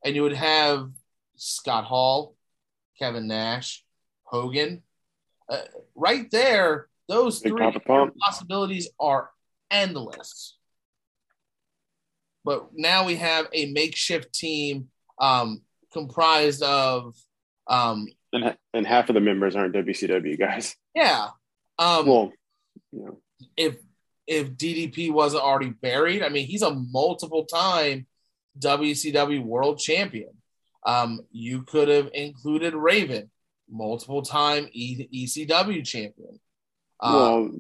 and 0.05 0.15
you 0.15 0.23
would 0.23 0.33
have 0.33 0.91
Scott 1.35 1.83
Hall, 1.83 2.35
Kevin 3.03 3.27
Nash, 3.27 3.83
Hogan. 4.23 4.81
Uh, 5.49 5.57
right 5.93 6.31
there, 6.31 6.87
those 7.09 7.41
Big 7.41 7.51
three 7.51 7.69
possibilities 8.21 8.87
are 8.97 9.29
endless. 9.69 10.57
But 12.45 12.69
now 12.73 13.05
we 13.05 13.17
have 13.17 13.47
a 13.51 13.73
makeshift 13.73 14.31
team 14.33 14.87
um, 15.19 15.63
comprised 15.91 16.63
of, 16.63 17.13
um, 17.67 18.07
And, 18.31 18.55
and 18.73 18.87
half 18.87 19.09
of 19.09 19.15
the 19.15 19.21
members 19.21 19.57
aren't 19.57 19.75
WCW 19.75 20.39
guys. 20.39 20.73
yeah. 20.95 21.27
Um, 21.77 22.07
Well, 22.07 22.31
know, 22.93 23.19
if 23.57 23.75
if 24.27 24.51
DDP 24.51 25.11
wasn't 25.11 25.43
already 25.43 25.71
buried, 25.71 26.23
I 26.23 26.29
mean, 26.29 26.47
he's 26.47 26.61
a 26.61 26.73
multiple 26.73 27.43
time 27.43 28.07
WCW 28.59 29.43
world 29.43 29.79
champion. 29.79 30.29
Um, 30.85 31.21
you 31.31 31.63
could 31.63 31.87
have 31.87 32.09
included 32.13 32.73
Raven, 32.73 33.29
multiple 33.69 34.21
time 34.21 34.67
e- 34.71 35.25
ECW 35.25 35.85
champion. 35.85 36.39
Uh, 36.99 37.13
well, 37.13 37.51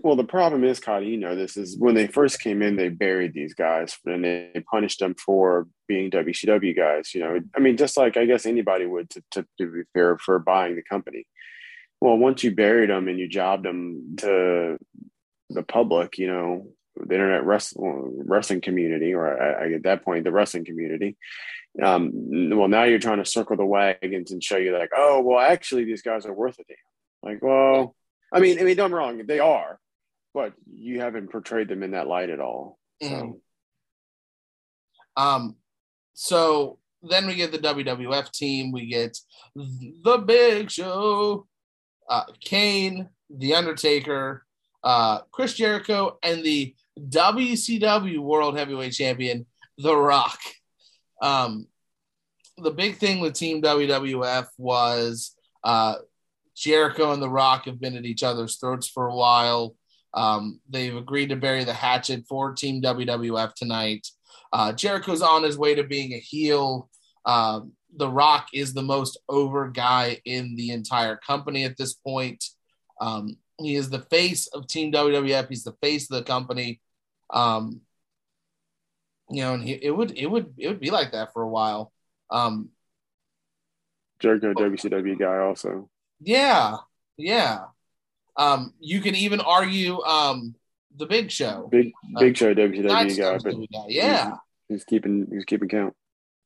well, 0.00 0.16
the 0.16 0.24
problem 0.24 0.64
is, 0.64 0.80
Cody, 0.80 1.06
you 1.06 1.16
know, 1.16 1.34
this 1.34 1.56
is 1.56 1.78
when 1.78 1.94
they 1.94 2.06
first 2.06 2.40
came 2.40 2.60
in, 2.60 2.76
they 2.76 2.90
buried 2.90 3.32
these 3.32 3.54
guys 3.54 3.96
and 4.04 4.22
they 4.22 4.62
punished 4.70 4.98
them 4.98 5.14
for 5.14 5.66
being 5.88 6.10
WCW 6.10 6.76
guys. 6.76 7.14
You 7.14 7.20
know, 7.20 7.40
I 7.56 7.60
mean, 7.60 7.76
just 7.76 7.96
like 7.96 8.16
I 8.16 8.26
guess 8.26 8.44
anybody 8.44 8.84
would 8.84 9.08
to, 9.10 9.22
to, 9.32 9.46
to 9.58 9.72
be 9.72 9.82
fair 9.94 10.18
for 10.18 10.38
buying 10.38 10.76
the 10.76 10.82
company. 10.82 11.26
Well, 12.00 12.18
once 12.18 12.44
you 12.44 12.54
buried 12.54 12.90
them 12.90 13.08
and 13.08 13.18
you 13.18 13.28
jobbed 13.28 13.64
them 13.64 14.16
to 14.18 14.76
the 15.48 15.62
public, 15.62 16.18
you 16.18 16.26
know, 16.26 16.66
the 16.96 17.14
internet 17.14 17.44
wrestling, 17.44 18.22
wrestling 18.26 18.60
community, 18.60 19.14
or 19.14 19.40
I, 19.40 19.72
at 19.72 19.82
that 19.84 20.04
point, 20.04 20.24
the 20.24 20.32
wrestling 20.32 20.64
community. 20.64 21.16
Um, 21.82 22.10
well, 22.50 22.68
now 22.68 22.84
you're 22.84 22.98
trying 22.98 23.22
to 23.22 23.24
circle 23.24 23.56
the 23.56 23.64
wagons 23.64 24.30
and 24.30 24.44
show 24.44 24.58
you 24.58 24.76
like, 24.76 24.90
oh, 24.96 25.22
well, 25.22 25.38
actually, 25.38 25.84
these 25.84 26.02
guys 26.02 26.26
are 26.26 26.32
worth 26.34 26.58
a 26.58 26.64
damn. 26.68 26.76
Like, 27.22 27.42
well, 27.42 27.96
I 28.32 28.40
mean, 28.40 28.58
I 28.58 28.62
mean, 28.62 28.76
don't 28.76 28.92
wrong, 28.92 29.26
they 29.26 29.40
are, 29.40 29.78
but 30.34 30.52
you 30.74 31.00
haven't 31.00 31.30
portrayed 31.30 31.68
them 31.68 31.82
in 31.82 31.92
that 31.92 32.06
light 32.06 32.30
at 32.30 32.40
all. 32.40 32.78
So, 33.00 33.08
Mhm. 33.08 33.40
Um, 35.16 35.56
so 36.14 36.78
then 37.02 37.26
we 37.26 37.34
get 37.34 37.52
the 37.52 37.58
WWF 37.58 38.30
team. 38.32 38.72
We 38.72 38.86
get 38.86 39.18
the 39.54 40.22
Big 40.24 40.70
Show, 40.70 41.46
uh, 42.08 42.24
Kane, 42.40 43.08
The 43.28 43.54
Undertaker, 43.54 44.44
uh, 44.84 45.20
Chris 45.30 45.54
Jericho, 45.54 46.18
and 46.22 46.42
the 46.42 46.74
WCW 46.98 48.18
World 48.18 48.56
Heavyweight 48.56 48.92
Champion, 48.92 49.46
The 49.78 49.96
Rock. 49.96 50.38
Um, 51.20 51.66
the 52.58 52.70
big 52.70 52.96
thing 52.96 53.20
with 53.20 53.34
Team 53.34 53.62
WWF 53.62 54.48
was 54.58 55.34
uh, 55.64 55.96
Jericho 56.56 57.12
and 57.12 57.22
The 57.22 57.30
Rock 57.30 57.64
have 57.64 57.80
been 57.80 57.96
at 57.96 58.04
each 58.04 58.22
other's 58.22 58.56
throats 58.56 58.88
for 58.88 59.08
a 59.08 59.14
while. 59.14 59.74
Um, 60.14 60.60
they've 60.68 60.94
agreed 60.94 61.30
to 61.30 61.36
bury 61.36 61.64
the 61.64 61.72
hatchet 61.72 62.24
for 62.28 62.52
Team 62.52 62.82
WWF 62.82 63.54
tonight. 63.54 64.06
Uh, 64.52 64.72
Jericho's 64.72 65.22
on 65.22 65.42
his 65.42 65.56
way 65.56 65.74
to 65.74 65.84
being 65.84 66.12
a 66.12 66.18
heel. 66.18 66.90
Um, 67.24 67.72
the 67.96 68.08
Rock 68.08 68.48
is 68.52 68.74
the 68.74 68.82
most 68.82 69.18
over 69.28 69.68
guy 69.68 70.20
in 70.24 70.56
the 70.56 70.70
entire 70.70 71.16
company 71.16 71.64
at 71.64 71.76
this 71.76 71.94
point. 71.94 72.44
Um, 73.00 73.36
he 73.58 73.74
is 73.74 73.90
the 73.90 74.00
face 74.00 74.46
of 74.48 74.66
Team 74.66 74.92
WWF. 74.92 75.48
He's 75.48 75.64
the 75.64 75.76
face 75.82 76.10
of 76.10 76.16
the 76.16 76.24
company. 76.24 76.80
Um, 77.30 77.80
you 79.30 79.42
know, 79.42 79.54
and 79.54 79.62
he, 79.62 79.72
it 79.72 79.90
would 79.90 80.16
it 80.16 80.26
would 80.26 80.54
it 80.58 80.68
would 80.68 80.80
be 80.80 80.90
like 80.90 81.12
that 81.12 81.32
for 81.32 81.42
a 81.42 81.48
while. 81.48 81.92
Um, 82.30 82.70
Jericho, 84.20 84.52
WCW 84.54 85.18
guy, 85.18 85.38
also. 85.38 85.88
yeah, 86.20 86.76
yeah. 87.16 87.64
Um, 88.36 88.72
you 88.80 89.00
can 89.00 89.14
even 89.14 89.40
argue 89.40 90.00
um, 90.02 90.54
the 90.96 91.06
Big 91.06 91.30
Show. 91.30 91.68
Big, 91.70 91.92
big 92.18 92.36
show, 92.36 92.52
Not 92.52 92.70
WCW 92.70 92.86
guy, 92.86 93.04
WCW 93.36 93.66
guy. 93.72 93.84
Yeah. 93.88 94.36
he's 94.68 94.84
keeping, 94.84 95.26
he's 95.30 95.44
keeping 95.44 95.68
count. 95.68 95.94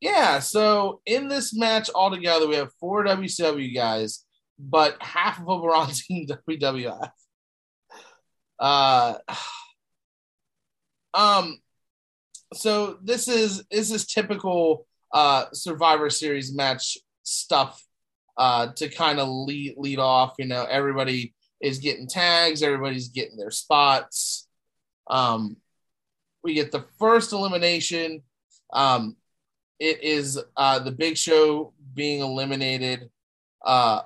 Yeah, 0.00 0.40
so 0.40 1.00
in 1.07 1.28
this 1.28 1.57
match 1.57 1.88
altogether, 1.94 2.46
we 2.46 2.57
have 2.57 2.72
four 2.80 3.04
WCW 3.04 3.74
guys, 3.74 4.24
but 4.59 4.96
half 5.02 5.40
of 5.40 5.46
them 5.46 5.62
are 5.62 5.74
on 5.74 5.88
Team 5.92 6.26
WWF. 6.26 7.11
Uh, 8.59 9.14
um, 11.14 11.59
so 12.54 12.98
this 13.02 13.28
is 13.28 13.64
this 13.70 13.90
is 13.90 14.07
typical 14.07 14.86
uh 15.12 15.46
Survivor 15.52 16.11
Series 16.11 16.54
match 16.54 16.96
stuff 17.22 17.82
uh 18.36 18.68
to 18.74 18.88
kind 18.88 19.18
of 19.18 19.28
lead 19.28 19.74
lead 19.76 19.98
off. 19.98 20.34
You 20.38 20.46
know, 20.46 20.64
everybody 20.64 21.34
is 21.61 21.78
getting 21.78 22.07
tags, 22.07 22.62
everybody's 22.62 23.09
getting 23.09 23.36
their 23.36 23.50
spots. 23.50 24.48
Um, 25.09 25.57
we 26.42 26.54
get 26.54 26.72
the 26.72 26.84
first 26.98 27.32
elimination. 27.32 28.22
Um, 28.72 29.16
it 29.78 30.02
is 30.02 30.40
uh, 30.57 30.78
the 30.78 30.90
Big 30.90 31.16
Show 31.16 31.72
being 31.94 32.20
eliminated 32.20 33.11
uh, 33.64 34.02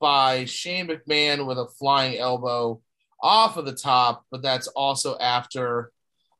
by 0.00 0.44
Shane 0.44 0.88
McMahon 0.88 1.46
with 1.46 1.58
a 1.58 1.66
flying 1.66 2.18
elbow 2.18 2.80
off 3.22 3.56
of 3.56 3.66
the 3.66 3.74
top, 3.74 4.24
but 4.30 4.42
that's 4.42 4.68
also 4.68 5.16
after 5.18 5.92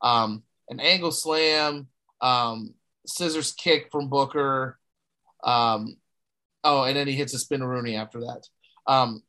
um, 0.03 0.43
an 0.68 0.80
angle 0.80 1.12
slam, 1.12 1.88
um, 2.20 2.74
scissors 3.07 3.53
kick 3.53 3.88
from 3.91 4.09
Booker. 4.09 4.78
Um, 5.45 5.97
oh, 6.64 6.84
and 6.84 6.97
then 6.97 7.07
he 7.07 7.14
hits 7.14 7.34
a 7.34 7.38
spinaroonie 7.38 7.99
after 7.99 8.20
that. 8.20 8.47
Um, 8.86 9.22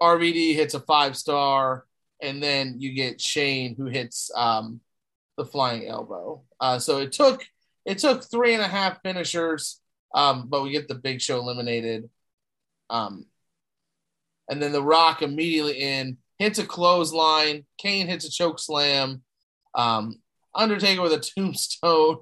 RVD 0.00 0.54
hits 0.54 0.74
a 0.74 0.80
five 0.80 1.16
star, 1.16 1.84
and 2.22 2.42
then 2.42 2.76
you 2.78 2.92
get 2.92 3.20
Shane 3.20 3.74
who 3.76 3.86
hits 3.86 4.30
um, 4.34 4.80
the 5.36 5.44
flying 5.44 5.86
elbow. 5.86 6.42
Uh, 6.60 6.78
so 6.78 6.98
it 6.98 7.12
took 7.12 7.44
it 7.84 7.98
took 7.98 8.28
three 8.30 8.54
and 8.54 8.62
a 8.62 8.68
half 8.68 9.00
finishers, 9.02 9.80
um, 10.14 10.48
but 10.48 10.62
we 10.62 10.70
get 10.70 10.88
the 10.88 10.94
Big 10.94 11.20
Show 11.20 11.38
eliminated. 11.38 12.08
Um, 12.90 13.26
and 14.48 14.62
then 14.62 14.72
The 14.72 14.82
Rock 14.82 15.22
immediately 15.22 15.80
in 15.80 16.18
hits 16.38 16.58
a 16.58 16.66
clothesline. 16.66 17.64
Kane 17.78 18.06
hits 18.06 18.24
a 18.24 18.30
choke 18.30 18.58
slam. 18.58 19.22
Um, 19.74 20.16
Undertaker 20.54 21.02
with 21.02 21.12
a 21.12 21.18
tombstone, 21.36 22.18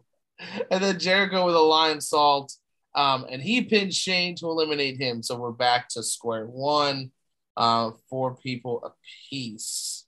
and 0.71 0.83
then 0.83 0.99
Jericho 0.99 1.47
with 1.47 1.55
a 1.55 1.59
Lionsault. 1.59 2.53
Um, 2.95 3.27
and 3.31 3.43
he 3.43 3.63
pinned 3.63 3.93
Shane 3.93 4.37
to 4.37 4.47
eliminate 4.47 5.01
him. 5.01 5.23
So 5.23 5.37
we're 5.37 5.53
back 5.53 5.89
to 5.91 6.03
square 6.03 6.47
one, 6.47 7.13
uh, 7.57 7.91
four 8.09 8.37
people 8.37 8.83
apiece. 8.83 10.07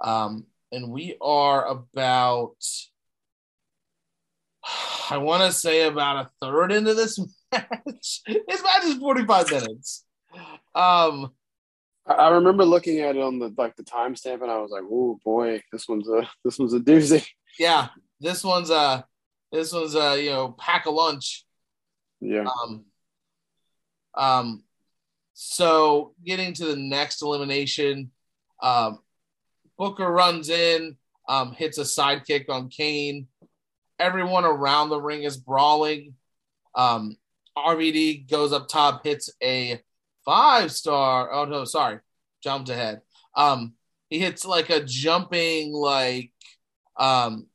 Um, 0.00 0.46
and 0.72 0.90
we 0.90 1.16
are 1.20 1.66
about 1.66 2.56
I 5.10 5.18
want 5.18 5.42
to 5.42 5.52
say 5.52 5.86
about 5.86 6.26
a 6.26 6.30
third 6.40 6.72
into 6.72 6.94
this 6.94 7.18
match. 7.52 8.22
This 8.26 8.62
match 8.62 8.84
is 8.84 8.94
45 8.94 9.50
minutes. 9.50 10.04
Um, 10.74 11.32
I 12.06 12.30
remember 12.30 12.64
looking 12.64 12.98
at 13.00 13.16
it 13.16 13.22
on 13.22 13.38
the 13.38 13.54
like 13.56 13.76
the 13.76 13.84
timestamp, 13.84 14.42
and 14.42 14.50
I 14.50 14.58
was 14.58 14.70
like, 14.70 14.82
"Oh 14.90 15.18
boy, 15.24 15.62
this 15.70 15.88
one's 15.88 16.08
a 16.08 16.28
this 16.44 16.58
one's 16.58 16.74
a 16.74 16.80
doozy." 16.80 17.24
yeah, 17.58 17.88
this 18.20 18.42
one's 18.42 18.70
a 18.70 19.06
this 19.52 19.72
one's 19.72 19.94
a 19.94 20.20
you 20.22 20.30
know 20.30 20.54
pack 20.58 20.86
a 20.86 20.90
lunch. 20.90 21.44
Yeah, 22.20 22.44
Um, 22.64 22.84
um, 24.14 24.64
so 25.34 26.14
getting 26.24 26.54
to 26.54 26.66
the 26.66 26.76
next 26.76 27.22
elimination, 27.22 28.10
um, 28.62 29.00
Booker 29.76 30.08
runs 30.10 30.48
in, 30.48 30.96
um, 31.28 31.52
hits 31.52 31.78
a 31.78 31.82
sidekick 31.82 32.48
on 32.48 32.68
Kane. 32.68 33.26
everyone 33.98 34.44
around 34.44 34.88
the 34.88 35.00
ring 35.00 35.22
is 35.24 35.36
brawling. 35.36 36.14
Um, 36.74 37.16
RVD 37.56 38.28
goes 38.30 38.52
up 38.52 38.68
top, 38.68 39.04
hits 39.04 39.30
a 39.42 39.80
five 40.24 40.72
star. 40.72 41.32
Oh 41.32 41.44
no, 41.44 41.64
sorry, 41.64 41.98
jumped 42.42 42.68
ahead. 42.68 43.00
Um, 43.36 43.74
he 44.08 44.18
hits 44.18 44.44
like 44.44 44.70
a 44.70 44.84
jumping 44.84 45.72
like 45.72 46.32
um 46.98 47.46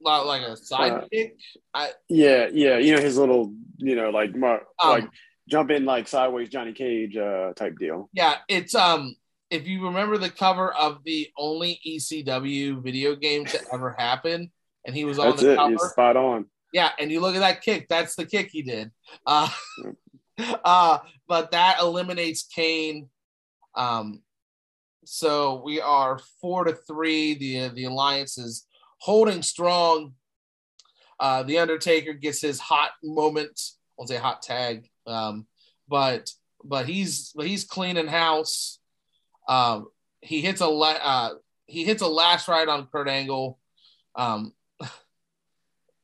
like 0.00 0.42
a 0.42 0.56
side 0.56 0.92
uh, 0.92 1.06
kick. 1.12 1.36
I, 1.74 1.90
yeah, 2.08 2.48
yeah, 2.52 2.78
you 2.78 2.94
know 2.94 3.02
his 3.02 3.18
little, 3.18 3.52
you 3.78 3.96
know, 3.96 4.10
like 4.10 4.34
um, 4.34 4.62
like 4.82 5.08
jump 5.48 5.70
in 5.70 5.84
like 5.84 6.08
sideways 6.08 6.48
Johnny 6.48 6.72
Cage 6.72 7.16
uh 7.16 7.52
type 7.54 7.78
deal. 7.78 8.08
Yeah, 8.12 8.36
it's 8.48 8.74
um 8.74 9.16
if 9.50 9.66
you 9.66 9.84
remember 9.84 10.18
the 10.18 10.30
cover 10.30 10.72
of 10.72 11.04
the 11.04 11.28
only 11.36 11.80
ECW 11.86 12.82
video 12.82 13.14
game 13.14 13.44
to 13.46 13.60
ever 13.72 13.94
happen, 13.98 14.50
and 14.84 14.96
he 14.96 15.04
was 15.04 15.18
on 15.18 15.30
that's 15.30 15.42
the 15.42 15.52
it. 15.52 15.56
cover. 15.56 15.70
He's 15.70 15.82
spot 15.82 16.16
on. 16.16 16.46
Yeah, 16.72 16.90
and 16.98 17.10
you 17.10 17.20
look 17.20 17.34
at 17.34 17.40
that 17.40 17.62
kick. 17.62 17.86
That's 17.88 18.16
the 18.16 18.26
kick 18.26 18.50
he 18.50 18.62
did. 18.62 18.90
Uh, 19.24 19.48
uh, 20.64 20.98
but 21.28 21.50
that 21.52 21.78
eliminates 21.80 22.44
Kane. 22.44 23.08
Um, 23.74 24.22
so 25.04 25.62
we 25.64 25.80
are 25.80 26.20
four 26.40 26.64
to 26.64 26.72
three. 26.72 27.34
The 27.34 27.68
the 27.68 27.84
alliance 27.84 28.38
is 28.38 28.66
holding 28.98 29.42
strong. 29.42 30.14
Uh, 31.18 31.42
the 31.44 31.58
Undertaker 31.58 32.12
gets 32.12 32.40
his 32.40 32.58
hot 32.58 32.90
moment. 33.02 33.58
I 33.60 33.92
won't 33.96 34.10
say 34.10 34.16
hot 34.16 34.42
tag, 34.42 34.88
um, 35.06 35.46
but 35.88 36.30
but 36.64 36.86
he's 36.86 37.32
he's 37.38 37.64
cleaning 37.64 38.08
house. 38.08 38.80
Um, 39.48 39.88
he 40.20 40.40
hits 40.40 40.60
a 40.60 40.66
la- 40.66 41.00
uh, 41.02 41.34
he 41.66 41.84
hits 41.84 42.02
a 42.02 42.08
last 42.08 42.48
ride 42.48 42.68
on 42.68 42.86
Kurt 42.86 43.08
Angle. 43.08 43.58
Um, 44.16 44.52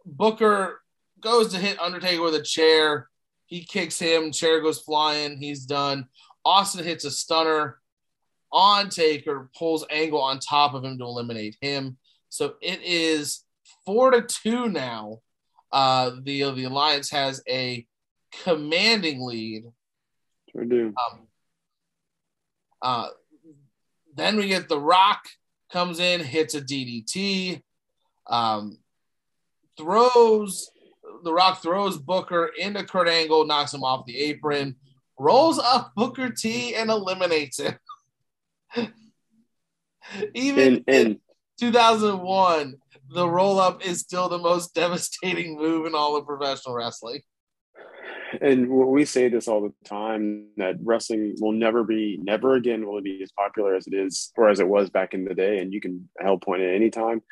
Booker 0.07 0.80
goes 1.20 1.53
to 1.53 1.59
hit 1.59 1.80
Undertaker 1.80 2.22
with 2.22 2.35
a 2.35 2.43
chair. 2.43 3.09
He 3.53 3.64
kicks 3.64 3.98
him. 3.98 4.32
Chair 4.32 4.62
goes 4.62 4.80
flying. 4.80 5.36
He's 5.36 5.66
done. 5.66 6.07
Austin 6.42 6.86
hits 6.86 7.05
a 7.05 7.11
stunner 7.11 7.78
on 8.50 8.88
Taker, 8.88 9.50
pulls 9.55 9.84
Angle 9.90 10.22
on 10.22 10.38
top 10.38 10.72
of 10.72 10.82
him 10.82 10.96
to 10.96 11.05
eliminate 11.05 11.59
him. 11.61 11.98
So 12.30 12.55
it 12.62 12.80
is 12.82 13.44
four 13.84 14.11
to 14.11 14.22
two 14.22 14.70
now. 14.70 15.18
Uh, 15.70 16.12
the 16.22 16.50
the 16.53 16.64
alliance 16.64 17.11
has 17.11 17.42
a 17.46 17.86
commanding 18.42 19.20
lead. 19.20 19.64
Sure 20.50 20.64
do. 20.64 20.86
Um, 20.86 21.20
uh, 22.80 23.09
then 24.16 24.38
we 24.38 24.48
get 24.48 24.70
The 24.70 24.80
Rock 24.80 25.28
comes 25.70 26.00
in, 26.00 26.20
hits 26.22 26.55
a 26.55 26.62
DDT, 26.62 27.61
um, 28.28 28.78
throws 29.76 30.70
The 31.23 31.33
Rock 31.33 31.62
throws 31.62 31.97
Booker 31.97 32.51
into 32.59 32.85
Kurt 32.85 33.09
Angle, 33.09 33.47
knocks 33.47 33.73
him 33.73 33.85
off 33.85 34.07
the 34.07 34.18
apron, 34.18 34.77
rolls 35.18 35.59
up 35.59 35.93
Booker 35.95 36.31
T 36.31 36.75
and 36.75 36.91
eliminates 36.91 37.61
him. 37.61 37.79
Even 40.35 40.85
in, 40.89 40.95
in 40.95 41.20
2001, 41.61 42.75
the 43.11 43.29
roll 43.29 43.61
up 43.61 43.87
is 43.87 44.01
still 44.01 44.29
the 44.29 44.39
most 44.39 44.75
devastating 44.75 45.57
move 45.57 45.87
in 45.87 45.95
all 45.95 46.16
of 46.16 46.27
professional 46.27 46.75
wrestling. 46.75 47.20
And 48.41 48.68
we 48.68 49.05
say 49.05 49.29
this 49.29 49.47
all 49.47 49.61
the 49.61 49.75
time 49.87 50.47
that 50.57 50.77
wrestling 50.83 51.37
will 51.39 51.53
never 51.53 51.85
be 51.85 52.18
never 52.23 52.55
again 52.55 52.87
will 52.87 52.99
it 52.99 53.05
be 53.05 53.23
as 53.23 53.31
popular 53.33 53.75
as 53.75 53.87
it 53.87 53.95
is 53.95 54.33
or 54.37 54.49
as 54.49 54.59
it 54.59 54.66
was 54.66 54.89
back 54.89 55.12
in 55.12 55.25
the 55.25 55.35
day. 55.35 55.59
And 55.59 55.73
you 55.73 55.83
can 55.83 56.09
help 56.18 56.43
point 56.43 56.62
at 56.62 56.75
any 56.75 56.89
time 56.89 57.23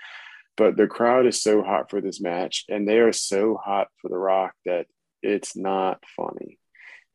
but 0.60 0.76
the 0.76 0.86
crowd 0.86 1.24
is 1.24 1.42
so 1.42 1.62
hot 1.62 1.88
for 1.88 2.02
this 2.02 2.20
match 2.20 2.66
and 2.68 2.86
they 2.86 2.98
are 2.98 3.14
so 3.14 3.54
hot 3.56 3.88
for 3.96 4.10
the 4.10 4.18
rock 4.18 4.52
that 4.66 4.86
it's 5.22 5.56
not 5.56 6.04
funny 6.14 6.58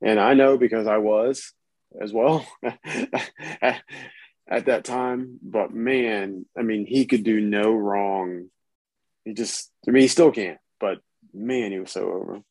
and 0.01 0.19
i 0.19 0.33
know 0.33 0.57
because 0.57 0.87
i 0.87 0.97
was 0.97 1.53
as 2.01 2.11
well 2.11 2.43
at, 3.61 3.83
at 4.49 4.65
that 4.65 4.83
time 4.83 5.39
but 5.43 5.71
man 5.71 6.43
i 6.57 6.63
mean 6.63 6.87
he 6.87 7.05
could 7.05 7.23
do 7.23 7.39
no 7.39 7.71
wrong 7.71 8.47
he 9.25 9.33
just 9.33 9.71
i 9.87 9.91
mean 9.91 10.01
he 10.01 10.07
still 10.07 10.31
can't 10.31 10.57
but 10.79 10.97
man 11.31 11.71
he 11.71 11.79
was 11.79 11.91
so 11.91 12.11
over 12.11 12.41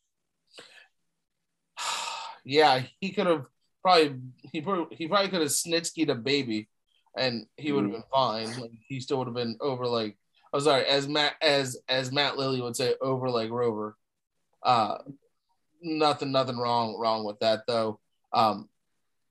yeah, 2.44 2.82
he 3.00 3.10
could 3.10 3.26
have 3.26 3.46
probably 3.82 4.16
he 4.52 4.60
probably, 4.60 4.96
he 4.96 5.08
probably 5.08 5.30
could 5.30 5.40
have 5.40 5.50
snitskyed 5.50 6.10
a 6.10 6.14
baby, 6.14 6.68
and 7.16 7.46
he 7.56 7.72
would 7.72 7.84
have 7.84 7.92
mm. 7.92 7.96
been 7.96 8.04
fine. 8.12 8.60
Like 8.60 8.72
he 8.88 9.00
still 9.00 9.18
would 9.18 9.28
have 9.28 9.34
been 9.34 9.56
over 9.60 9.86
like 9.86 10.16
I'm 10.54 10.58
oh, 10.58 10.62
sorry, 10.62 10.86
as 10.86 11.08
Matt 11.08 11.34
as 11.42 11.76
as 11.88 12.12
Matt 12.12 12.38
Lilly 12.38 12.60
would 12.60 12.76
say, 12.76 12.94
over 13.00 13.28
like 13.28 13.50
Rover. 13.50 13.96
Uh, 14.62 14.98
nothing 15.82 16.30
nothing 16.30 16.58
wrong 16.58 16.96
wrong 16.96 17.24
with 17.24 17.40
that 17.40 17.62
though. 17.66 17.98
Um, 18.32 18.68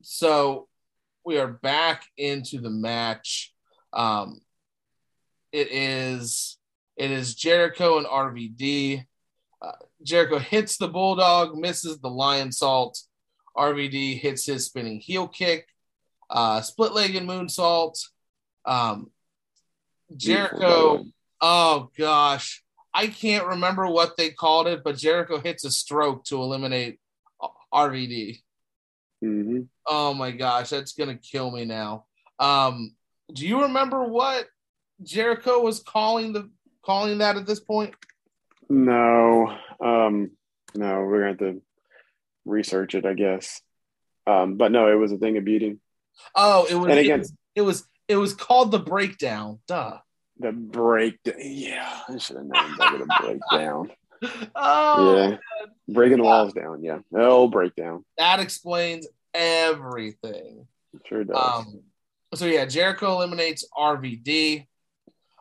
so 0.02 0.68
we 1.26 1.38
are 1.38 1.48
back 1.48 2.04
into 2.18 2.60
the 2.60 2.70
match. 2.70 3.54
Um, 3.94 4.42
it 5.54 5.70
is 5.72 6.58
it 6.98 7.10
is 7.10 7.36
Jericho 7.36 7.98
and 8.00 8.06
RVD. 8.06 9.06
Uh, 9.62 9.72
Jericho 10.04 10.40
hits 10.40 10.76
the 10.76 10.90
bulldog, 10.90 11.58
misses 11.58 12.00
the 12.00 12.10
Lionsault. 12.10 13.02
RVD 13.56 14.20
hits 14.20 14.46
his 14.46 14.66
spinning 14.66 15.00
heel 15.00 15.30
kick, 15.30 15.70
uh, 16.30 16.60
split 16.60 16.92
leg 16.92 17.16
and 17.16 17.30
moonsault. 17.30 17.98
Um, 18.66 19.10
Jericho, 20.16 21.06
oh 21.42 21.90
gosh, 21.98 22.64
I 22.94 23.08
can't 23.08 23.48
remember 23.48 23.88
what 23.88 24.18
they 24.18 24.30
called 24.30 24.68
it, 24.68 24.84
but 24.84 24.98
Jericho 24.98 25.40
hits 25.40 25.66
a 25.66 25.72
stroke 25.72 26.26
to 26.26 26.42
eliminate 26.42 27.00
RVD. 27.74 28.42
Mm-hmm. 29.24 29.62
Oh 29.88 30.14
my 30.14 30.32
gosh, 30.32 30.70
that's 30.70 30.94
gonna 30.94 31.18
kill 31.18 31.52
me 31.52 31.66
now. 31.66 32.06
Um, 32.40 32.96
do 33.34 33.48
you 33.48 33.64
remember 33.64 34.04
what 34.04 34.46
Jericho 35.02 35.62
was 35.62 35.80
calling 35.80 36.34
the 36.34 36.50
calling 36.84 37.20
that 37.20 37.38
at 37.38 37.46
this 37.46 37.60
point? 37.60 37.96
No, 38.70 39.56
um, 39.84 40.32
no, 40.76 41.02
we're 41.02 41.20
gonna 41.20 41.30
have 41.30 41.38
to 41.40 41.62
research 42.46 42.96
it, 42.96 43.06
I 43.06 43.14
guess. 43.14 43.62
Um, 44.28 44.56
but 44.56 44.72
no, 44.72 44.92
it 44.92 44.96
was 44.96 45.12
a 45.12 45.18
thing 45.18 45.38
of 45.38 45.46
beauty. 45.46 45.78
Oh, 46.36 46.66
it 46.70 46.76
was. 46.76 46.90
And 46.90 47.00
again, 47.00 47.20
it 47.20 47.22
was, 47.22 47.34
it 47.56 47.62
was, 47.62 47.88
it 48.14 48.18
was 48.18 48.34
called 48.34 48.72
the 48.72 48.80
breakdown. 48.80 49.60
Duh. 49.68 49.98
The 50.40 50.52
breakdown. 50.52 51.36
Yeah, 51.40 52.02
I 52.08 52.18
should 52.18 52.38
have 52.38 52.46
known 52.46 52.74
about 52.76 53.00
the 53.00 53.16
breakdown. 53.20 53.92
Oh, 54.56 55.16
yeah, 55.18 55.28
man. 55.32 55.40
breaking 55.90 56.20
the 56.20 56.24
walls 56.24 56.54
down. 56.54 56.82
Yeah, 56.82 57.00
oh, 57.14 57.50
breakdown. 57.50 58.06
That 58.18 58.40
explains 58.40 59.06
everything. 59.34 60.66
Sure 61.06 61.26
does. 61.26 61.36
Um, 61.38 61.82
so 62.34 62.46
yeah, 62.46 62.64
Jericho 62.64 63.12
eliminates 63.12 63.66
RVD. 63.78 64.66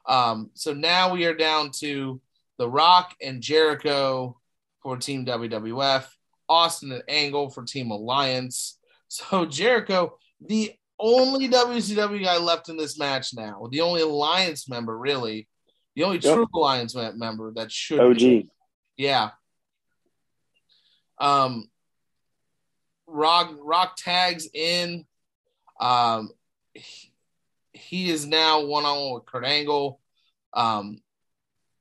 Um, 0.09 0.51
so 0.55 0.75
now 0.75 1.13
we 1.13 1.27
are 1.27 1.35
down 1.35 1.71
to 1.79 2.21
The 2.59 2.69
Rock 2.69 3.15
and 3.23 3.41
Jericho 3.41 4.41
for 4.83 4.97
Team 4.97 5.25
WWF. 5.27 6.07
Austin 6.49 6.91
and 6.91 7.05
Angle 7.07 7.51
for 7.51 7.63
Team 7.63 7.93
Alliance. 7.93 8.79
So 9.07 9.47
Jericho, 9.47 10.19
the 10.41 10.73
only 11.03 11.49
WCW 11.49 12.23
guy 12.23 12.39
left 12.39 12.69
in 12.69 12.77
this 12.77 12.99
match 12.99 13.35
now, 13.35 13.69
the 13.71 13.81
only 13.81 14.03
Alliance 14.03 14.69
member, 14.69 14.97
really, 14.97 15.49
the 15.97 16.05
only 16.05 16.19
yep. 16.19 16.35
true 16.35 16.47
Alliance 16.55 16.95
member 16.95 17.53
that 17.53 17.73
should 17.73 18.01
OG. 18.01 18.19
Be. 18.19 18.49
Yeah. 18.97 19.31
Um, 21.19 21.69
Rock 23.07 23.53
Rock 23.59 23.97
tags 23.97 24.49
in. 24.55 25.05
Um, 25.81 26.31
he, 26.73 27.13
he 27.73 28.11
is 28.11 28.27
now 28.27 28.65
one 28.65 28.85
on 28.85 29.01
one 29.01 29.15
with 29.15 29.27
Kurt 29.27 29.45
Angle. 29.45 30.01
Um, 30.55 31.03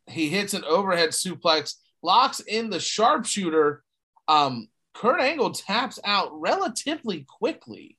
he 0.08 0.30
hits 0.30 0.54
an 0.54 0.64
overhead 0.66 1.10
suplex, 1.10 1.76
locks 2.02 2.40
in 2.40 2.70
the 2.70 2.80
sharpshooter, 2.80 3.84
um, 4.28 4.68
Kurt 4.94 5.22
Angle 5.22 5.52
taps 5.52 6.00
out 6.04 6.30
relatively 6.40 7.26
quickly. 7.28 7.98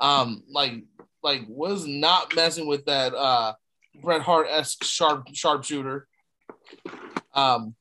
Um, 0.00 0.42
like 0.50 0.84
like 1.22 1.42
was 1.48 1.86
not 1.86 2.34
messing 2.36 2.66
with 2.66 2.84
that 2.86 3.14
uh 3.14 3.54
Bret 4.02 4.22
Hart 4.22 4.46
esque 4.50 4.84
sharp 4.84 5.28
sharpshooter. 5.32 6.06
Um, 7.34 7.74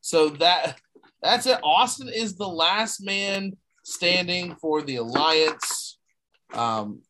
so 0.00 0.30
that 0.30 0.78
that's 1.22 1.46
it. 1.46 1.58
Austin 1.62 2.08
is 2.08 2.36
the 2.36 2.48
last 2.48 3.02
man 3.02 3.56
standing 3.82 4.56
for 4.56 4.82
the 4.82 4.96
alliance. 4.96 5.98
Um, 6.52 7.02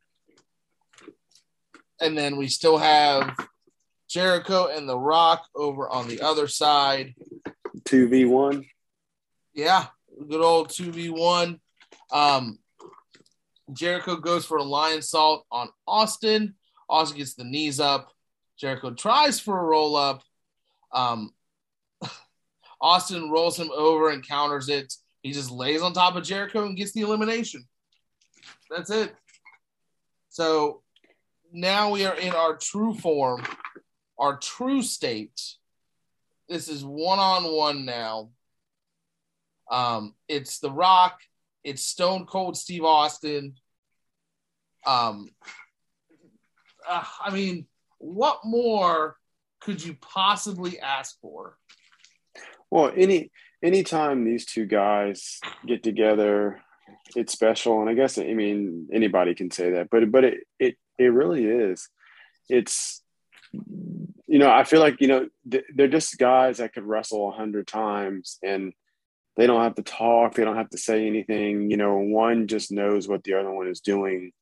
and 2.01 2.17
then 2.17 2.37
we 2.37 2.49
still 2.49 2.79
have 2.79 3.37
Jericho 4.09 4.69
and 4.69 4.89
The 4.89 4.99
Rock 4.99 5.47
over 5.55 5.89
on 5.89 6.09
the 6.09 6.21
other 6.21 6.49
side. 6.49 7.15
2v1. 7.85 8.67
Yeah, 9.55 9.87
good 10.29 10.43
old 10.43 10.69
2v1. 10.69 11.59
Um, 12.13 12.59
Jericho 13.73 14.17
goes 14.17 14.47
for 14.47 14.59
a 14.59 14.62
Lionsault 14.62 15.43
on 15.51 15.69
Austin. 15.87 16.55
Austin 16.89 17.19
gets 17.19 17.35
the 17.35 17.45
knees 17.45 17.81
up. 17.81 18.12
Jericho 18.59 18.93
tries 18.93 19.41
for 19.41 19.59
a 19.59 19.64
roll 19.64 19.97
up. 19.97 20.23
Um, 20.93 21.33
Austin 22.81 23.31
rolls 23.31 23.59
him 23.59 23.71
over 23.75 24.11
and 24.11 24.27
counters 24.27 24.69
it. 24.69 24.93
He 25.23 25.33
just 25.33 25.51
lays 25.51 25.83
on 25.83 25.93
top 25.93 26.17
of 26.17 26.25
Jericho 26.25 26.64
and 26.64 26.77
gets 26.77 26.93
the 26.93 27.01
elimination. 27.01 27.64
That's 28.71 28.91
it. 28.91 29.14
So 30.29 30.83
now 31.53 31.91
we 31.91 32.05
are 32.05 32.17
in 32.17 32.33
our 32.33 32.57
true 32.57 32.95
form, 32.95 33.43
our 34.19 34.37
true 34.39 34.83
state. 34.83 35.41
This 36.49 36.69
is 36.69 36.85
one 36.85 37.19
on 37.19 37.45
one 37.45 37.85
now. 37.85 38.31
Um, 39.71 40.14
it's 40.29 40.61
The 40.61 40.71
Rock, 40.71 41.19
it's 41.67 41.83
Stone 41.83 42.27
Cold 42.27 42.57
Steve 42.57 42.85
Austin. 42.85 43.55
Um, 44.87 45.31
uh, 46.89 47.03
I 47.25 47.31
mean, 47.35 47.67
what 47.99 48.39
more 48.45 49.17
could 49.61 49.85
you 49.85 49.97
possibly 50.01 50.79
ask 50.79 51.21
for? 51.21 51.59
Well, 52.71 52.93
any 52.97 53.33
anytime 53.64 54.25
these 54.25 54.47
two 54.47 54.64
guys 54.64 55.41
get 55.67 55.83
together, 55.83 56.61
it's 57.17 57.33
special. 57.33 57.81
And 57.81 57.91
I 57.91 57.95
guess 57.95 58.17
I 58.17 58.33
mean 58.33 58.89
anybody 58.93 59.35
can 59.35 59.51
say 59.51 59.73
that, 59.73 59.89
but 59.91 60.12
but 60.12 60.23
it 60.23 60.35
it 60.61 60.77
it 61.01 61.12
really 61.12 61.47
is. 61.47 61.89
It's 62.49 63.03
you 63.53 64.39
know 64.39 64.51
I 64.51 64.62
feel 64.62 64.79
like 64.79 65.01
you 65.01 65.09
know 65.09 65.29
they're 65.45 65.89
just 65.89 66.17
guys 66.17 66.59
that 66.59 66.75
could 66.75 66.85
wrestle 66.85 67.29
a 67.29 67.33
hundred 67.33 67.67
times 67.67 68.39
and 68.45 68.73
they 69.37 69.47
don't 69.47 69.62
have 69.62 69.74
to 69.76 69.82
talk, 69.82 70.34
they 70.34 70.45
don't 70.45 70.57
have 70.57 70.70
to 70.70 70.78
say 70.78 71.07
anything. 71.07 71.70
You 71.70 71.76
know, 71.76 71.99
one 71.99 72.47
just 72.47 72.72
knows 72.72 73.07
what 73.07 73.22
the 73.24 73.34
other 73.34 73.51
one 73.51 73.68
is 73.68 73.80
doing. 73.80 74.32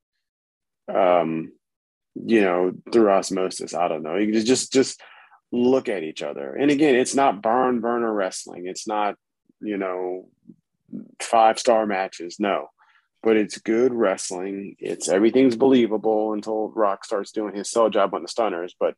Um, 0.92 1.52
you 2.14 2.40
know, 2.42 2.72
through 2.92 3.10
osmosis. 3.10 3.74
I 3.74 3.88
don't 3.88 4.02
know. 4.02 4.16
You 4.16 4.32
just 4.44 4.72
just 4.72 5.00
look 5.50 5.88
at 5.88 6.02
each 6.02 6.22
other. 6.22 6.54
And 6.54 6.70
again, 6.70 6.94
it's 6.94 7.14
not 7.14 7.42
barn 7.42 7.80
burner 7.80 8.12
wrestling. 8.12 8.66
It's 8.66 8.86
not, 8.86 9.16
you 9.60 9.76
know, 9.76 10.28
five 11.20 11.58
star 11.58 11.86
matches. 11.86 12.36
No. 12.38 12.68
But 13.22 13.36
it's 13.36 13.58
good 13.58 13.94
wrestling. 13.94 14.76
It's 14.78 15.08
everything's 15.08 15.56
believable 15.56 16.34
until 16.34 16.68
Rock 16.68 17.04
starts 17.04 17.32
doing 17.32 17.54
his 17.54 17.70
sell 17.70 17.88
job 17.88 18.14
on 18.14 18.22
the 18.22 18.28
stunners. 18.28 18.74
But 18.78 18.94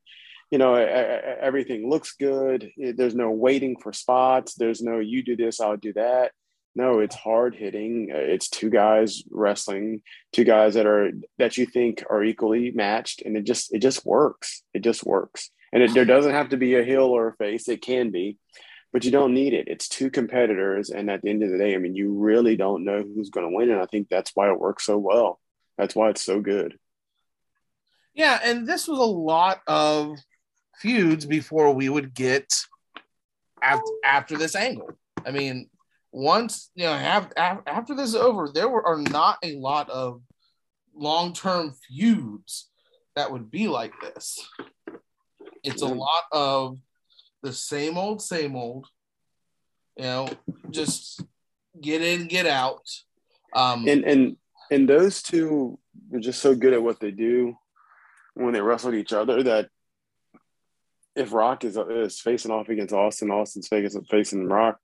you 0.50 0.58
know, 0.58 0.74
everything 0.74 1.88
looks 1.88 2.12
good. 2.12 2.70
There's 2.76 3.14
no 3.14 3.30
waiting 3.30 3.76
for 3.80 3.92
spots. 3.92 4.54
There's 4.54 4.80
no 4.82 4.98
you 4.98 5.22
do 5.22 5.36
this, 5.36 5.60
I'll 5.60 5.76
do 5.76 5.92
that. 5.94 6.32
No, 6.76 7.00
it's 7.00 7.14
hard 7.16 7.54
hitting. 7.54 8.10
Uh, 8.14 8.18
it's 8.18 8.50
two 8.50 8.68
guys 8.68 9.22
wrestling, 9.30 10.02
two 10.32 10.44
guys 10.44 10.74
that 10.74 10.86
are 10.86 11.10
that 11.38 11.56
you 11.56 11.64
think 11.64 12.04
are 12.10 12.22
equally 12.22 12.70
matched, 12.70 13.22
and 13.22 13.34
it 13.34 13.44
just 13.44 13.72
it 13.74 13.78
just 13.78 14.04
works. 14.04 14.62
It 14.74 14.80
just 14.80 15.04
works. 15.04 15.50
And 15.72 15.82
it, 15.82 15.94
there 15.94 16.04
doesn't 16.04 16.32
have 16.32 16.50
to 16.50 16.58
be 16.58 16.76
a 16.76 16.84
heel 16.84 17.04
or 17.04 17.28
a 17.28 17.36
face. 17.36 17.66
It 17.68 17.80
can 17.80 18.10
be, 18.10 18.36
but 18.92 19.04
you 19.04 19.10
don't 19.10 19.32
need 19.32 19.54
it. 19.54 19.68
It's 19.68 19.88
two 19.88 20.10
competitors, 20.10 20.90
and 20.90 21.10
at 21.10 21.22
the 21.22 21.30
end 21.30 21.42
of 21.42 21.50
the 21.50 21.56
day, 21.58 21.74
I 21.74 21.78
mean, 21.78 21.94
you 21.94 22.12
really 22.12 22.56
don't 22.56 22.84
know 22.84 23.02
who's 23.02 23.30
going 23.30 23.50
to 23.50 23.56
win, 23.56 23.70
and 23.70 23.80
I 23.80 23.86
think 23.86 24.08
that's 24.10 24.32
why 24.34 24.50
it 24.50 24.60
works 24.60 24.84
so 24.84 24.98
well. 24.98 25.40
That's 25.78 25.96
why 25.96 26.10
it's 26.10 26.22
so 26.22 26.40
good. 26.40 26.78
Yeah, 28.12 28.38
and 28.44 28.66
this 28.66 28.86
was 28.86 28.98
a 28.98 29.02
lot 29.02 29.60
of 29.66 30.18
feuds 30.78 31.24
before 31.24 31.72
we 31.72 31.88
would 31.88 32.14
get 32.14 32.52
after, 33.62 33.92
after 34.04 34.36
this 34.36 34.54
angle. 34.54 34.90
I 35.24 35.30
mean, 35.30 35.68
once 36.12 36.70
you 36.74 36.84
know 36.84 36.94
have, 36.94 37.32
after 37.36 37.94
this 37.94 38.10
is 38.10 38.16
over, 38.16 38.48
there 38.52 38.68
were, 38.68 38.86
are 38.86 39.00
not 39.00 39.38
a 39.42 39.56
lot 39.56 39.90
of 39.90 40.22
long 40.94 41.32
term 41.32 41.74
feuds 41.88 42.68
that 43.14 43.30
would 43.30 43.50
be 43.50 43.68
like 43.68 43.92
this. 44.00 44.38
It's 45.62 45.82
a 45.82 45.86
lot 45.86 46.24
of 46.32 46.78
the 47.42 47.52
same 47.52 47.98
old, 47.98 48.22
same 48.22 48.56
old. 48.56 48.86
You 49.96 50.04
know, 50.04 50.28
just 50.70 51.22
get 51.80 52.02
in, 52.02 52.28
get 52.28 52.46
out. 52.46 52.88
Um, 53.54 53.88
and 53.88 54.04
and 54.04 54.36
and 54.70 54.88
those 54.88 55.22
two 55.22 55.78
are 56.12 56.20
just 56.20 56.40
so 56.40 56.54
good 56.54 56.72
at 56.72 56.82
what 56.82 57.00
they 57.00 57.10
do 57.10 57.56
when 58.34 58.52
they 58.52 58.60
wrestled 58.60 58.94
each 58.94 59.12
other 59.12 59.42
that 59.42 59.70
if 61.16 61.32
Rock 61.32 61.64
is 61.64 61.76
is 61.76 62.20
facing 62.20 62.50
off 62.50 62.68
against 62.68 62.94
Austin, 62.94 63.30
Austin's 63.30 63.68
facing 63.68 64.04
facing 64.04 64.46
Rock, 64.46 64.78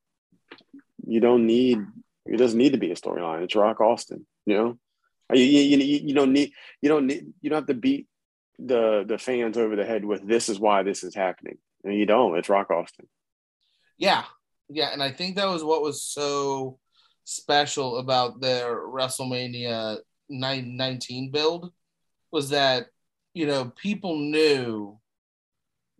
you 1.06 1.20
don't 1.20 1.46
need 1.46 1.78
it 2.26 2.38
doesn't 2.38 2.58
need 2.58 2.72
to 2.72 2.78
be 2.78 2.90
a 2.90 2.96
storyline. 2.96 3.42
It's 3.42 3.54
Rock 3.54 3.80
Austin, 3.80 4.26
you 4.46 4.56
know. 4.56 4.78
You, 5.32 5.44
you, 5.44 5.78
you, 5.78 6.00
you 6.08 6.14
don't 6.14 6.32
need 6.32 6.52
you 6.80 6.88
don't 6.88 7.06
need 7.06 7.32
you 7.40 7.50
don't 7.50 7.58
have 7.58 7.66
to 7.66 7.74
beat 7.74 8.06
the 8.58 9.04
the 9.06 9.18
fans 9.18 9.56
over 9.56 9.76
the 9.76 9.84
head 9.84 10.04
with 10.04 10.26
this 10.26 10.48
is 10.48 10.58
why 10.58 10.82
this 10.82 11.04
is 11.04 11.14
happening. 11.14 11.58
And 11.84 11.94
you 11.94 12.06
don't. 12.06 12.36
It's 12.36 12.48
Rock 12.48 12.70
Austin. 12.70 13.08
Yeah, 13.98 14.24
yeah, 14.68 14.90
and 14.92 15.02
I 15.02 15.10
think 15.10 15.36
that 15.36 15.48
was 15.48 15.62
what 15.62 15.82
was 15.82 16.02
so 16.02 16.78
special 17.24 17.98
about 17.98 18.40
their 18.40 18.76
WrestleMania 18.76 19.98
19 20.28 21.30
build 21.30 21.72
was 22.30 22.50
that 22.50 22.86
you 23.34 23.46
know 23.46 23.72
people 23.76 24.16
knew 24.16 24.98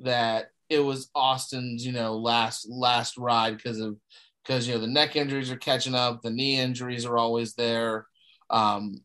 that 0.02 0.50
it 0.68 0.80
was 0.80 1.10
Austin's 1.14 1.84
you 1.84 1.92
know 1.92 2.16
last 2.16 2.66
last 2.68 3.16
ride 3.16 3.56
because 3.56 3.80
of 3.80 3.96
because 4.42 4.66
you 4.66 4.74
know 4.74 4.80
the 4.80 4.86
neck 4.86 5.16
injuries 5.16 5.50
are 5.50 5.56
catching 5.56 5.94
up, 5.94 6.22
the 6.22 6.30
knee 6.30 6.58
injuries 6.58 7.04
are 7.06 7.18
always 7.18 7.54
there. 7.54 8.06
Um, 8.50 9.02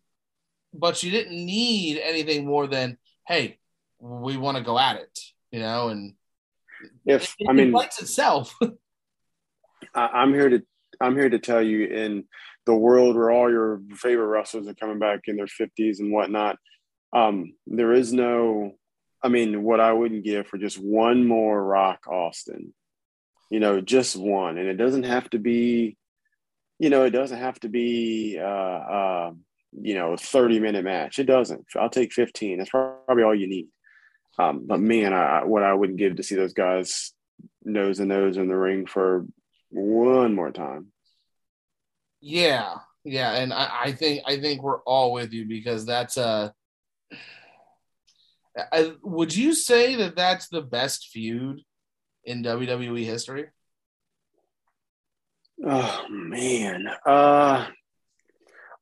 but 0.73 1.01
you 1.03 1.11
didn't 1.11 1.45
need 1.45 1.99
anything 1.99 2.45
more 2.45 2.67
than, 2.67 2.97
hey, 3.25 3.57
we 3.99 4.37
want 4.37 4.57
to 4.57 4.63
go 4.63 4.77
at 4.77 4.97
it, 4.97 5.19
you 5.51 5.59
know, 5.59 5.89
and 5.89 6.13
if 7.05 7.35
it, 7.39 7.47
I 7.49 7.53
mean 7.53 7.75
it 7.75 7.93
itself. 7.99 8.55
I, 9.95 10.23
am 10.23 10.33
here 10.33 10.49
to 10.49 10.63
I'm 10.99 11.15
here 11.15 11.29
to 11.29 11.39
tell 11.39 11.61
you 11.61 11.85
in 11.87 12.25
the 12.65 12.75
world 12.75 13.15
where 13.15 13.31
all 13.31 13.49
your 13.49 13.81
favorite 13.95 14.27
wrestlers 14.27 14.67
are 14.67 14.73
coming 14.73 14.99
back 14.99 15.21
in 15.25 15.37
their 15.37 15.47
50s 15.47 15.99
and 15.99 16.11
whatnot, 16.11 16.57
um, 17.13 17.53
there 17.65 17.93
is 17.93 18.13
no 18.13 18.73
I 19.23 19.29
mean, 19.29 19.63
what 19.63 19.79
I 19.79 19.93
wouldn't 19.93 20.23
give 20.23 20.47
for 20.47 20.57
just 20.57 20.77
one 20.77 21.27
more 21.27 21.63
Rock 21.63 22.07
Austin 22.07 22.73
you 23.49 23.59
know, 23.59 23.81
just 23.81 24.15
one. 24.15 24.57
And 24.57 24.67
it 24.67 24.75
doesn't 24.75 25.03
have 25.03 25.29
to 25.31 25.39
be, 25.39 25.97
you 26.79 26.89
know, 26.89 27.03
it 27.05 27.11
doesn't 27.11 27.37
have 27.37 27.59
to 27.61 27.69
be, 27.69 28.37
uh, 28.39 28.43
uh, 28.43 29.31
you 29.79 29.95
know, 29.95 30.13
a 30.13 30.17
30 30.17 30.59
minute 30.59 30.83
match. 30.83 31.19
It 31.19 31.25
doesn't. 31.25 31.65
I'll 31.75 31.89
take 31.89 32.13
15. 32.13 32.57
That's 32.57 32.69
probably 32.69 33.23
all 33.23 33.35
you 33.35 33.47
need. 33.47 33.67
Um, 34.39 34.65
but 34.67 34.79
man, 34.79 35.13
I, 35.13 35.43
what 35.45 35.63
I 35.63 35.73
wouldn't 35.73 35.97
give 35.97 36.17
to 36.17 36.23
see 36.23 36.35
those 36.35 36.53
guys 36.53 37.13
nose 37.63 37.99
and 37.99 38.09
nose 38.09 38.37
in 38.37 38.47
the 38.47 38.55
ring 38.55 38.85
for 38.85 39.25
one 39.69 40.35
more 40.35 40.51
time. 40.51 40.87
Yeah, 42.19 42.75
yeah, 43.03 43.33
and 43.33 43.53
I, 43.53 43.69
I 43.85 43.91
think 43.91 44.23
I 44.25 44.39
think 44.39 44.63
we're 44.63 44.81
all 44.81 45.11
with 45.11 45.33
you 45.33 45.45
because 45.45 45.85
that's 45.85 46.17
uh 46.17 46.49
I, 48.57 48.93
would 49.03 49.35
you 49.35 49.53
say 49.53 49.95
that 49.95 50.15
that's 50.15 50.47
the 50.49 50.61
best 50.61 51.09
feud 51.09 51.61
in 52.23 52.43
WWE 52.43 53.03
history? 53.05 53.45
Oh 55.65 56.05
man, 56.09 56.87
uh, 57.05 57.67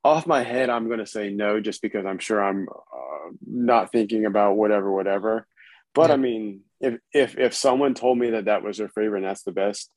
off 0.03 0.27
my 0.27 0.43
head, 0.43 0.69
I'm 0.69 0.87
going 0.87 0.99
to 0.99 1.05
say 1.05 1.29
no, 1.29 1.59
just 1.59 1.81
because 1.81 2.05
I'm 2.05 2.19
sure 2.19 2.43
I'm 2.43 2.67
uh, 2.69 3.31
not 3.45 3.91
thinking 3.91 4.25
about 4.25 4.55
whatever, 4.55 4.91
whatever. 4.91 5.47
But 5.93 6.09
yeah. 6.09 6.13
I 6.13 6.17
mean, 6.17 6.61
if 6.79 6.99
if 7.13 7.37
if 7.37 7.53
someone 7.53 7.93
told 7.93 8.17
me 8.17 8.31
that 8.31 8.45
that 8.45 8.63
was 8.63 8.77
their 8.77 8.89
favorite 8.89 9.19
and 9.19 9.27
that's 9.27 9.43
the 9.43 9.51
best, 9.51 9.89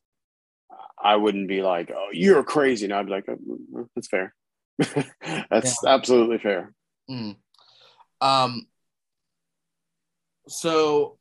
I 1.03 1.17
wouldn't 1.17 1.49
be 1.49 1.63
like, 1.63 1.91
"Oh, 1.95 2.09
you're 2.13 2.45
crazy." 2.45 2.87
And 2.87 2.95
I'd 2.95 3.07
be 3.07 3.13
like, 3.13 3.27
oh, 3.29 3.89
"That's 3.95 4.09
fair. 4.09 4.35
that's 4.79 5.79
yeah. 5.83 5.95
absolutely 5.95 6.39
fair." 6.39 6.73
Mm. 7.11 7.37
Um. 8.21 8.67
So 10.49 11.19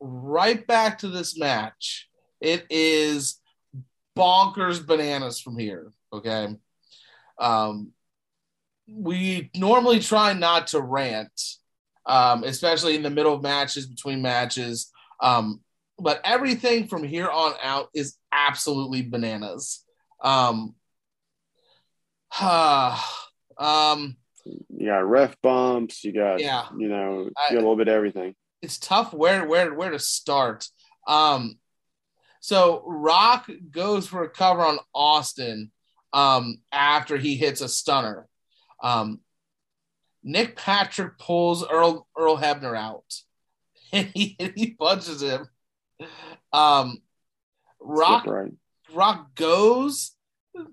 right 0.00 0.66
back 0.66 0.98
to 0.98 1.08
this 1.08 1.38
match. 1.38 2.08
It 2.40 2.66
is 2.70 3.40
bonkers 4.16 4.84
bananas 4.86 5.40
from 5.40 5.58
here. 5.58 5.92
Okay. 6.12 6.48
Um, 7.38 7.92
we 8.88 9.50
normally 9.54 10.00
try 10.00 10.32
not 10.32 10.68
to 10.68 10.80
rant, 10.80 11.40
um, 12.06 12.44
especially 12.44 12.94
in 12.94 13.02
the 13.02 13.10
middle 13.10 13.34
of 13.34 13.42
matches, 13.42 13.86
between 13.86 14.22
matches. 14.22 14.90
Um, 15.20 15.60
but 15.98 16.20
everything 16.24 16.88
from 16.88 17.02
here 17.02 17.28
on 17.28 17.54
out 17.62 17.88
is 17.94 18.16
absolutely 18.32 19.02
bananas. 19.02 19.82
Um, 20.22 20.74
uh, 22.38 23.00
um, 23.58 24.16
you 24.44 24.86
got 24.86 25.08
ref 25.08 25.34
bumps. 25.42 26.04
You 26.04 26.12
got, 26.12 26.40
yeah, 26.40 26.66
you 26.78 26.88
know, 26.88 27.24
you 27.24 27.32
got 27.50 27.52
a 27.52 27.54
little 27.54 27.76
bit 27.76 27.88
of 27.88 27.94
everything 27.94 28.34
it's 28.66 28.78
tough 28.78 29.14
where 29.14 29.46
where 29.46 29.72
where 29.72 29.90
to 29.90 29.98
start. 30.00 30.68
Um, 31.06 31.58
so 32.40 32.82
Rock 32.84 33.48
goes 33.70 34.08
for 34.08 34.24
a 34.24 34.28
cover 34.28 34.62
on 34.62 34.78
Austin 34.92 35.70
um, 36.12 36.58
after 36.72 37.16
he 37.16 37.36
hits 37.36 37.60
a 37.60 37.68
stunner. 37.68 38.26
Um, 38.82 39.20
Nick 40.24 40.56
Patrick 40.56 41.16
pulls 41.16 41.64
Earl 41.64 42.08
Earl 42.18 42.38
Hebner 42.38 42.76
out, 42.76 43.04
and 43.92 44.10
he, 44.12 44.36
he 44.56 44.72
punches 44.72 45.22
him. 45.22 45.48
Um, 46.52 46.98
Rock 47.78 48.26
right. 48.26 48.52
Rock 48.92 49.32
goes 49.36 50.10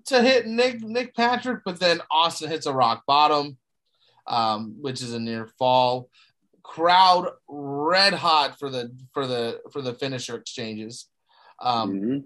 to 0.06 0.20
hit 0.20 0.48
Nick 0.48 0.82
Nick 0.82 1.14
Patrick, 1.14 1.60
but 1.64 1.78
then 1.78 2.00
Austin 2.10 2.50
hits 2.50 2.66
a 2.66 2.72
rock 2.72 3.04
bottom, 3.06 3.56
um, 4.26 4.78
which 4.80 5.00
is 5.00 5.14
a 5.14 5.20
near 5.20 5.46
fall. 5.46 6.08
Crowd 6.64 7.28
red 7.46 8.14
hot 8.14 8.58
for 8.58 8.68
the 8.70 8.90
for 9.12 9.26
the 9.26 9.60
for 9.70 9.80
the 9.82 9.92
finisher 9.94 10.36
exchanges. 10.36 11.08
Um, 11.60 11.92
Mhm. 11.94 12.24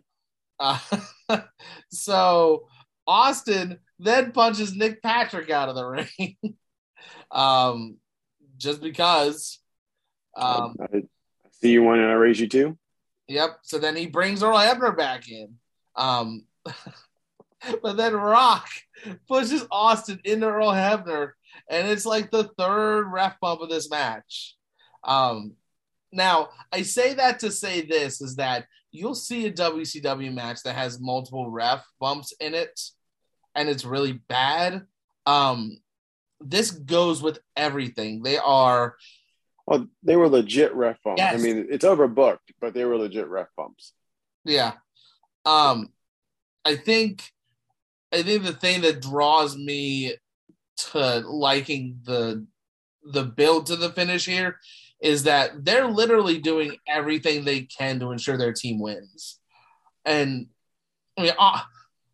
uh, 1.29 1.41
so 1.91 2.69
Austin 3.07 3.81
then 3.99 4.33
punches 4.33 4.75
Nick 4.75 5.03
Patrick 5.03 5.51
out 5.51 5.69
of 5.69 5.75
the 5.75 5.85
ring, 6.19 6.37
um, 7.31 7.99
just 8.57 8.81
because. 8.81 9.59
Um, 10.37 10.77
I, 10.81 10.99
I 10.99 11.03
see 11.51 11.73
you 11.73 11.83
one 11.83 11.99
and 11.99 12.09
I 12.09 12.15
raise 12.15 12.39
you 12.39 12.49
two. 12.49 12.79
Yep. 13.27 13.59
So 13.63 13.79
then 13.79 13.97
he 13.97 14.07
brings 14.07 14.43
Earl 14.43 14.57
Hebner 14.57 14.97
back 14.97 15.29
in. 15.29 15.57
Um, 15.97 16.45
but 17.83 17.97
then 17.97 18.15
Rock 18.15 18.69
pushes 19.27 19.67
Austin 19.71 20.21
into 20.25 20.47
Earl 20.47 20.71
Hebner, 20.71 21.33
and 21.69 21.89
it's 21.89 22.07
like 22.07 22.31
the 22.31 22.45
third 22.59 23.11
ref 23.11 23.39
bump 23.41 23.61
of 23.61 23.69
this 23.69 23.91
match. 23.91 24.57
Um, 25.05 25.55
now, 26.13 26.49
I 26.73 26.83
say 26.83 27.15
that 27.15 27.41
to 27.41 27.51
say 27.51 27.83
this 27.83 28.21
is 28.21 28.37
that 28.37 28.67
you'll 28.91 29.15
see 29.15 29.47
a 29.47 29.53
WCW 29.53 30.33
match 30.33 30.63
that 30.65 30.75
has 30.75 31.01
multiple 31.01 31.51
ref 31.51 31.85
bumps 32.01 32.33
in 32.41 32.55
it, 32.55 32.81
and 33.55 33.69
it's 33.69 33.85
really 33.85 34.13
bad. 34.13 34.87
Um, 35.27 35.79
this 36.41 36.71
goes 36.71 37.23
with 37.23 37.41
everything. 37.57 38.23
They 38.23 38.39
are 38.39 38.97
Well, 39.67 39.87
they 40.03 40.17
were 40.17 40.29
legit 40.29 40.75
ref 40.75 41.03
bumps. 41.03 41.19
Yes. 41.21 41.35
I 41.35 41.43
mean, 41.43 41.67
it's 41.71 41.85
overbooked, 41.85 42.39
but 42.61 42.75
they 42.75 42.85
were 42.85 42.97
legit 42.97 43.29
ref 43.29 43.49
bumps. 43.57 43.93
Yeah. 44.45 44.73
Um 45.45 45.89
I 46.65 46.77
think 46.77 47.25
I 48.13 48.23
think 48.23 48.45
the 48.45 48.53
thing 48.53 48.83
that 48.83 49.03
draws 49.03 49.57
me 49.57 50.15
to 50.93 51.21
liking 51.21 52.01
the 52.05 52.47
the 53.13 53.25
build 53.25 53.67
to 53.67 53.77
the 53.77 53.91
finish 53.91 54.27
here 54.27 54.59
is 55.01 55.23
that 55.23 55.65
they're 55.65 55.87
literally 55.87 56.39
doing 56.39 56.77
everything 56.87 57.45
they 57.45 57.63
can 57.63 58.01
to 58.01 58.11
ensure 58.11 58.37
their 58.37 58.53
team 58.53 58.81
wins. 58.81 59.39
And 60.05 60.49
I 61.17 61.23
mean 61.23 61.33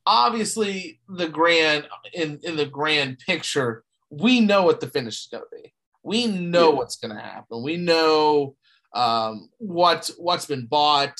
obviously 0.07 1.01
the 1.09 1.29
grand 1.29 1.89
in 2.13 2.41
in 2.43 2.57
the 2.57 2.67
grand 2.67 3.19
picture, 3.19 3.85
we 4.11 4.41
know 4.41 4.63
what 4.63 4.81
the 4.81 4.87
finish 4.87 5.21
is 5.21 5.29
going 5.31 5.45
to 5.45 5.63
be. 5.63 5.75
We 6.03 6.27
know 6.27 6.71
Yeah. 6.71 6.77
what's 6.77 6.97
going 6.97 7.15
to 7.15 7.23
happen. 7.23 7.63
We 7.63 7.77
know 7.77 8.57
um 8.95 9.49
what 9.59 10.11
what's 10.19 10.47
been 10.47 10.67
bought 10.67 11.19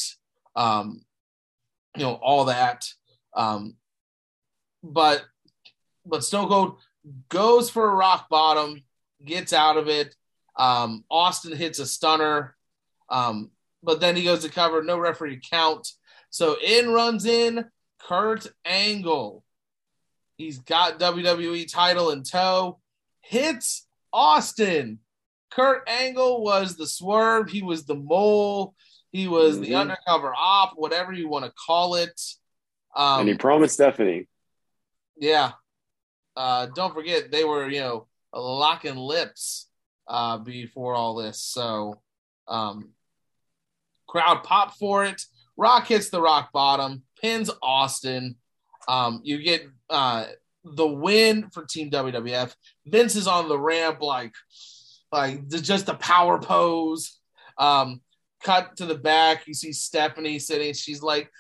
um 0.55 1.05
you 1.97 2.05
know 2.05 2.15
all 2.23 2.45
that 2.45 2.87
um 3.37 3.75
but 4.85 5.25
but 6.07 6.23
Stone 6.23 6.49
Cold 6.49 6.79
goes 7.29 7.71
for 7.71 7.91
a 7.91 7.95
rock 7.95 8.29
bottom 8.29 8.83
gets 9.25 9.53
out 9.53 9.77
of 9.77 9.89
it. 9.89 10.15
Um 10.59 11.05
Austin 11.11 11.57
hits 11.57 11.79
a 11.79 11.87
stunner. 11.87 12.57
Um 13.11 13.51
but 13.83 14.01
then 14.01 14.17
he 14.17 14.25
goes 14.25 14.43
to 14.43 14.49
cover. 14.51 14.83
No 14.83 14.99
referee 14.99 15.41
count. 15.51 15.89
So 16.31 16.57
in 16.65 16.91
runs 16.93 17.27
in 17.27 17.67
Kurt 18.01 18.47
Angle. 18.65 19.45
He's 20.37 20.59
got 20.59 20.99
WWE 20.99 21.71
title 21.71 22.11
in 22.11 22.23
tow. 22.23 22.81
Hits 23.21 23.87
Austin. 24.13 24.99
Kurt 25.51 25.89
Angle 25.89 26.43
was 26.43 26.77
the 26.77 26.87
swerve. 26.87 27.49
He 27.51 27.63
was 27.63 27.85
the 27.85 27.95
mole. 27.95 28.75
He 29.13 29.29
was 29.29 29.61
the 29.61 29.71
Mhm. 29.71 29.81
undercover 29.81 30.35
op, 30.37 30.73
whatever 30.77 31.13
you 31.13 31.29
want 31.29 31.45
to 31.45 31.53
call 31.53 31.95
it. 31.95 32.21
Um, 32.97 33.21
and 33.21 33.29
he 33.29 33.37
promised 33.37 33.75
Stephanie. 33.75 34.29
yeah. 35.17 35.53
Uh, 36.37 36.67
don't 36.75 36.95
forget 36.95 37.31
they 37.31 37.45
were, 37.45 37.69
you 37.69 37.81
know, 37.81 38.07
locking 38.33 38.97
lips 38.97 39.69
uh, 40.09 40.39
before 40.39 40.95
all 40.95 41.15
this. 41.15 41.41
So, 41.41 42.01
um, 42.49 42.91
crowd 44.09 44.43
pop 44.43 44.75
for 44.75 45.05
it. 45.05 45.23
Rock 45.57 45.87
hits 45.87 46.11
the 46.11 46.21
rock 46.21 46.51
bottom, 46.53 47.03
pins 47.21 47.51
Austin. 47.63 48.37
Um, 48.89 49.21
you 49.23 49.43
get 49.43 49.63
uh, 49.89 50.27
the 50.65 50.87
win 50.87 51.49
for 51.51 51.65
Team 51.65 51.91
WWF. 51.91 52.55
Vince 52.87 53.17
is 53.17 53.27
on 53.27 53.49
the 53.49 53.59
ramp, 53.59 54.01
like, 54.01 54.35
like 55.13 55.49
just 55.49 55.89
a 55.89 55.95
power 55.95 56.41
pose. 56.41 57.21
Um, 57.57 58.01
cut 58.43 58.77
to 58.79 58.87
the 58.87 58.97
back. 58.97 59.47
You 59.47 59.55
see 59.55 59.73
Stephanie 59.73 60.39
sitting. 60.39 60.75
She's 60.75 61.03
like. 61.03 61.31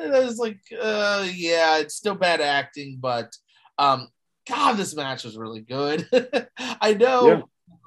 And 0.00 0.14
I 0.14 0.20
was 0.20 0.38
like, 0.38 0.60
uh, 0.80 1.26
yeah, 1.32 1.78
it's 1.78 1.94
still 1.94 2.14
bad 2.14 2.40
acting, 2.40 2.98
but 3.00 3.34
um, 3.78 4.08
God, 4.48 4.74
this 4.74 4.94
match 4.96 5.24
was 5.24 5.36
really 5.36 5.60
good. 5.60 6.08
I 6.58 6.94
know 6.94 7.26
Yeah. 7.28 7.42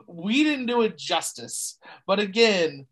we 0.07 0.43
didn't 0.43 0.67
do 0.67 0.81
it 0.83 0.97
justice, 0.97 1.79
but 2.07 2.19
again, 2.19 2.85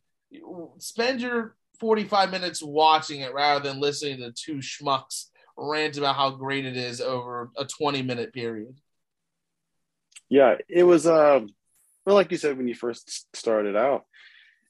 spend 0.80 1.22
your 1.22 1.56
45 1.80 2.32
minutes 2.32 2.62
watching 2.64 3.22
it 3.22 3.34
rather 3.34 3.68
than 3.68 3.80
listening 3.80 4.18
to 4.20 4.32
two 4.32 4.58
schmucks 4.58 5.26
rant 5.58 5.98
about 5.98 6.16
how 6.16 6.32
great 6.32 6.66
it 6.66 6.78
is 6.78 7.02
over 7.02 7.50
a 7.58 7.66
20 7.66 8.02
minute 8.02 8.34
period. 8.34 8.76
Yeah, 10.30 10.56
it 10.70 10.84
was. 10.84 11.06
Uh, 11.06 11.42
well, 12.06 12.16
like 12.16 12.32
you 12.32 12.38
said 12.38 12.58
when 12.58 12.68
you 12.68 12.76
first 12.76 13.28
started 13.36 13.76
out, 13.76 14.06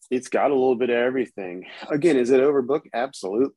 it's 0.10 0.28
got 0.28 0.52
a 0.52 0.56
little 0.56 0.76
bit 0.76 0.90
of 0.90 0.96
everything. 0.96 1.66
Again, 1.90 2.18
is 2.18 2.32
it 2.32 2.42
overbooked? 2.42 2.88
Absolutely, 2.94 3.54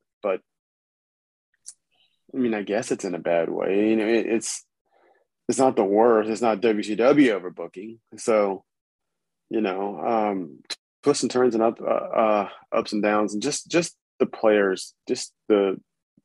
I 2.34 2.38
mean, 2.38 2.54
I 2.54 2.62
guess 2.62 2.90
it's 2.90 3.04
in 3.04 3.14
a 3.14 3.18
bad 3.20 3.48
way. 3.48 3.90
You 3.90 3.96
know, 3.96 4.06
it, 4.06 4.26
it's 4.26 4.64
it's 5.48 5.58
not 5.58 5.76
the 5.76 5.84
worst. 5.84 6.30
It's 6.30 6.42
not 6.42 6.60
WCW 6.60 7.38
overbooking. 7.40 7.98
So, 8.16 8.64
you 9.50 9.60
know, 9.60 10.00
um, 10.00 10.58
twists 11.02 11.22
and 11.22 11.30
turns 11.30 11.54
and 11.54 11.62
up, 11.62 11.80
uh, 11.80 11.84
uh, 11.84 12.48
ups 12.72 12.92
and 12.92 13.02
downs, 13.02 13.34
and 13.34 13.42
just 13.42 13.70
just 13.70 13.96
the 14.18 14.26
players, 14.26 14.94
just 15.06 15.32
the 15.48 15.80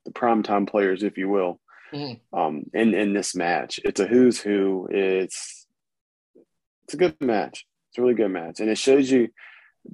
the 0.06 0.12
primetime 0.12 0.68
players, 0.68 1.04
if 1.04 1.18
you 1.18 1.30
will. 1.30 1.60
Mhm. 1.94 2.20
Um, 2.34 2.64
in 2.74 2.94
in 2.94 3.14
this 3.14 3.36
match, 3.36 3.80
it's 3.84 4.00
a 4.00 4.08
who's 4.08 4.40
who. 4.40 4.88
It's 4.92 5.68
it's 6.86 6.94
a 6.94 6.98
good 6.98 7.20
match. 7.22 7.66
It's 7.90 7.98
a 7.98 8.02
really 8.02 8.16
good 8.16 8.32
match, 8.32 8.60
and 8.60 8.70
it 8.70 8.78
shows 8.78 9.12
you. 9.12 9.30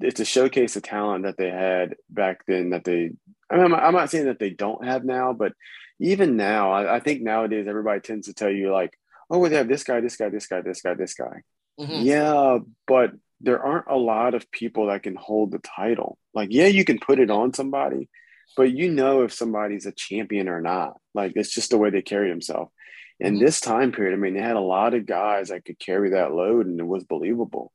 It's 0.02 0.20
a 0.20 0.26
showcase 0.26 0.76
of 0.76 0.84
talent 0.84 1.26
that 1.26 1.38
they 1.38 1.50
had 1.50 1.96
back 2.10 2.42
then. 2.48 2.72
That 2.72 2.84
they, 2.84 3.12
I 3.50 3.56
mean, 3.56 3.66
I'm, 3.66 3.76
I'm 3.76 3.94
not 3.94 4.10
saying 4.10 4.26
that 4.26 4.40
they 4.40 4.50
don't 4.50 4.84
have 4.84 5.06
now, 5.06 5.32
but 5.32 5.54
even 6.00 6.36
now, 6.38 6.72
I, 6.72 6.96
I 6.98 7.00
think 7.00 7.22
nowadays 7.22 7.68
everybody 7.68 8.02
tends 8.02 8.28
to 8.28 8.34
tell 8.34 8.50
you 8.50 8.72
like, 8.72 8.98
"Oh, 9.30 9.40
well, 9.40 9.50
they 9.50 9.58
have 9.58 9.68
this 9.68 9.84
guy, 9.84 10.00
this 10.02 10.18
guy, 10.18 10.30
this 10.30 10.48
guy, 10.48 10.62
this 10.62 10.82
guy, 10.82 10.94
this 10.94 11.14
guy." 11.14 11.42
Mhm. 11.80 12.04
Yeah, 12.04 12.60
but 12.88 13.12
there 13.42 13.62
aren't 13.64 13.88
a 13.88 13.98
lot 13.98 14.34
of 14.34 14.50
people 14.52 14.88
that 14.88 15.04
can 15.04 15.16
hold 15.16 15.52
the 15.52 15.60
title. 15.60 16.18
Like, 16.34 16.50
yeah, 16.52 16.68
you 16.68 16.86
can 16.86 17.00
put 17.00 17.20
it 17.20 17.30
on 17.30 17.54
somebody, 17.54 18.10
but 18.56 18.72
you 18.72 18.90
know 18.92 19.24
if 19.24 19.34
somebody's 19.34 19.86
a 19.86 19.92
champion 19.92 20.48
or 20.48 20.62
not. 20.62 20.98
Like, 21.14 21.34
it's 21.36 21.54
just 21.54 21.70
the 21.72 21.78
way 21.78 21.90
they 21.90 22.02
carry 22.02 22.30
themselves. 22.30 22.72
In 23.20 23.36
Mhm. 23.36 23.40
this 23.40 23.60
time 23.62 23.92
period, 23.92 24.14
I 24.14 24.18
mean, 24.18 24.34
they 24.34 24.42
had 24.42 24.56
a 24.58 24.62
lot 24.62 24.94
of 24.94 25.06
guys 25.06 25.50
that 25.50 25.64
could 25.66 25.80
carry 25.80 26.12
that 26.12 26.34
load, 26.34 26.66
and 26.66 26.80
it 26.80 26.86
was 26.86 27.04
believable. 27.06 27.72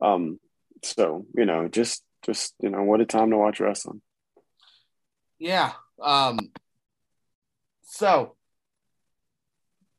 Um, 0.00 0.40
so 0.82 1.26
you 1.36 1.44
know, 1.46 1.68
just 1.68 2.02
just 2.22 2.54
you 2.60 2.68
know, 2.70 2.82
what 2.82 3.00
a 3.00 3.06
time 3.06 3.30
to 3.30 3.36
watch 3.38 3.60
wrestling. 3.60 4.02
Yeah. 5.38 5.72
Um, 6.00 6.38
so, 7.92 8.36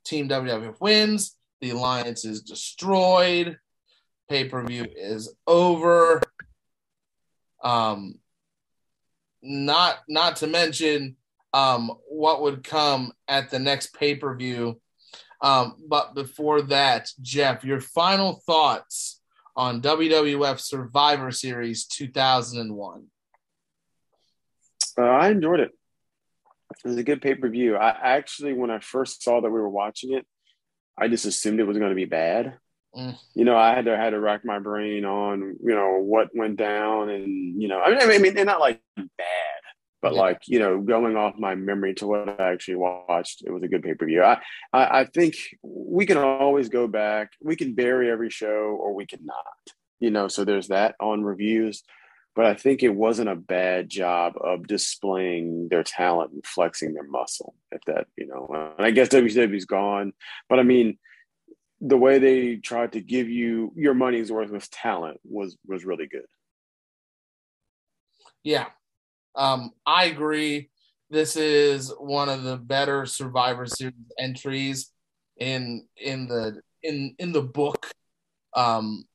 Team 0.04 0.28
WWF 0.28 0.82
wins. 0.82 1.38
The 1.62 1.70
alliance 1.70 2.26
is 2.26 2.42
destroyed. 2.42 3.60
Pay 4.28 4.50
per 4.50 4.66
view 4.66 4.88
is 4.96 5.32
over. 5.46 6.20
Um, 7.64 8.16
not 9.44 10.00
not 10.10 10.38
to 10.38 10.48
mention 10.48 11.18
um, 11.54 11.92
what 12.10 12.42
would 12.42 12.64
come 12.64 13.14
at 13.28 13.52
the 13.52 13.60
next 13.60 13.94
pay 13.94 14.16
per 14.16 14.36
view. 14.36 14.82
Um, 15.42 15.76
but 15.88 16.16
before 16.16 16.64
that, 16.64 17.10
Jeff, 17.22 17.64
your 17.64 17.80
final 17.80 18.42
thoughts 18.48 19.22
on 19.56 19.84
WWF 19.84 20.60
Survivor 20.60 21.30
Series 21.30 21.86
2001. 21.86 23.06
Uh, 24.98 25.02
I 25.04 25.30
enjoyed 25.30 25.60
it. 25.60 25.72
It 26.84 26.88
was 26.88 26.98
a 26.98 27.04
good 27.04 27.22
pay 27.22 27.36
per 27.36 27.50
view. 27.50 27.76
I 27.76 27.90
actually, 27.90 28.54
when 28.54 28.72
I 28.72 28.80
first 28.80 29.24
saw 29.24 29.42
that 29.42 29.50
we 29.50 29.60
were 29.60 29.70
watching 29.70 30.14
it, 30.14 30.26
I 30.98 31.08
just 31.08 31.26
assumed 31.26 31.60
it 31.60 31.68
was 31.68 31.78
going 31.78 31.90
to 31.90 31.96
be 31.96 32.06
bad. 32.06 32.58
Mm. 32.96 33.18
You 33.34 33.46
know, 33.46 33.58
I 33.58 33.74
had 33.74 33.86
to 33.86 33.98
had 33.98 34.12
to 34.12 34.20
rack 34.20 34.46
my 34.46 34.60
brain 34.60 35.04
on 35.06 35.58
you 35.64 35.74
know 35.74 36.00
what 36.00 36.30
went 36.36 36.58
down, 36.58 37.10
and 37.10 37.60
you 37.62 37.68
know, 37.68 37.80
I 37.80 37.90
mean, 37.90 38.00
I 38.02 38.18
mean, 38.20 38.38
and 38.38 38.46
not 38.46 38.60
like 38.60 38.82
bad, 38.96 39.08
but 40.02 40.14
Yeah. 40.14 40.20
like 40.22 40.42
you 40.46 40.60
know, 40.60 40.80
going 40.80 41.16
off 41.18 41.34
my 41.40 41.56
memory 41.56 41.96
to 41.96 42.06
what 42.08 42.40
I 42.40 42.52
actually 42.52 42.76
watched, 42.76 43.44
it 43.46 43.52
was 43.52 43.64
a 43.64 43.68
good 43.68 43.82
pay 43.82 43.96
per 43.96 44.06
view. 44.06 44.22
I, 44.24 44.40
I 44.72 45.00
I 45.00 45.06
think 45.06 45.34
we 45.64 46.06
can 46.06 46.18
always 46.18 46.70
go 46.70 46.88
back. 46.88 47.32
We 47.42 47.56
can 47.56 47.74
bury 47.74 48.12
every 48.12 48.30
show, 48.30 48.78
or 48.80 48.94
we 48.94 49.08
can 49.08 49.26
not. 49.26 49.36
You 50.00 50.12
know, 50.12 50.28
so 50.28 50.44
there's 50.46 50.68
that 50.68 50.94
on 51.00 51.24
reviews. 51.24 51.82
But 52.36 52.46
I 52.46 52.56
think 52.56 52.82
it 52.82 52.96
wasn't 52.96 53.30
a 53.30 53.36
bad 53.36 53.90
job 53.90 54.34
of 54.42 54.68
displaying 54.68 55.68
their 55.70 55.84
talent 55.84 56.32
and 56.32 56.46
flexing 56.46 56.94
their 56.94 57.08
muscle. 57.08 57.56
If 57.72 57.82
that, 57.86 58.08
you 58.18 58.28
know, 58.28 58.74
and 58.78 58.86
I 58.86 58.92
guess 58.92 59.10
WCW's 59.10 59.66
gone, 59.66 60.14
but 60.50 60.60
I 60.60 60.64
mean, 60.64 60.98
the 61.80 61.98
way 61.98 62.18
they 62.18 62.56
tried 62.56 62.94
to 62.94 63.02
give 63.02 63.30
you 63.30 63.74
your 63.76 63.94
money's 63.94 64.32
worth 64.32 64.50
with 64.50 64.70
talent 64.72 65.20
was 65.24 65.58
was 65.68 65.86
really 65.86 66.08
good. 66.08 66.26
Yeah, 68.44 68.68
um, 69.36 69.72
I 69.86 70.06
agree. 70.06 70.70
This 71.10 71.36
is 71.36 71.94
one 72.00 72.30
of 72.30 72.44
the 72.44 72.58
better 72.58 73.06
Survivor 73.06 73.66
Series 73.66 73.94
entries 74.18 74.92
in 75.38 75.86
in 75.98 76.28
the 76.28 76.62
in 76.82 77.16
in 77.20 77.32
the 77.32 77.42
book. 77.42 77.92
Um, 78.56 79.06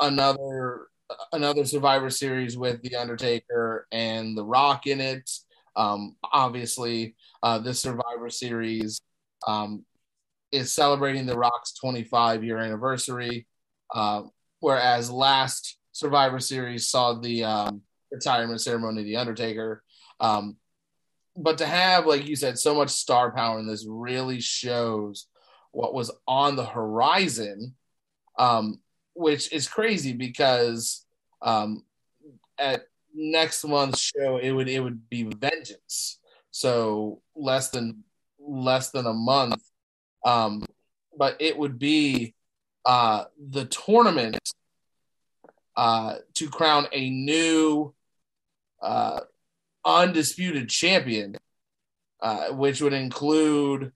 another 0.00 0.89
another 1.32 1.64
Survivor 1.64 2.10
Series 2.10 2.56
with 2.56 2.82
the 2.82 2.96
Undertaker 2.96 3.86
and 3.92 4.36
The 4.36 4.44
Rock 4.44 4.86
in 4.86 5.00
it. 5.00 5.30
Um, 5.76 6.16
obviously, 6.22 7.14
uh, 7.42 7.58
this 7.58 7.80
Survivor 7.80 8.30
Series 8.30 9.00
um, 9.46 9.84
is 10.52 10.72
celebrating 10.72 11.26
The 11.26 11.38
Rock's 11.38 11.72
25 11.74 12.44
year 12.44 12.58
anniversary, 12.58 13.46
uh, 13.94 14.22
whereas 14.60 15.10
last 15.10 15.78
Survivor 15.92 16.40
Series 16.40 16.86
saw 16.86 17.14
the 17.14 17.44
um, 17.44 17.82
retirement 18.10 18.60
ceremony 18.60 19.00
of 19.00 19.06
The 19.06 19.16
Undertaker. 19.16 19.82
Um, 20.18 20.56
but 21.36 21.58
to 21.58 21.66
have, 21.66 22.06
like 22.06 22.26
you 22.26 22.36
said, 22.36 22.58
so 22.58 22.74
much 22.74 22.90
star 22.90 23.30
power 23.32 23.58
in 23.58 23.66
this 23.66 23.86
really 23.88 24.40
shows 24.40 25.26
what 25.72 25.94
was 25.94 26.10
on 26.26 26.56
the 26.56 26.64
horizon, 26.64 27.74
um, 28.38 28.80
which 29.20 29.52
is 29.52 29.68
crazy 29.68 30.14
because 30.14 31.04
um, 31.42 31.84
at 32.58 32.84
next 33.14 33.64
month's 33.64 34.00
show 34.00 34.38
it 34.38 34.50
would 34.50 34.68
it 34.68 34.80
would 34.80 35.08
be 35.10 35.24
Vengeance, 35.24 36.18
so 36.50 37.20
less 37.36 37.68
than 37.68 38.02
less 38.38 38.90
than 38.90 39.06
a 39.06 39.12
month, 39.12 39.62
um, 40.24 40.64
but 41.16 41.36
it 41.38 41.56
would 41.56 41.78
be 41.78 42.34
uh, 42.86 43.24
the 43.38 43.66
tournament 43.66 44.38
uh, 45.76 46.14
to 46.34 46.48
crown 46.48 46.86
a 46.92 47.10
new 47.10 47.94
uh, 48.80 49.20
undisputed 49.84 50.70
champion, 50.70 51.36
uh, 52.22 52.48
which 52.48 52.80
would 52.80 52.94
include. 52.94 53.92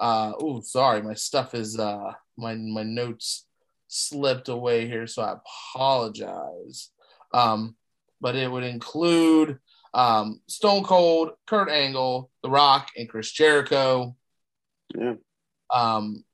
Uh, 0.00 0.32
oh, 0.38 0.60
sorry, 0.60 1.02
my 1.02 1.14
stuff 1.14 1.54
is 1.54 1.76
uh, 1.76 2.12
my 2.36 2.54
my 2.54 2.84
notes 2.84 3.47
slipped 3.88 4.48
away 4.48 4.86
here, 4.86 5.06
so 5.06 5.22
I 5.22 5.36
apologize. 5.74 6.90
Um, 7.34 7.74
but 8.20 8.36
it 8.36 8.50
would 8.50 8.64
include 8.64 9.58
um, 9.94 10.40
Stone 10.46 10.84
Cold, 10.84 11.30
Kurt 11.46 11.68
Angle, 11.68 12.30
The 12.42 12.50
Rock, 12.50 12.90
and 12.96 13.08
Chris 13.08 13.30
Jericho. 13.32 14.14
Yeah. 14.94 15.14
Um, 15.74 16.24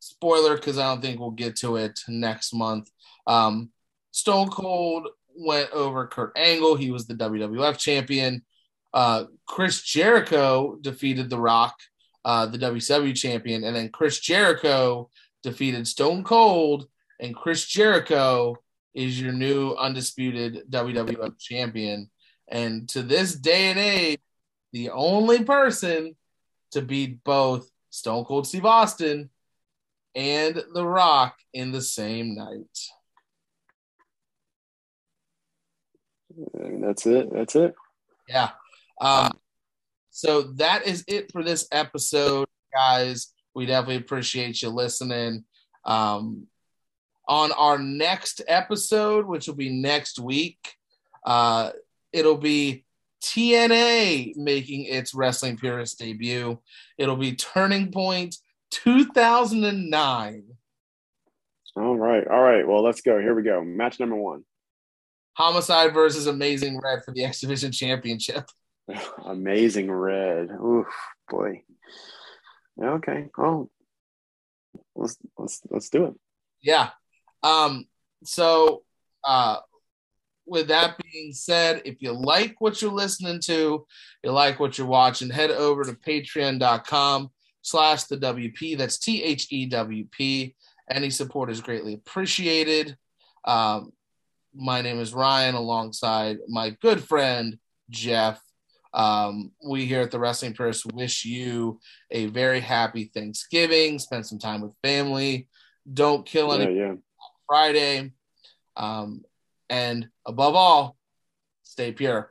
spoiler, 0.00 0.56
because 0.56 0.78
I 0.78 0.88
don't 0.88 1.00
think 1.00 1.20
we'll 1.20 1.30
get 1.30 1.56
to 1.56 1.76
it 1.76 2.00
next 2.08 2.52
month. 2.54 2.90
Um, 3.26 3.70
Stone 4.10 4.48
Cold 4.48 5.08
went 5.36 5.70
over 5.70 6.06
Kurt 6.06 6.36
Angle. 6.36 6.76
He 6.76 6.90
was 6.90 7.06
the 7.06 7.14
WWF 7.14 7.78
champion. 7.78 8.42
Uh, 8.92 9.24
Chris 9.46 9.82
Jericho 9.82 10.76
defeated 10.80 11.30
The 11.30 11.38
Rock, 11.38 11.78
uh, 12.24 12.46
the 12.46 12.58
WCW 12.58 13.14
champion, 13.16 13.64
and 13.64 13.74
then 13.74 13.88
Chris 13.88 14.20
Jericho 14.20 15.10
defeated 15.42 15.86
Stone 15.86 16.24
Cold, 16.24 16.86
and 17.20 17.34
Chris 17.34 17.64
Jericho 17.66 18.56
is 18.94 19.20
your 19.20 19.32
new 19.32 19.72
undisputed 19.74 20.64
WWF 20.70 21.38
champion. 21.38 22.10
And 22.48 22.88
to 22.90 23.02
this 23.02 23.34
day 23.34 23.70
and 23.70 23.78
age, 23.78 24.20
the 24.72 24.90
only 24.90 25.44
person 25.44 26.16
to 26.72 26.82
beat 26.82 27.22
both 27.24 27.70
Stone 27.90 28.24
Cold 28.24 28.46
Steve 28.46 28.64
Austin 28.64 29.30
and 30.14 30.62
The 30.74 30.86
Rock 30.86 31.36
in 31.52 31.72
the 31.72 31.82
same 31.82 32.34
night. 32.34 32.78
And 36.54 36.82
that's 36.82 37.06
it. 37.06 37.32
That's 37.32 37.56
it. 37.56 37.74
Yeah. 38.28 38.50
Um, 39.00 39.32
so 40.10 40.42
that 40.42 40.86
is 40.86 41.04
it 41.06 41.30
for 41.32 41.42
this 41.42 41.66
episode, 41.72 42.46
guys. 42.74 43.31
We 43.54 43.66
definitely 43.66 43.96
appreciate 43.96 44.62
you 44.62 44.70
listening. 44.70 45.44
Um, 45.84 46.46
on 47.28 47.52
our 47.52 47.78
next 47.78 48.42
episode, 48.48 49.26
which 49.26 49.46
will 49.46 49.54
be 49.54 49.70
next 49.70 50.18
week, 50.18 50.74
uh, 51.24 51.70
it'll 52.12 52.38
be 52.38 52.84
TNA 53.22 54.36
making 54.36 54.84
its 54.84 55.14
Wrestling 55.14 55.56
Purist 55.56 55.98
debut. 55.98 56.58
It'll 56.98 57.16
be 57.16 57.34
Turning 57.34 57.92
Point 57.92 58.36
2009. 58.70 60.44
All 61.76 61.96
right. 61.96 62.26
All 62.26 62.42
right. 62.42 62.66
Well, 62.66 62.82
let's 62.82 63.00
go. 63.00 63.18
Here 63.18 63.34
we 63.34 63.42
go. 63.42 63.62
Match 63.62 64.00
number 64.00 64.16
one. 64.16 64.44
Homicide 65.34 65.94
versus 65.94 66.26
Amazing 66.26 66.80
Red 66.82 67.04
for 67.04 67.12
the 67.12 67.24
X 67.24 67.40
Division 67.40 67.72
Championship. 67.72 68.44
Amazing 69.24 69.90
Red. 69.90 70.50
Oof, 70.50 70.86
boy. 71.30 71.62
Okay. 72.80 73.26
Oh, 73.38 73.70
let's 74.94 75.16
let's 75.38 75.60
let's 75.70 75.88
do 75.90 76.06
it. 76.06 76.14
Yeah. 76.62 76.90
Um. 77.42 77.86
So, 78.24 78.82
uh, 79.24 79.58
with 80.46 80.68
that 80.68 80.96
being 80.98 81.32
said, 81.32 81.82
if 81.84 82.02
you 82.02 82.12
like 82.12 82.56
what 82.60 82.80
you're 82.80 82.92
listening 82.92 83.40
to, 83.40 83.86
you 84.22 84.30
like 84.30 84.60
what 84.60 84.78
you're 84.78 84.86
watching, 84.86 85.30
head 85.30 85.50
over 85.50 85.84
to 85.84 85.92
patreon.com 85.92 87.30
slash 87.62 88.04
the 88.04 88.16
WP. 88.16 88.76
That's 88.76 88.98
T 88.98 89.22
H 89.22 89.48
E 89.50 89.66
W 89.66 90.06
P. 90.10 90.54
Any 90.90 91.10
support 91.10 91.50
is 91.50 91.60
greatly 91.60 91.94
appreciated. 91.94 92.96
Um, 93.44 93.92
my 94.54 94.82
name 94.82 95.00
is 95.00 95.14
Ryan 95.14 95.54
alongside 95.54 96.38
my 96.48 96.70
good 96.70 97.02
friend 97.02 97.58
Jeff. 97.90 98.40
Um, 98.94 99.52
we 99.64 99.86
here 99.86 100.00
at 100.00 100.10
the 100.10 100.18
Wrestling 100.18 100.54
Purist 100.54 100.86
wish 100.92 101.24
you 101.24 101.80
a 102.10 102.26
very 102.26 102.60
happy 102.60 103.10
Thanksgiving. 103.14 103.98
Spend 103.98 104.26
some 104.26 104.38
time 104.38 104.60
with 104.60 104.74
family. 104.82 105.48
Don't 105.92 106.26
kill 106.26 106.52
any 106.52 106.76
Yeah, 106.76 106.86
yeah. 106.86 106.94
Friday. 107.46 108.12
Um, 108.76 109.24
and 109.68 110.08
above 110.26 110.54
all, 110.54 110.96
stay 111.62 111.92
pure. 111.92 112.30